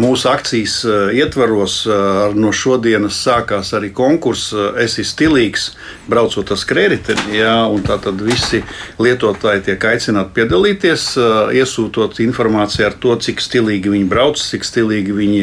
mūsu 0.00 0.28
akcijas 0.30 0.84
e, 0.84 0.96
ietvaros 1.20 1.86
e, 1.86 1.92
ar 2.26 2.34
no 2.34 2.52
šodienas 2.52 3.20
sākās 3.26 3.72
arī 3.76 3.92
konkurss 3.92 4.54
Esi 4.80 5.04
stilīgs, 5.04 5.70
braucot 6.08 6.50
ar 6.50 6.56
skrējēju. 6.56 7.80
Tātad 7.86 8.20
visi 8.24 8.62
lietotāji 8.98 9.62
tiek 9.64 9.84
aicināti 9.84 10.34
piedalīties, 10.34 11.04
iesūtot 11.52 12.20
informāciju 12.24 12.86
ar 12.86 12.96
to, 13.02 13.16
cik 13.16 13.40
stilīgi 13.40 13.90
viņi 13.92 14.08
brauc, 14.08 14.40
cik 14.40 14.64
stilīgi 14.64 15.12
viņi 15.12 15.42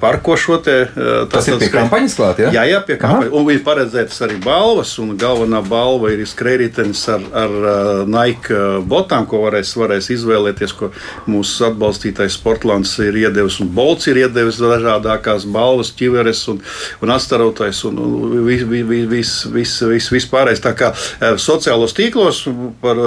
parko 0.00 0.36
šo 0.36 0.58
te. 0.62 0.76
e, 0.96 1.26
Tas 1.46 1.62
ir 1.62 1.62
pie 1.62 1.72
kampaņas 1.74 2.16
klāt, 2.18 2.40
ja? 2.42 2.50
Jā, 2.54 2.64
jā, 2.70 2.80
pie 2.86 2.96
kampaņas. 3.00 3.32
Un 3.36 3.50
ir 3.52 3.62
paredzētas 3.66 4.22
arī 4.26 4.38
balvas, 4.42 4.94
un 5.02 5.14
galvenā 5.20 5.60
balva 5.66 6.10
ir 6.14 6.22
skrējējs 6.26 7.02
ar, 7.12 7.26
ar 7.36 7.54
uh, 7.56 8.02
Nike 8.08 8.54
uh, 8.54 8.78
botām, 8.86 9.26
ko 9.28 9.42
varēs, 9.44 9.74
varēs 9.78 10.10
izvēlēties, 10.14 10.74
ko 10.76 10.90
mūsu 11.30 11.66
atbalstītais 11.68 12.36
Sportlands 12.38 12.96
ir 13.04 13.18
iedevis, 13.26 13.58
un 13.62 13.70
Bolts 13.76 14.08
ir 14.10 14.20
iedevis 14.22 14.60
dažādākās 14.62 15.46
balvas, 15.52 15.92
ķiveres 15.96 16.42
un, 16.52 16.62
un 17.04 17.14
astarotais, 17.14 17.82
un, 17.88 18.00
un 18.02 18.46
viss 18.46 18.66
vis, 18.66 18.86
vis, 18.88 19.06
vis, 19.10 19.34
vis, 19.52 19.74
vis, 19.92 20.10
vispārējais. 20.16 20.64
Tā 20.64 20.74
kā 20.78 20.92
uh, 20.94 21.36
sociālos 21.40 21.94
tīklos, 21.96 22.44
par, 22.82 23.00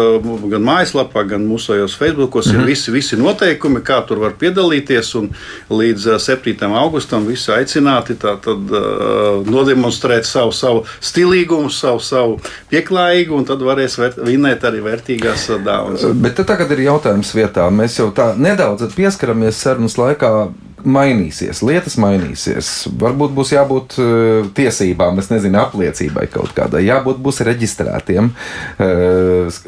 gan 0.52 0.66
mājaslapā, 0.66 1.26
gan 1.34 1.48
mūsējos 1.50 1.98
Facebookos 2.00 2.48
mm 2.50 2.56
-hmm. 2.56 2.62
ir 2.62 2.74
visi, 2.74 2.96
visi 2.96 3.20
noteikumi, 3.20 3.84
kā 3.86 4.02
tur 4.08 4.22
var 4.24 4.38
piedalīties, 4.40 5.16
un 5.20 5.32
līdz 5.70 6.14
uh, 6.14 6.22
7. 6.22 6.70
augustam 6.84 7.26
visi 7.28 7.52
aicināti 7.52 8.19
tad 8.20 8.74
uh, 8.74 9.42
nodemonstrēt 9.48 10.28
savu, 10.28 10.54
savu 10.56 10.86
stilīgumu, 11.04 11.72
savu, 11.74 12.02
savu 12.04 12.40
pieklājību, 12.72 13.38
un 13.40 13.48
tad 13.50 13.64
varēs 13.66 14.00
vērt, 14.02 14.22
vinēt 14.28 14.66
arī 14.68 14.84
vērtīgās 14.86 15.50
dāvanas. 15.66 16.08
Bet 16.20 16.42
tagad 16.48 16.72
ir 16.76 16.86
jautājums 16.88 17.34
vietā. 17.36 17.68
Mēs 17.74 18.00
jau 18.00 18.10
tā 18.16 18.32
nedaudz 18.38 18.90
pieskaramies 18.96 19.62
sarunas 19.64 19.98
laikā. 20.00 20.34
Mainīsies, 20.88 21.62
lietas 21.66 21.98
mainīsies. 22.00 22.70
Varbūt 23.00 23.34
būs 23.36 23.54
jābūt 23.54 23.96
uh, 24.00 24.50
tiesībām, 24.56 25.20
es 25.22 25.30
nezinu, 25.32 25.60
apliecībai 25.62 26.28
kaut 26.32 26.54
kādai. 26.58 26.86
Jābūt 26.88 27.20
būs 27.24 27.42
reģistrētiem. 27.48 28.32
Uh, 28.80 29.60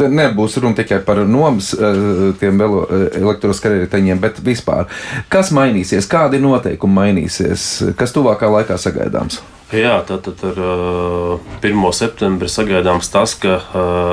nebūs 0.00 0.56
runa 0.62 0.78
tikai 0.78 1.00
par 1.06 1.22
nomas 1.28 1.72
uh, 1.76 2.30
tiem 2.40 2.62
elektroskarēteņiem, 2.62 4.22
bet 4.22 4.40
vispār. 4.44 4.88
Kas 5.32 5.52
mainīsies, 5.56 6.08
kādi 6.10 6.40
noteikumi 6.42 7.00
mainīsies, 7.00 7.68
kas 7.98 8.16
tuvākā 8.16 8.50
laikā 8.52 8.78
sagaidāms? 8.80 9.42
Jā, 9.74 9.98
tātad 10.06 10.40
ar 10.46 10.62
uh, 10.62 11.52
1. 11.60 11.86
septembri 11.96 12.48
sagaidāms 12.50 13.10
tas, 13.12 13.34
ka 13.42 13.60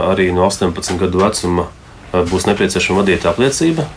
arī 0.10 0.32
no 0.34 0.48
18 0.50 0.98
gadu 1.02 1.22
vecuma 1.22 1.70
būs 2.14 2.46
nepieciešama 2.46 3.02
vadītāja 3.02 3.34
apliecība, 3.34 3.88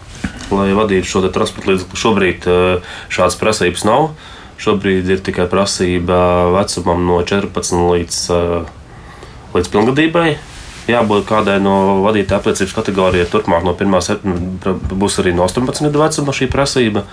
lai 0.50 0.70
vadītu 0.76 1.08
šo 1.10 1.22
transporta 1.34 1.72
līdzekli. 1.72 2.00
Šobrīd 2.00 2.48
uh, 2.50 2.96
šādas 3.12 3.38
prasības 3.40 3.86
nav. 3.88 4.10
Šobrīd 4.62 5.08
ir 5.12 5.22
tikai 5.24 5.48
prasība 5.52 6.18
vecumam 6.54 7.04
no 7.08 7.20
14 7.26 7.80
līdz, 7.92 8.20
uh, 8.32 8.68
līdz 9.56 9.72
pilngadībai. 9.74 10.28
Jābūt 10.86 11.26
kādai 11.26 11.58
no 11.58 12.02
vadītāja 12.04 12.40
apliecības 12.40 12.76
kategorijai. 12.76 13.26
Turpmāk 13.30 13.66
no 13.66 13.74
1. 13.74 14.00
septembra 14.06 14.76
būs 14.94 15.18
arī 15.22 15.34
no 15.34 15.48
18 15.48 15.88
gadu 15.88 16.04
vecuma 16.04 16.36
šī 16.36 16.50
prasība. 16.52 17.04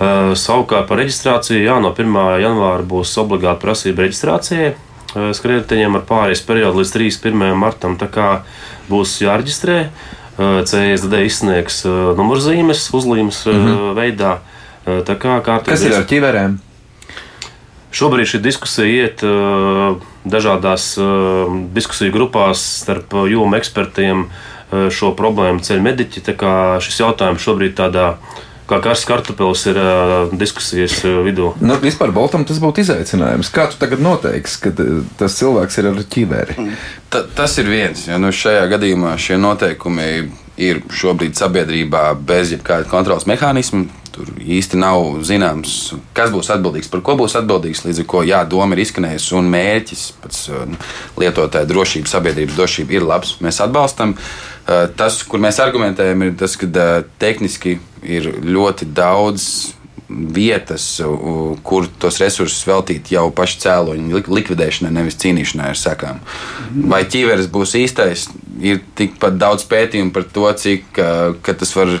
Uh, 0.00 0.32
savukārt 0.34 0.88
par 0.88 0.98
reģistrāciju, 1.02 1.60
jā, 1.60 1.76
no 1.82 1.94
1. 1.94 2.20
janvāra 2.42 2.86
būs 2.88 3.12
obligāta 3.20 3.60
prasība 3.62 4.06
reģistrācijai. 4.06 4.72
Skrējējiem 5.10 5.96
ar 5.98 6.04
pārējais 6.06 6.42
periodu 6.46 6.80
līdz 6.80 6.92
31. 6.94 7.54
martam 7.58 7.96
tā 7.98 8.06
kā 8.12 8.28
būs 8.90 9.16
jāreģistrē. 9.24 9.88
Uh, 10.40 10.62
CSD 10.64 11.26
izsniegs 11.26 11.82
uh, 11.84 12.14
numurzīmes, 12.16 12.86
uzlīmes 12.96 13.42
mm 13.44 13.58
-hmm. 13.60 13.94
veidā. 13.98 14.38
Tā 14.86 15.14
kā 15.20 15.34
kārtīgi 15.44 15.74
Kas 15.74 15.82
ir 15.84 15.94
ar 15.94 16.06
ķiverēm? 16.08 16.54
Šobrīd 17.92 18.30
šī 18.30 18.38
diskusija 18.40 18.86
iet 19.04 19.20
dažādās 20.24 20.86
diskusiju 21.74 22.12
grupās 22.12 22.62
starp 22.80 23.12
jomu 23.28 23.56
ekspertiem. 23.58 24.24
Šo 24.90 25.12
problēmu 25.18 25.60
ceļ 25.60 25.82
mediķi. 25.84 26.22
Šis 26.80 27.00
jautājums 27.00 27.44
šobrīd 27.44 27.76
tādā 27.76 28.16
kā 28.70 28.80
karsts 28.84 29.08
kartupelis 29.08 29.64
ir 29.70 29.80
uh, 29.80 30.32
diskusijas 30.40 31.00
vidū. 31.26 31.52
Nu, 31.60 31.76
vispār 31.82 32.14
Boltam 32.14 32.46
tas 32.48 32.60
būtu 32.62 32.84
izaicinājums. 32.84 33.50
Kā 33.54 33.68
tu 33.70 33.80
tagad 33.80 34.02
noteiksi, 34.04 34.60
ka 34.64 34.74
tas 35.20 35.38
cilvēks 35.40 35.80
ir 35.80 35.90
ar 35.90 36.02
ķiveri? 36.14 36.70
Ta, 37.10 37.24
tas 37.36 37.56
ir 37.62 37.70
viens. 37.70 38.06
Ja, 38.08 38.20
nu 38.22 38.32
šajā 38.34 38.66
gadījumā 38.70 39.16
šie 39.20 39.40
noteikumi 39.40 40.10
ir 40.60 40.82
šobrīd 40.92 41.38
sabiedrībā 41.38 42.10
bez 42.26 42.54
jebkāda 42.54 42.88
kontrolas 42.90 43.26
mehānisma. 43.30 43.86
Tur 44.10 44.30
īsti 44.42 44.78
nav 44.80 45.20
zināms, 45.22 45.94
kas 46.16 46.32
būs 46.34 46.50
atbildīgs, 46.50 46.90
par 46.90 47.02
ko 47.06 47.14
būs 47.20 47.36
atbildīgs. 47.38 47.84
Līdz 47.86 48.02
ar 48.02 48.08
to, 48.10 48.22
jā, 48.26 48.40
doma 48.50 48.74
ir 48.74 48.82
izskanējusi 48.82 49.36
un 49.38 49.50
mērķis 49.52 50.06
pats 50.22 50.46
lietotāja 51.20 51.68
drošība, 51.70 52.10
sabiedrības 52.10 52.58
drošība 52.58 52.96
ir 52.98 53.06
labs. 53.06 53.36
Mēs 53.44 53.62
atbalstam. 53.62 54.16
Tas, 54.98 55.22
kur 55.26 55.42
mēs 55.42 55.62
argumentējam, 55.62 56.26
ir 56.26 56.34
tas, 56.42 56.56
ka 56.58 56.88
tehniski 57.22 57.78
ir 58.02 58.32
ļoti 58.42 58.90
daudz 58.94 59.46
vietas, 60.10 60.84
kur 61.62 61.86
tos 62.02 62.16
resursus 62.18 62.66
veltīt 62.66 63.12
jau 63.14 63.28
pašu 63.34 63.60
cēloņu 63.62 64.24
likvidēšanai, 64.26 64.90
nevis 64.96 65.18
cīnīšanai 65.22 65.68
ar 65.70 65.78
sekām. 65.78 66.18
Vai 66.90 67.04
ķīveres 67.06 67.46
būs 67.52 67.76
īstais, 67.78 68.26
ir 68.58 68.82
tikpat 68.98 69.38
daudz 69.38 69.62
pētījumu 69.70 70.10
par 70.16 70.26
to, 70.34 70.48
cik 70.58 70.98
tas 71.46 71.76
var 71.78 71.94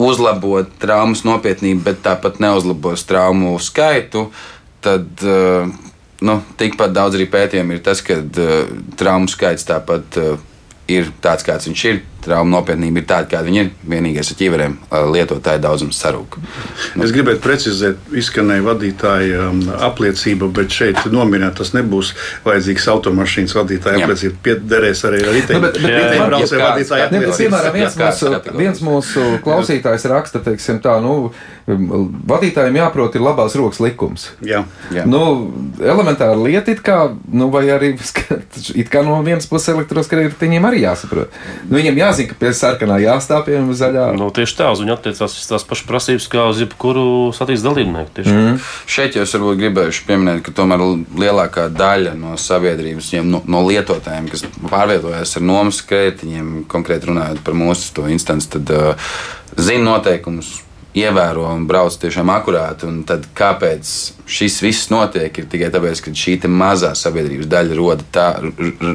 uzlabot 0.00 0.70
traumas 0.82 1.24
nopietnību, 1.26 1.82
bet 1.86 2.02
tāpat 2.04 2.40
neuzlabos 2.42 3.06
traumu 3.08 3.54
skaitu, 3.62 4.28
tad 4.84 5.26
uh, 5.26 5.68
nu, 6.24 6.38
tikpat 6.60 6.94
daudz 6.94 7.18
arī 7.18 7.28
pētījumu 7.30 7.76
ir 7.76 7.84
tas, 7.84 8.02
ka 8.04 8.18
uh, 8.20 8.72
traumu 8.98 9.30
skaits 9.30 9.66
tāpat 9.68 10.18
uh, 10.20 10.34
ir 10.90 11.12
tāds, 11.24 11.46
kāds 11.46 11.70
viņš 11.70 11.84
ir 11.90 12.02
trauma 12.24 12.58
nopietnība 12.58 13.02
ir 13.02 13.06
tāda, 13.08 13.28
kāda 13.30 13.48
viņi 13.48 13.60
ir. 13.62 13.70
Vienīgais 13.94 14.30
ar 14.32 14.38
ķīveriem 14.40 14.76
lietotāju 15.14 15.62
daudzums 15.64 16.00
sarūk. 16.00 16.38
Nu. 16.94 17.04
Es 17.06 17.12
gribētu 17.14 17.42
precizēt, 17.44 18.00
izskanēja 18.16 18.64
vadītāja 18.64 19.48
um, 19.50 19.62
apliecība, 19.88 20.48
bet 20.54 20.74
šeit 20.74 21.02
nominēt 21.12 21.58
tas 21.60 21.74
nebūs 21.76 22.14
vajadzīgs 22.46 22.88
automašīnas 22.94 23.56
vadītāja 23.58 24.04
apliecība. 24.04 24.40
Piederēs 24.48 25.04
arī 25.08 25.22
riteņbraucēju 25.28 26.62
vadītāja 26.64 27.08
apliecība. 27.10 27.42
Piemēram, 27.44 27.76
viens 27.78 27.98
mūsu, 28.00 28.32
viens 28.58 28.84
mūsu 28.84 29.26
klausītājs 29.44 30.08
raksta, 30.10 30.42
teiksim 30.44 30.80
tā, 30.84 30.96
nu, 31.04 31.30
vadītājiem 31.66 32.76
jāprot 32.76 33.14
ir 33.16 33.24
labās 33.24 33.54
rokas 33.56 33.80
likums. 33.80 34.26
Jā. 34.44 34.64
Jā. 34.92 35.06
Nu, 35.08 35.22
elementāra 35.80 36.36
lieta 36.36 36.74
it 36.74 36.82
kā, 36.84 36.98
nu, 37.32 37.48
vai 37.52 37.64
arī 37.72 37.94
it 38.80 38.92
kā 38.92 39.04
no 39.06 39.20
vienas 39.24 39.48
puses 39.50 39.72
elektroskrējiem 39.72 40.68
arī 40.68 40.84
jāsaprot. 40.84 41.32
Nu, 41.68 41.78
viņiem 41.78 42.00
jā 42.02 42.10
jāzina, 42.14 42.30
ka 42.30 42.38
pie 42.40 42.52
sarkanā 42.56 42.98
jāstāv 43.02 43.44
pie 43.46 43.60
zaļā. 43.78 44.06
Nu, 44.18 44.30
tieši 44.34 44.56
tā, 44.58 44.70
uz 44.74 44.82
viņu 44.82 44.94
attiecās 44.94 45.36
tās 45.50 45.66
pašas 45.68 45.88
prasības 45.88 46.28
kā 46.32 46.46
uz 46.50 46.62
jebkuru 46.62 47.06
satiksmes 47.36 47.66
dalībnieku. 47.66 48.24
Mm. 48.24 48.58
Šeit 48.90 49.18
jau 49.18 49.26
es 49.26 49.34
varbūt 49.36 49.60
gribēju 49.60 50.04
pieminēt, 50.08 50.42
ka 50.46 50.54
tomēr 50.56 50.84
lielākā 51.20 51.68
daļa 51.74 52.16
no 52.18 52.34
sabiedrības, 52.40 53.12
no, 53.26 53.42
no 53.46 53.64
lietotājiem, 53.68 54.28
kas 54.32 54.46
pārvietojas 54.70 55.36
ar 55.38 55.46
nomas 55.46 55.82
kredītiem, 55.84 56.64
konkrēti 56.70 57.10
runājot 57.10 57.42
par 57.44 57.58
mūsu 57.58 58.08
instanci, 58.10 58.54
tad 58.56 58.74
uh, 58.74 59.10
zina 59.56 59.92
noteikumus 59.92 60.63
ievēro 60.94 61.48
un 61.50 61.66
brauc 61.68 61.96
tiešām 61.98 62.30
akurāti. 62.34 62.90
Tad 63.08 63.26
kāpēc 63.36 63.90
šis 64.30 64.60
viss 64.64 64.90
notiek? 64.92 65.34
Ir 65.34 65.48
tikai 65.50 65.70
tāpēc, 65.74 66.04
ka 66.04 66.14
šī 66.14 66.38
mazā 66.50 66.94
sabiedrības 66.98 67.50
daļa 67.50 67.78
roda, 67.78 68.06
tā, 68.14 68.28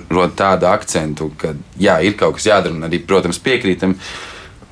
roda 0.09 0.31
tādu 0.43 0.69
akcentu, 0.71 1.31
ka 1.39 1.53
jā, 1.79 1.99
ir 2.05 2.17
kaut 2.19 2.39
kas 2.39 2.49
jādara, 2.51 2.75
un 2.75 2.87
arī, 2.87 3.01
protams, 3.05 3.41
piekrītam. 3.43 3.97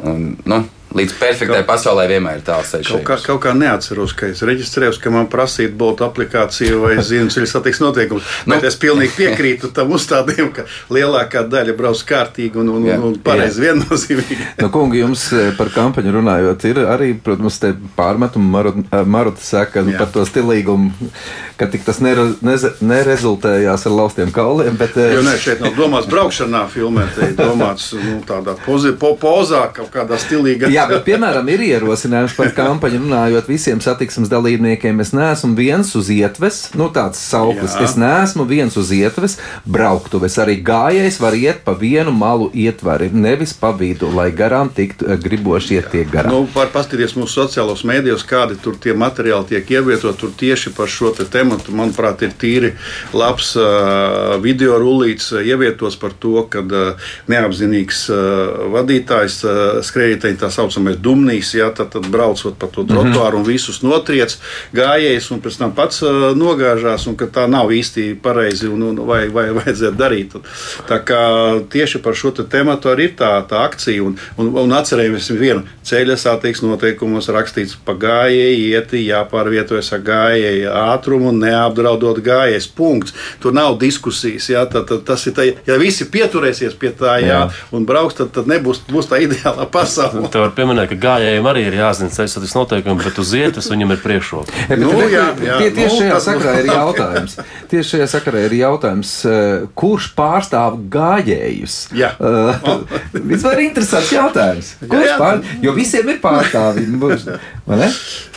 Un, 0.07 0.36
nu, 0.45 0.61
Līdz 0.96 1.14
perfektai 1.20 1.60
kaut, 1.60 1.68
pasaulē 1.68 2.06
vienmēr 2.08 2.40
ir 2.40 2.44
tāls 2.48 2.70
ceļš. 2.72 2.90
Kaut, 2.94 3.04
kā, 3.08 3.18
kaut 3.26 3.42
kā 3.44 3.52
neatceros, 3.58 4.14
ka 4.16 4.30
es 4.32 4.40
reģistrējos, 4.48 5.00
ka 5.04 5.12
man 5.12 5.28
prasīja 5.32 5.74
būt 5.76 6.04
aplikāciju 6.06 6.80
vai 6.86 6.94
zinu 7.04 7.32
ceļu 7.34 7.50
satiksmes 7.52 7.86
noteikumus. 7.90 8.30
Nu, 8.48 8.56
Bet 8.56 8.64
es 8.70 8.78
pilnīgi 8.80 9.12
piekrītu 9.18 9.70
tam 9.76 9.92
uzstādījumam, 9.94 10.54
ka 10.56 10.64
lielākā 10.94 11.44
daļa 11.52 11.74
brauc 11.78 12.00
kārtīgi 12.08 12.58
un, 12.62 12.70
un, 12.78 12.86
jā, 12.88 12.96
un 13.04 13.18
pareizi 13.24 13.66
viennozīmīgi. 13.66 14.38
Nu, 14.62 14.70
kungi, 14.74 15.02
jums 15.02 15.26
eh, 15.36 15.52
par 15.58 15.70
kampaņu 15.74 16.14
runājot, 16.16 16.64
ir 16.72 16.80
arī, 16.88 17.12
protams, 17.24 17.60
te 17.62 17.74
pārmetumu 17.98 18.48
Maruta 18.54 19.04
Marut 19.06 19.42
saka 19.44 19.84
jā. 19.84 19.98
par 20.00 20.10
to 20.14 20.24
stilīgumu, 20.26 21.12
ka 21.60 21.68
tik 21.74 21.84
tas 21.86 22.00
nere, 22.04 22.30
neze, 22.46 22.72
nerezultējās 22.80 23.86
ar 23.90 23.96
laustiem 23.98 24.32
kauliem. 24.34 24.80
Bet, 24.80 24.96
eh, 25.02 25.18
jo 25.18 25.26
nē, 25.26 25.36
šeit 25.44 25.62
nav 25.66 25.76
domāts 25.78 26.10
braukšanā 26.10 26.64
filmēt, 26.72 27.14
te 27.18 27.32
ir 27.34 27.38
domāts 27.38 27.92
nu, 27.98 28.18
tādā 28.28 28.56
pozi, 28.64 28.96
po, 28.98 29.14
pozā, 29.20 29.66
kaut 29.76 29.92
kādā 29.94 30.20
stilīgā. 30.22 30.72
Jā, 30.78 30.84
bet, 30.86 31.01
piemēram, 31.07 31.47
ir 31.49 31.61
ierosinājums 31.65 32.36
par 32.38 32.51
kampaņu 32.53 32.99
runājot 33.01 33.47
visiem 33.49 33.80
satiksmes 33.82 34.30
dalībniekiem. 34.30 34.99
Es 35.01 35.09
neesmu 35.15 35.55
viens 35.57 35.89
uz 35.97 36.11
ietves, 36.13 36.59
nu 36.78 36.91
tāds 36.93 37.17
sauklis. 37.17 37.73
Jā. 37.73 37.88
Es 37.88 37.95
neesmu 37.97 38.45
viens 38.45 38.78
uz 38.78 38.91
ietves, 38.93 39.39
brauktuves. 39.65 40.36
Arī 40.43 40.59
gājējs 40.67 41.17
var 41.23 41.38
iet 41.38 41.63
pa 41.65 41.73
vienu 41.80 42.13
malu 42.13 42.51
ietvari, 42.53 43.09
nevis 43.09 43.55
pa 43.57 43.71
vidu, 43.73 44.11
lai 44.13 44.28
garām 44.38 44.69
tiktu 44.73 45.07
eh, 45.09 45.17
griboši 45.23 45.80
iet 45.80 45.89
tiek 45.95 46.11
garām. 46.13 46.36
Nu, 46.36 46.43
var 46.53 46.69
paskatīties 46.75 47.17
mūsu 47.17 47.39
sociālos 47.39 47.82
mēdījos, 47.88 48.28
kādi 48.30 48.59
tur 48.61 48.78
tie 48.78 48.93
materiāli 48.93 49.55
tiek 49.55 49.73
ievietot. 49.80 50.19
Tur 50.21 50.36
tieši 50.38 50.75
par 50.78 50.91
šo 50.91 51.09
te 51.17 51.25
tematu, 51.25 51.73
manuprāt, 51.73 52.21
ir 52.25 52.38
tīri 52.38 52.73
labs 53.17 53.55
uh, 53.57 54.38
video 54.45 54.78
rullīts 54.82 55.32
uh, 55.34 55.41
ievietots 55.41 55.97
par 55.97 56.13
to, 56.21 56.38
ka 56.53 56.61
uh, 56.61 57.09
neapzinīgs 57.34 58.05
uh, 58.13 58.69
vadītājs 58.78 59.41
uh, 59.45 59.65
skrējēji 59.86 60.38
tā 60.38 60.53
sauc 60.53 60.66
saucamais 60.68 60.99
dumnīs, 61.01 61.53
ja, 61.57 61.72
tad, 61.76 61.91
tad 61.95 62.07
braucot 62.11 62.57
pa 62.59 62.68
to 62.68 62.84
trotuāru 62.84 63.07
mm 63.07 63.18
-hmm. 63.18 63.38
un 63.38 63.43
visus 63.43 63.82
notriec 63.82 64.38
gājējs 64.76 65.32
un 65.32 65.41
pēc 65.41 65.57
tam 65.57 65.72
pats 65.72 66.01
uh, 66.01 66.36
nogāžās, 66.36 67.07
un 67.07 67.15
ka 67.15 67.26
tā 67.26 67.47
nav 67.49 67.72
īsti 67.72 68.15
pareizi 68.22 68.68
un, 68.68 68.82
un 68.84 68.95
vai, 69.07 69.28
vai 69.30 69.49
vajadzētu 69.49 69.97
darīt. 69.97 70.36
Un, 70.36 70.41
tā 70.88 70.99
kā 71.03 71.22
tieši 71.70 71.99
par 71.99 72.15
šo 72.15 72.32
te 72.32 72.43
tematu 72.43 72.89
arī 72.89 73.07
ir 73.07 73.15
tā, 73.18 73.32
tā 73.47 73.63
akcija, 73.65 74.03
un, 74.03 74.18
un, 74.38 74.51
un 74.63 74.76
atcerēsimies 74.78 75.30
vienu 75.39 75.63
ceļa 75.88 76.18
satiksmes 76.20 76.72
noteikumos 76.72 77.30
rakstīts 77.34 77.78
pa 77.86 77.95
gājēju 77.97 78.68
ieti, 78.72 79.03
jāpārvietojas 79.07 79.93
ar 79.95 80.03
gājēju 80.07 80.74
ātrumu, 80.74 81.32
neapdraudot 81.32 82.20
gājējs. 82.24 82.70
Punkts. 82.78 83.15
Tur 83.43 83.55
nav 83.55 83.78
diskusijas. 83.82 84.49
Jā, 84.51 84.65
tad, 84.72 84.88
tad, 84.89 85.03
tas 85.07 85.26
ir 85.30 85.36
tā, 85.38 85.47
ja 85.68 85.78
visi 85.82 86.07
pieturēsies 86.11 86.76
pie 86.80 86.91
tā 86.97 87.18
jā, 87.24 87.28
jā. 87.28 87.41
un 87.76 87.88
brauks, 87.88 88.18
tad, 88.20 88.34
tad 88.36 88.49
nebūs 88.51 88.84
tā 89.09 89.22
ideālā 89.24 89.68
pasaule 89.72 90.28
pieminēja, 90.58 90.91
ka 90.91 90.97
gājējiem 91.05 91.49
arī 91.51 91.64
ir 91.70 91.78
jāzina 91.80 92.14
ceļu 92.14 92.32
satiksmes 92.34 92.58
noteikumi, 92.58 93.03
bet 93.05 93.22
uz 93.22 93.34
ietves 93.38 93.70
viņam 93.72 93.93
ir 93.95 94.03
priekšroka. 94.03 94.66
Nu, 94.78 94.91
jā, 95.10 95.26
jā, 95.41 95.55
tie, 95.62 95.70
tieši 95.74 95.95
nu, 95.95 96.01
šajā 96.01 96.18
sakarā 96.24 96.53
ir 96.62 96.70
jautājums. 96.78 97.38
Tieši 97.72 97.89
šajā 97.93 98.08
sakarā 98.12 98.43
ir 98.45 98.55
jautājums, 98.60 99.14
eh, 99.28 99.66
kurš 99.78 100.12
pārstāv 100.18 100.82
gājējus? 100.93 101.80
Jā. 101.97 102.14
Uh, 102.28 102.82
vispār 103.14 103.62
interesants 103.64 104.10
jautājums. 104.12 104.74
Kurš 104.82 105.05
jā, 105.05 105.14
jā. 105.14 105.18
pār... 105.22 105.39
Jo 105.64 105.72
visiem 105.76 106.10
ir 106.12 106.18
pārstāvji. 106.24 107.38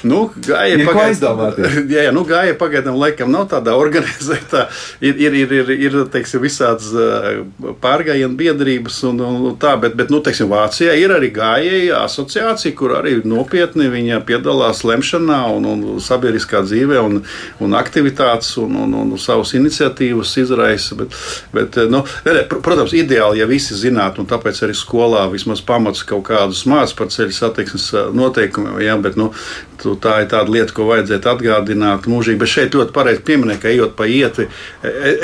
Nu, 0.02 0.30
gāja 0.42 0.74
ir 0.74 0.82
pagaidām. 0.88 1.40
Jā, 1.92 2.06
jā, 2.06 2.12
nu, 2.14 2.22
gāja 2.26 2.54
pagaidām 2.58 2.96
laikam 2.98 3.30
nav 3.30 3.46
tādā 3.52 3.76
organizētā. 3.84 4.64
Ir, 5.04 5.18
ir, 5.20 5.36
ir, 5.42 5.52
ir, 5.54 5.72
ir 5.76 5.96
teiksim, 6.10 6.42
visādas 6.42 6.88
eh, 6.96 7.42
pārgājienu 7.82 8.34
biedrības 8.38 8.96
un, 9.10 9.20
un 9.22 9.58
tā, 9.60 9.76
bet, 9.80 9.94
bet 9.98 10.10
nu, 10.12 10.22
teiksim, 10.24 10.48
Vācijā 10.50 10.96
ir 10.98 11.14
arī 11.14 11.30
gājēji 11.36 11.92
asociācija, 12.00 12.74
kur 12.78 12.96
arī 12.98 13.18
nopietni 13.28 13.90
viņa 13.92 14.22
piedalās 14.26 14.82
lemšanā 14.88 15.42
un, 15.54 15.68
un 15.68 16.02
sabiedriskā 16.02 16.64
dzīvē 16.66 16.98
un, 17.04 17.20
un 17.62 17.78
aktivitātes 17.78 18.56
un, 18.62 18.74
un, 18.86 18.96
un 19.04 19.14
savas 19.20 19.54
iniciatīvas 19.58 20.34
izraisa. 20.42 20.98
Bet, 20.98 21.14
bet, 21.54 21.78
nu, 21.92 22.02
protams, 22.50 22.96
ideāli, 22.96 23.42
ja 23.42 23.48
visi 23.50 23.78
zinātu, 23.78 24.24
un 24.24 24.30
tāpēc 24.32 24.64
arī 24.66 24.74
skolā 24.78 25.26
vismaz 25.30 25.62
pamats 25.62 26.02
kaut 26.08 26.26
kādus 26.32 26.64
mācīt 26.70 26.98
par 26.98 27.12
ceļu 27.12 27.36
satiksmes 27.36 27.90
noteikumiem. 28.16 28.80
Ja, 28.82 28.96
bet, 29.00 29.19
nu, 29.20 29.30
tā 30.02 30.16
ir 30.24 30.30
tāda 30.32 30.52
lieta, 30.52 30.74
ko 30.76 30.88
vajadzētu 30.90 31.32
atgādināt 31.34 32.08
mūžīgi. 32.10 32.40
Bet 32.40 32.52
šeit 32.52 32.76
ļoti 32.76 32.96
pareizi 32.96 33.24
pieminēt, 33.28 33.62
ka 33.62 33.72
ejot 33.72 33.96
pa 33.98 34.08
ietvi, 34.10 34.48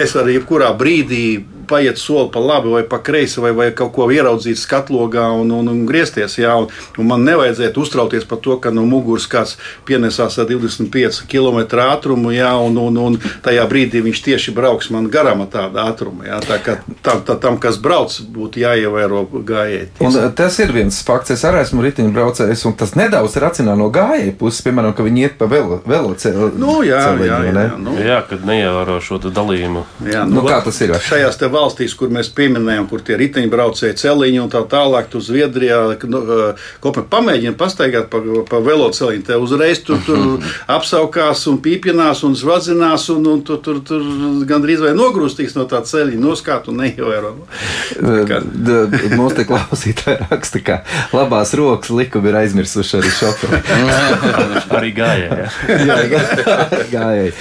es 0.07 0.17
arī 0.21 0.39
jebkurā 0.39 0.73
brīdī 0.79 1.27
paiet 1.69 1.99
soli 2.01 2.31
pa 2.33 2.41
labi 2.41 2.73
vai 2.73 2.83
pa 2.89 2.99
kreisi, 3.03 3.41
vai, 3.41 3.53
vai 3.57 3.71
kaut 3.77 3.93
ko 3.97 4.09
ieraudzīt 4.13 4.59
skatlogā 4.61 5.29
un, 5.37 5.51
un, 5.55 5.71
un 5.73 5.85
griezties. 5.89 6.39
Jā, 6.41 6.55
un, 6.61 6.69
un 6.99 7.11
man 7.11 7.25
nevajadzētu 7.27 7.83
uztraukties 7.83 8.27
par 8.29 8.41
to, 8.45 8.59
ka 8.63 8.73
no 8.75 8.87
muguras 8.89 9.29
kāds 9.31 9.57
pienesās 9.89 10.39
ar 10.41 10.49
25 10.51 11.25
km 11.31 11.63
ātrumu, 11.87 12.33
jā, 12.35 12.53
un, 12.63 12.79
un, 12.81 13.01
un 13.03 13.19
tajā 13.45 13.67
brīdī 13.71 14.03
viņš 14.07 14.23
tieši 14.27 14.55
brauks 14.57 14.91
man 14.95 15.11
garām 15.13 15.45
ar 15.45 15.51
tādu 15.53 15.83
ātrumu. 15.83 16.27
Jā, 16.27 16.41
tā 16.45 16.61
kā 16.63 16.79
tam, 17.07 17.23
tam, 17.27 17.59
kas 17.63 17.81
brauc, 17.83 18.15
būtu 18.33 18.63
jāievēro 18.63 19.25
gājēji. 19.47 19.91
Un 20.07 20.19
tas 20.37 20.59
ir 20.63 20.75
viens 20.75 21.01
fakts. 21.07 21.35
Es 21.37 21.45
arī 21.49 21.61
esmu 21.65 21.85
riteņbraucējs, 21.85 22.65
un 22.69 22.77
tas 22.79 22.95
nedaudz 22.99 23.37
racionāli 23.43 23.83
no 23.83 23.91
gājēju 23.93 24.37
puses, 24.41 24.63
piemēram, 24.65 24.95
ka 24.97 25.05
viņi 25.07 25.27
iet 25.27 25.37
pa 25.41 25.49
velo, 25.51 25.81
velo 25.89 26.15
ceļu. 26.17 26.53
Nu, 26.57 26.79
jā, 26.87 27.03
jā, 27.19 27.27
jā, 27.29 27.41
jā, 27.51 27.67
nu. 27.83 27.97
jā, 28.01 28.21
kad 28.29 28.47
neievēro 28.47 28.99
šo 29.05 29.19
dalījumu. 29.27 29.85
Jā, 30.07 30.25
nu, 30.29 30.41
nu, 30.41 30.47
kā 30.49 30.61
tas 30.65 30.79
ir? 30.85 30.95
Šajās 31.07 31.41
te 31.41 31.51
valstīs, 31.57 31.97
kur 31.97 32.13
mēs 32.13 32.31
pieminējām, 32.37 32.89
kur 32.91 33.03
tie 33.07 33.19
riteņbraucēji, 33.21 33.99
celiņi 34.03 34.43
un 34.45 34.53
tā 34.53 34.63
tālāk, 34.71 35.09
tu 35.13 35.23
Zviedrijā 35.25 35.81
nu, 36.11 36.23
kopumā 36.85 37.07
pamēģini 37.17 37.57
pastaigāt 37.59 38.11
pa, 38.13 38.21
pa 38.51 38.61
veloceliņu. 38.65 39.25
Te 39.27 39.39
uzreiz 39.41 39.83
tur, 39.87 40.01
tur 40.07 40.45
apsaukās 40.71 41.47
un 41.51 41.61
pīpinās 41.65 42.23
un 42.27 42.37
zvadzinās 42.39 43.09
un, 43.15 43.27
un 43.33 43.43
tur, 43.47 43.61
tur, 43.65 43.81
tur 43.87 44.05
gandrīz 44.49 44.83
vai 44.85 44.93
nogrūstīs 44.97 45.57
no 45.59 45.67
tā 45.71 45.83
ceļa, 45.87 46.17
noskāt 46.21 46.69
un 46.71 46.83
neievēro. 46.83 47.33
Mums 49.17 49.37
te 49.37 49.47
klausītāji 49.49 50.31
raksta, 50.31 50.63
ka 50.65 50.79
labās 51.17 51.55
rokas 51.59 51.93
likumi 51.95 52.31
ir 52.31 52.41
aizmirsuši 52.43 52.99
arī 53.01 53.13
šoferi. 53.17 53.63
arī 54.79 54.93
gājēji. 54.97 55.49
Jā, 55.87 55.99
gājēji. 56.93 57.33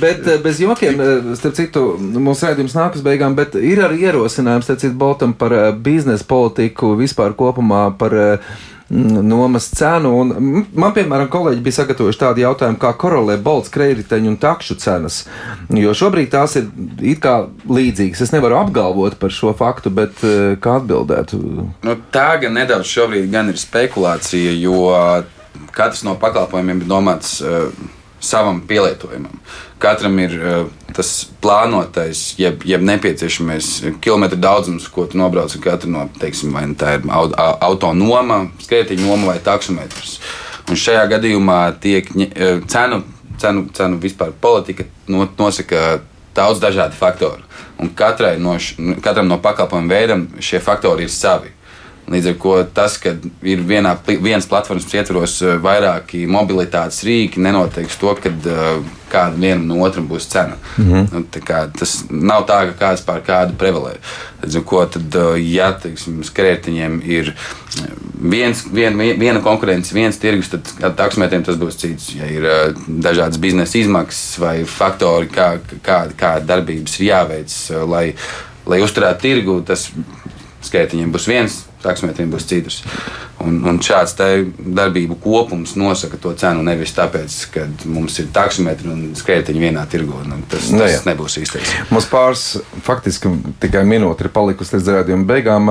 Bet 0.00 0.28
bez 0.44 0.60
jokiem, 0.62 1.00
starp 1.38 1.56
citu, 1.58 1.84
mūsu 2.00 2.48
rādījums 2.48 2.76
nāk 2.76 2.98
uz 2.98 3.04
beigām, 3.16 3.36
bet 3.38 3.56
ir 3.56 3.80
arī 3.86 4.06
ierosinājums, 4.10 4.70
citu, 4.76 4.94
Boltam 4.96 5.34
par 5.36 5.54
biznesa 5.82 6.24
politiku 6.28 6.94
vispār 6.98 7.36
kopumā 7.36 7.88
par 7.98 8.14
nomas 8.88 9.66
cenu. 9.74 10.12
Un 10.20 10.32
man, 10.76 10.92
piemēram, 10.94 11.26
kolēģi 11.32 11.62
bija 11.64 11.80
sagatavojuši 11.80 12.20
tādu 12.20 12.44
jautājumu, 12.44 12.78
kā 12.78 12.92
korelē 12.98 13.34
bolts, 13.42 13.72
krediteņu 13.74 14.30
un 14.30 14.38
takšu 14.42 14.78
cenas. 14.82 15.24
Jo 15.74 15.94
šobrīd 15.96 16.30
tās 16.34 16.54
ir 16.60 16.68
it 17.02 17.22
kā 17.24 17.48
līdzīgas. 17.66 18.22
Es 18.28 18.34
nevaru 18.34 18.60
apgalvot 18.60 19.18
par 19.18 19.34
šo 19.34 19.54
faktu, 19.58 19.90
bet 19.90 20.22
kā 20.62 20.78
atbildēt? 20.78 21.34
Nu, 21.86 21.98
tā 22.14 22.28
gan 22.42 22.54
nedaudz 22.60 22.86
šobrīd 22.92 23.30
gan 23.32 23.50
ir 23.50 23.58
spekulācija, 23.60 24.54
jo 24.60 24.86
katrs 25.76 26.04
no 26.06 26.14
pakalpojumiem 26.20 26.84
ir 26.84 26.90
domāts 26.90 27.40
uh, 27.42 27.68
savam 28.22 28.62
pielietojumam. 28.68 29.40
Katram 29.82 30.18
ir 30.22 30.36
uh, 30.38 30.85
tas 30.96 31.10
plānotais, 31.44 32.22
jeb, 32.40 32.64
jeb 32.64 32.84
nepieciešamais 32.88 33.68
kilometru 34.00 34.38
daudzums, 34.40 34.88
ko 34.92 35.04
tu 35.10 35.20
nobrauc 35.20 35.52
ar 35.52 35.62
katru 35.62 35.92
no, 35.92 36.06
teiksim, 36.20 36.54
vai 36.56 36.64
nu 36.70 36.76
tā 36.78 36.96
ir 36.96 37.04
autonoma, 37.36 38.46
skrietiņa 38.64 39.04
noma 39.04 39.34
vai 39.34 39.38
taksometrs. 39.44 40.18
Un 40.66 40.80
šajā 40.80 41.04
gadījumā 41.12 41.60
tiek 41.82 42.08
cenu, 42.72 43.02
cenu, 43.38 43.66
cenu 43.76 44.00
vispār 44.02 44.32
politika 44.40 44.88
nosaka 45.06 46.00
daudz 46.36 46.60
dažādu 46.60 46.96
faktoru. 46.96 47.44
Un 47.78 47.92
katrai 47.94 48.38
no, 48.40 48.56
katram 49.04 49.28
no 49.28 49.38
pakalpojumu 49.42 49.92
veidam 49.92 50.26
šie 50.40 50.60
faktori 50.64 51.06
ir 51.06 51.12
savi. 51.12 51.52
Līdz 52.06 52.28
ar 52.30 52.34
to 52.38 52.52
tas, 52.70 52.94
ka 53.02 53.16
ir 53.42 53.62
vienā, 53.66 53.96
vienas 54.06 54.46
platformas 54.46 54.86
ietvaros 54.94 55.40
eh, 55.42 55.56
vairāki 55.62 56.20
mobilitātes 56.30 57.00
rīki, 57.06 57.42
nenoteiks 57.42 57.98
to, 57.98 58.12
ka 58.22 58.30
uh, 58.30 58.76
kāda 59.10 59.34
vienam 59.34 59.64
no 59.66 59.80
otram 59.82 60.06
būs 60.06 60.28
cena. 60.30 60.54
Mm 60.78 60.92
-hmm. 60.92 61.08
nu, 61.12 61.42
kā, 61.48 61.64
tas 61.78 61.96
nav 62.10 62.46
tā, 62.46 62.60
ka 62.70 62.78
kāds 62.84 63.02
pār 63.02 63.26
kādu 63.26 63.58
prevalē. 63.58 63.96
Līdz 64.42 64.56
ar 64.56 64.64
to, 64.70 64.86
tad, 64.86 65.16
uh, 65.16 65.34
ja 65.54 65.72
teiksim, 65.72 66.22
skrētiņiem 66.22 67.02
ir 67.04 67.34
viens, 68.22 68.64
vien, 68.72 68.98
viena 68.98 69.40
konkurence, 69.40 69.94
viens 69.94 70.18
tirgus, 70.18 70.48
tad 70.48 70.96
taksometriem 70.96 71.42
tas 71.42 71.56
būs 71.56 71.76
cits. 71.76 72.14
Ja 72.14 72.26
ir 72.26 72.74
dažādas 72.86 73.38
biznesa 73.38 73.78
izmaksas 73.78 74.38
vai 74.38 74.64
faktori, 74.64 75.26
kā, 75.26 75.58
kā, 75.82 76.06
kā 76.16 76.38
darbības 76.40 77.00
ir 77.00 77.06
jāveic, 77.06 77.70
lai, 77.88 78.14
lai 78.66 78.80
uzturētu 78.80 79.20
tirgu, 79.20 79.62
tas 79.66 79.90
skētiņiem 80.62 81.12
būs 81.12 81.26
viens 81.26 81.65
taksometriem 81.82 82.30
būs 82.32 82.46
citas. 82.48 82.82
Un, 83.44 83.58
un 83.68 83.76
šāds 83.84 84.14
darbību 84.16 85.18
kopums 85.20 85.74
nosaka 85.76 86.16
to 86.20 86.32
cenu 86.40 86.62
nevis 86.64 86.94
tāpēc, 86.96 87.34
ka 87.52 87.66
mums 87.92 88.16
ir 88.22 88.30
taksometri 88.32 88.88
un 88.88 89.02
skrējiņi 89.18 89.60
vienā 89.60 89.84
tirgo. 89.92 90.22
Nu, 90.24 90.38
tas, 90.48 90.70
nu, 90.72 90.80
tas 90.80 91.04
nebūs 91.04 91.36
īstais. 91.42 91.74
Mums 91.92 92.08
pāris 92.08 92.46
faktiski 92.86 93.34
tikai 93.60 93.84
minūte 93.88 94.24
ir 94.24 94.32
palikusi 94.32 94.78
līdz 94.78 94.92
rādījuma 94.98 95.28
beigām. 95.28 95.70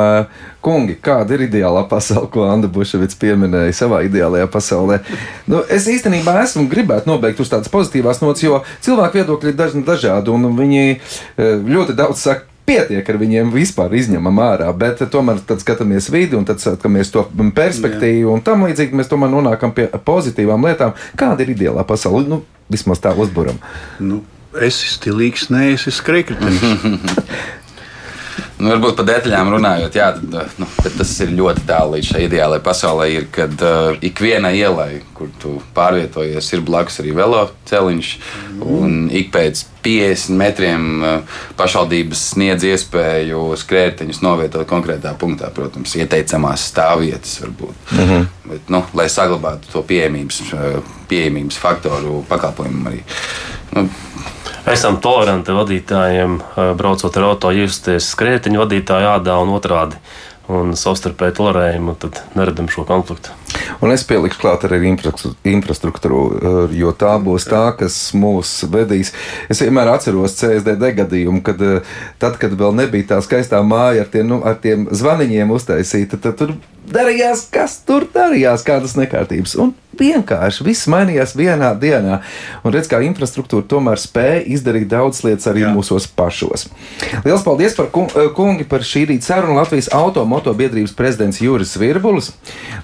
Kungi, 0.66 0.98
kāda 1.02 1.36
ir 1.36 1.48
ideālā 1.48 1.84
pasaule, 1.90 2.30
ko 2.34 2.46
Anna 2.50 2.70
Buševits 2.70 3.18
pieminēja 3.22 3.74
savā 3.82 4.04
ideālajā 4.06 4.48
pasaulē? 4.54 5.02
Nu, 5.50 5.64
es 5.66 5.90
īstenībā 5.90 6.38
esmu 6.46 6.68
gribētu 6.70 7.10
nobeigt 7.10 7.42
uz 7.42 7.50
tādas 7.50 7.74
pozitīvās 7.74 8.22
nots, 8.22 8.46
jo 8.46 8.62
cilvēku 8.86 9.24
viedokļi 9.24 9.56
ir 9.56 9.86
dažādi 9.86 10.34
un 10.34 10.52
viņi 10.58 11.00
ļoti 11.66 11.98
daudz 11.98 12.30
saka 12.30 12.54
pietiek 12.66 13.10
ar 13.10 13.20
viņiem 13.22 13.52
vispār 13.54 13.94
izņemam 13.98 14.40
ārā, 14.44 14.70
bet 14.78 15.04
tomēr 15.12 15.42
tad 15.48 15.62
skatāmies 15.64 16.10
vidi 16.14 16.38
un 16.38 16.48
tad 16.48 16.62
skatāmies 16.64 17.12
to 17.14 17.26
perspektīvu 17.56 18.34
un 18.34 18.44
tam 18.46 18.66
līdzīgi 18.68 18.98
mēs 18.98 19.12
tomēr 19.12 19.34
nonākam 19.34 19.74
pie 19.76 19.88
pozitīvām 20.06 20.66
lietām. 20.68 20.96
Kāda 21.20 21.46
ir 21.46 21.54
ideālā 21.56 21.86
pasaule? 21.88 22.26
Nu, 22.30 22.42
vismaz 22.72 23.04
tā 23.04 23.14
uzburam. 23.18 23.62
Nu, 24.00 24.24
es 24.56 24.80
esmu 24.80 24.96
stilīgs, 24.98 25.50
nē, 25.54 25.68
es 25.76 25.86
esmu 25.86 26.00
skrejkritenis. 26.02 26.66
Nu, 28.56 28.70
varbūt 28.72 28.96
par 28.96 29.08
detaļām 29.10 29.50
runājot, 29.52 29.96
jā, 30.00 30.06
tad, 30.16 30.54
nu, 30.62 30.68
tas 30.86 31.10
ir 31.26 31.34
ļoti 31.36 31.66
tālu 31.68 31.98
līdz 31.98 32.12
šai 32.14 32.22
ideālajai 32.30 32.64
pasaulē. 32.64 33.08
Ir, 33.12 33.26
kad 33.36 33.52
uh, 33.60 33.98
ikvienai 34.06 34.54
ielai, 34.56 35.02
kur 35.18 35.28
tu 35.42 35.58
pārvietojies, 35.76 36.54
ir 36.56 36.64
blakus 36.64 37.02
arī 37.04 37.12
veloceliņš. 37.18 38.12
Mm. 38.56 39.10
Ik 39.20 39.34
pēc 39.36 39.66
50 39.84 40.40
metriem 40.40 40.88
uh, 41.04 41.36
pašvaldības 41.60 42.24
sniedz 42.32 42.64
iespēju 42.72 43.44
skrētiņus 43.60 44.24
novietot 44.24 44.64
konkrētā 44.72 45.12
punktā, 45.20 45.52
protams, 45.56 45.98
ieteicamās 46.00 46.70
stāvvietas 46.72 47.42
varbūt. 47.44 47.86
Mm 47.92 48.08
-hmm. 48.08 48.28
Bet, 48.54 48.72
nu, 48.72 48.86
lai 48.96 49.10
saglabātu 49.12 49.68
to 49.74 49.84
pieejamības, 49.84 50.42
pieejamības 51.12 51.60
faktoru 51.60 52.24
pakalpojumam 52.30 52.94
arī. 52.94 53.04
Nu, 53.76 53.90
esam 54.72 55.00
toleranti 55.02 55.56
vadītājiem, 55.56 56.40
braucot 56.80 57.18
ar 57.20 57.32
auto, 57.32 57.52
justies 57.56 58.12
skrietiņu 58.14 58.64
vadītāju 58.64 59.12
ādā 59.18 59.38
un 59.42 59.54
otrādi. 59.56 60.00
Un 60.46 60.76
savstarpēji 60.78 61.34
tolerējumu, 61.40 61.96
tad 61.98 62.20
neredzam 62.38 62.68
šo 62.70 62.84
konfliktu. 62.86 63.32
Un 63.82 63.90
es 63.90 64.04
pielikšu 64.06 64.38
klāt 64.44 64.68
arī 64.68 64.78
infrastruktūru, 64.86 66.20
jo 66.70 66.92
tā 66.94 67.16
būs 67.18 67.48
tā, 67.50 67.64
kas 67.80 67.98
mūs 68.14 68.52
vedīs. 68.70 69.10
Es 69.50 69.64
vienmēr 69.66 69.90
atceros 69.96 70.38
CSDD 70.38 70.92
gadījumu, 71.00 71.42
kad 71.46 71.66
tad, 72.22 72.38
kad 72.38 72.54
vēl 72.54 72.78
nebija 72.78 73.16
tā 73.16 73.20
skaistā 73.26 73.64
māja 73.66 74.06
ar 74.06 74.14
tiem, 74.14 74.30
nu, 74.36 74.44
ar 74.46 74.62
tiem 74.62 74.86
zvaniņiem 74.94 75.58
uztaisīta, 75.58 76.22
tad 76.22 76.38
tur 76.44 76.54
darījās, 76.92 77.48
kas 77.54 77.80
tur 77.88 78.08
darījās, 78.14 78.66
kādas 78.68 78.96
nekārtības. 79.00 79.58
Un 79.62 79.74
vienkārši 80.00 80.66
viss 80.66 80.90
mainījās 80.92 81.36
vienā 81.38 81.72
dienā. 81.80 82.20
Un 82.66 82.74
redz, 82.76 82.90
kā 82.92 83.00
infrastruktūra 83.06 83.66
tomēr 83.70 84.00
spēja 84.02 84.44
izdarīt 84.56 84.90
daudz 84.92 85.22
lietas 85.26 85.48
arī 85.52 85.66
Jā. 85.66 85.72
mūsos 85.76 86.08
pašos. 86.08 86.68
Lielas 87.26 87.46
paldies 87.46 87.76
par 87.78 87.90
eh, 87.90 88.30
kungi 88.36 88.68
par 88.70 88.86
šī 88.86 89.06
rīta 89.12 89.30
sarunu 89.32 89.58
Latvijas 89.60 89.90
automoto 89.96 90.54
biedrības 90.58 90.96
prezidents 90.98 91.42
Juris 91.42 91.76
Virbulis, 91.80 92.32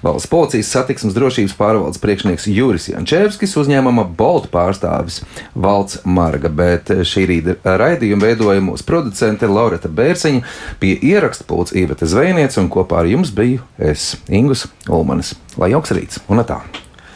valsts 0.04 0.30
policijas 0.30 0.72
satiksmes 0.72 1.16
drošības 1.16 1.56
pārvaldes 1.58 2.02
priekšnieks 2.02 2.48
Juris 2.52 2.88
Jančevskis, 2.92 3.56
uzņēmuma 3.60 4.06
Bolt 4.18 4.48
pārstāvis 4.52 5.22
Valds 5.54 6.00
Marga, 6.04 6.50
bet 6.52 6.92
šī 7.08 7.26
rīta 7.28 7.76
raidījumu 7.78 8.26
veidoja 8.26 8.64
mūsu 8.64 8.86
producente 8.88 9.48
Laureta 9.50 9.90
Bērziņa, 9.92 10.44
pie 10.82 10.94
ieraksta 10.96 11.46
pults 11.48 11.74
Īveta 11.76 12.08
Zvejniece 12.08 12.60
un 12.62 12.70
kopā 12.72 13.02
ar 13.02 13.10
jums 13.10 13.32
biju 13.34 13.62
es, 13.92 14.12
Ingus 14.28 14.66
Ulmanis. 14.88 15.34
Lai 15.60 15.72
jauks 15.74 15.94
rīts 15.96 16.22
un 16.32 16.42
tā! 16.48 16.62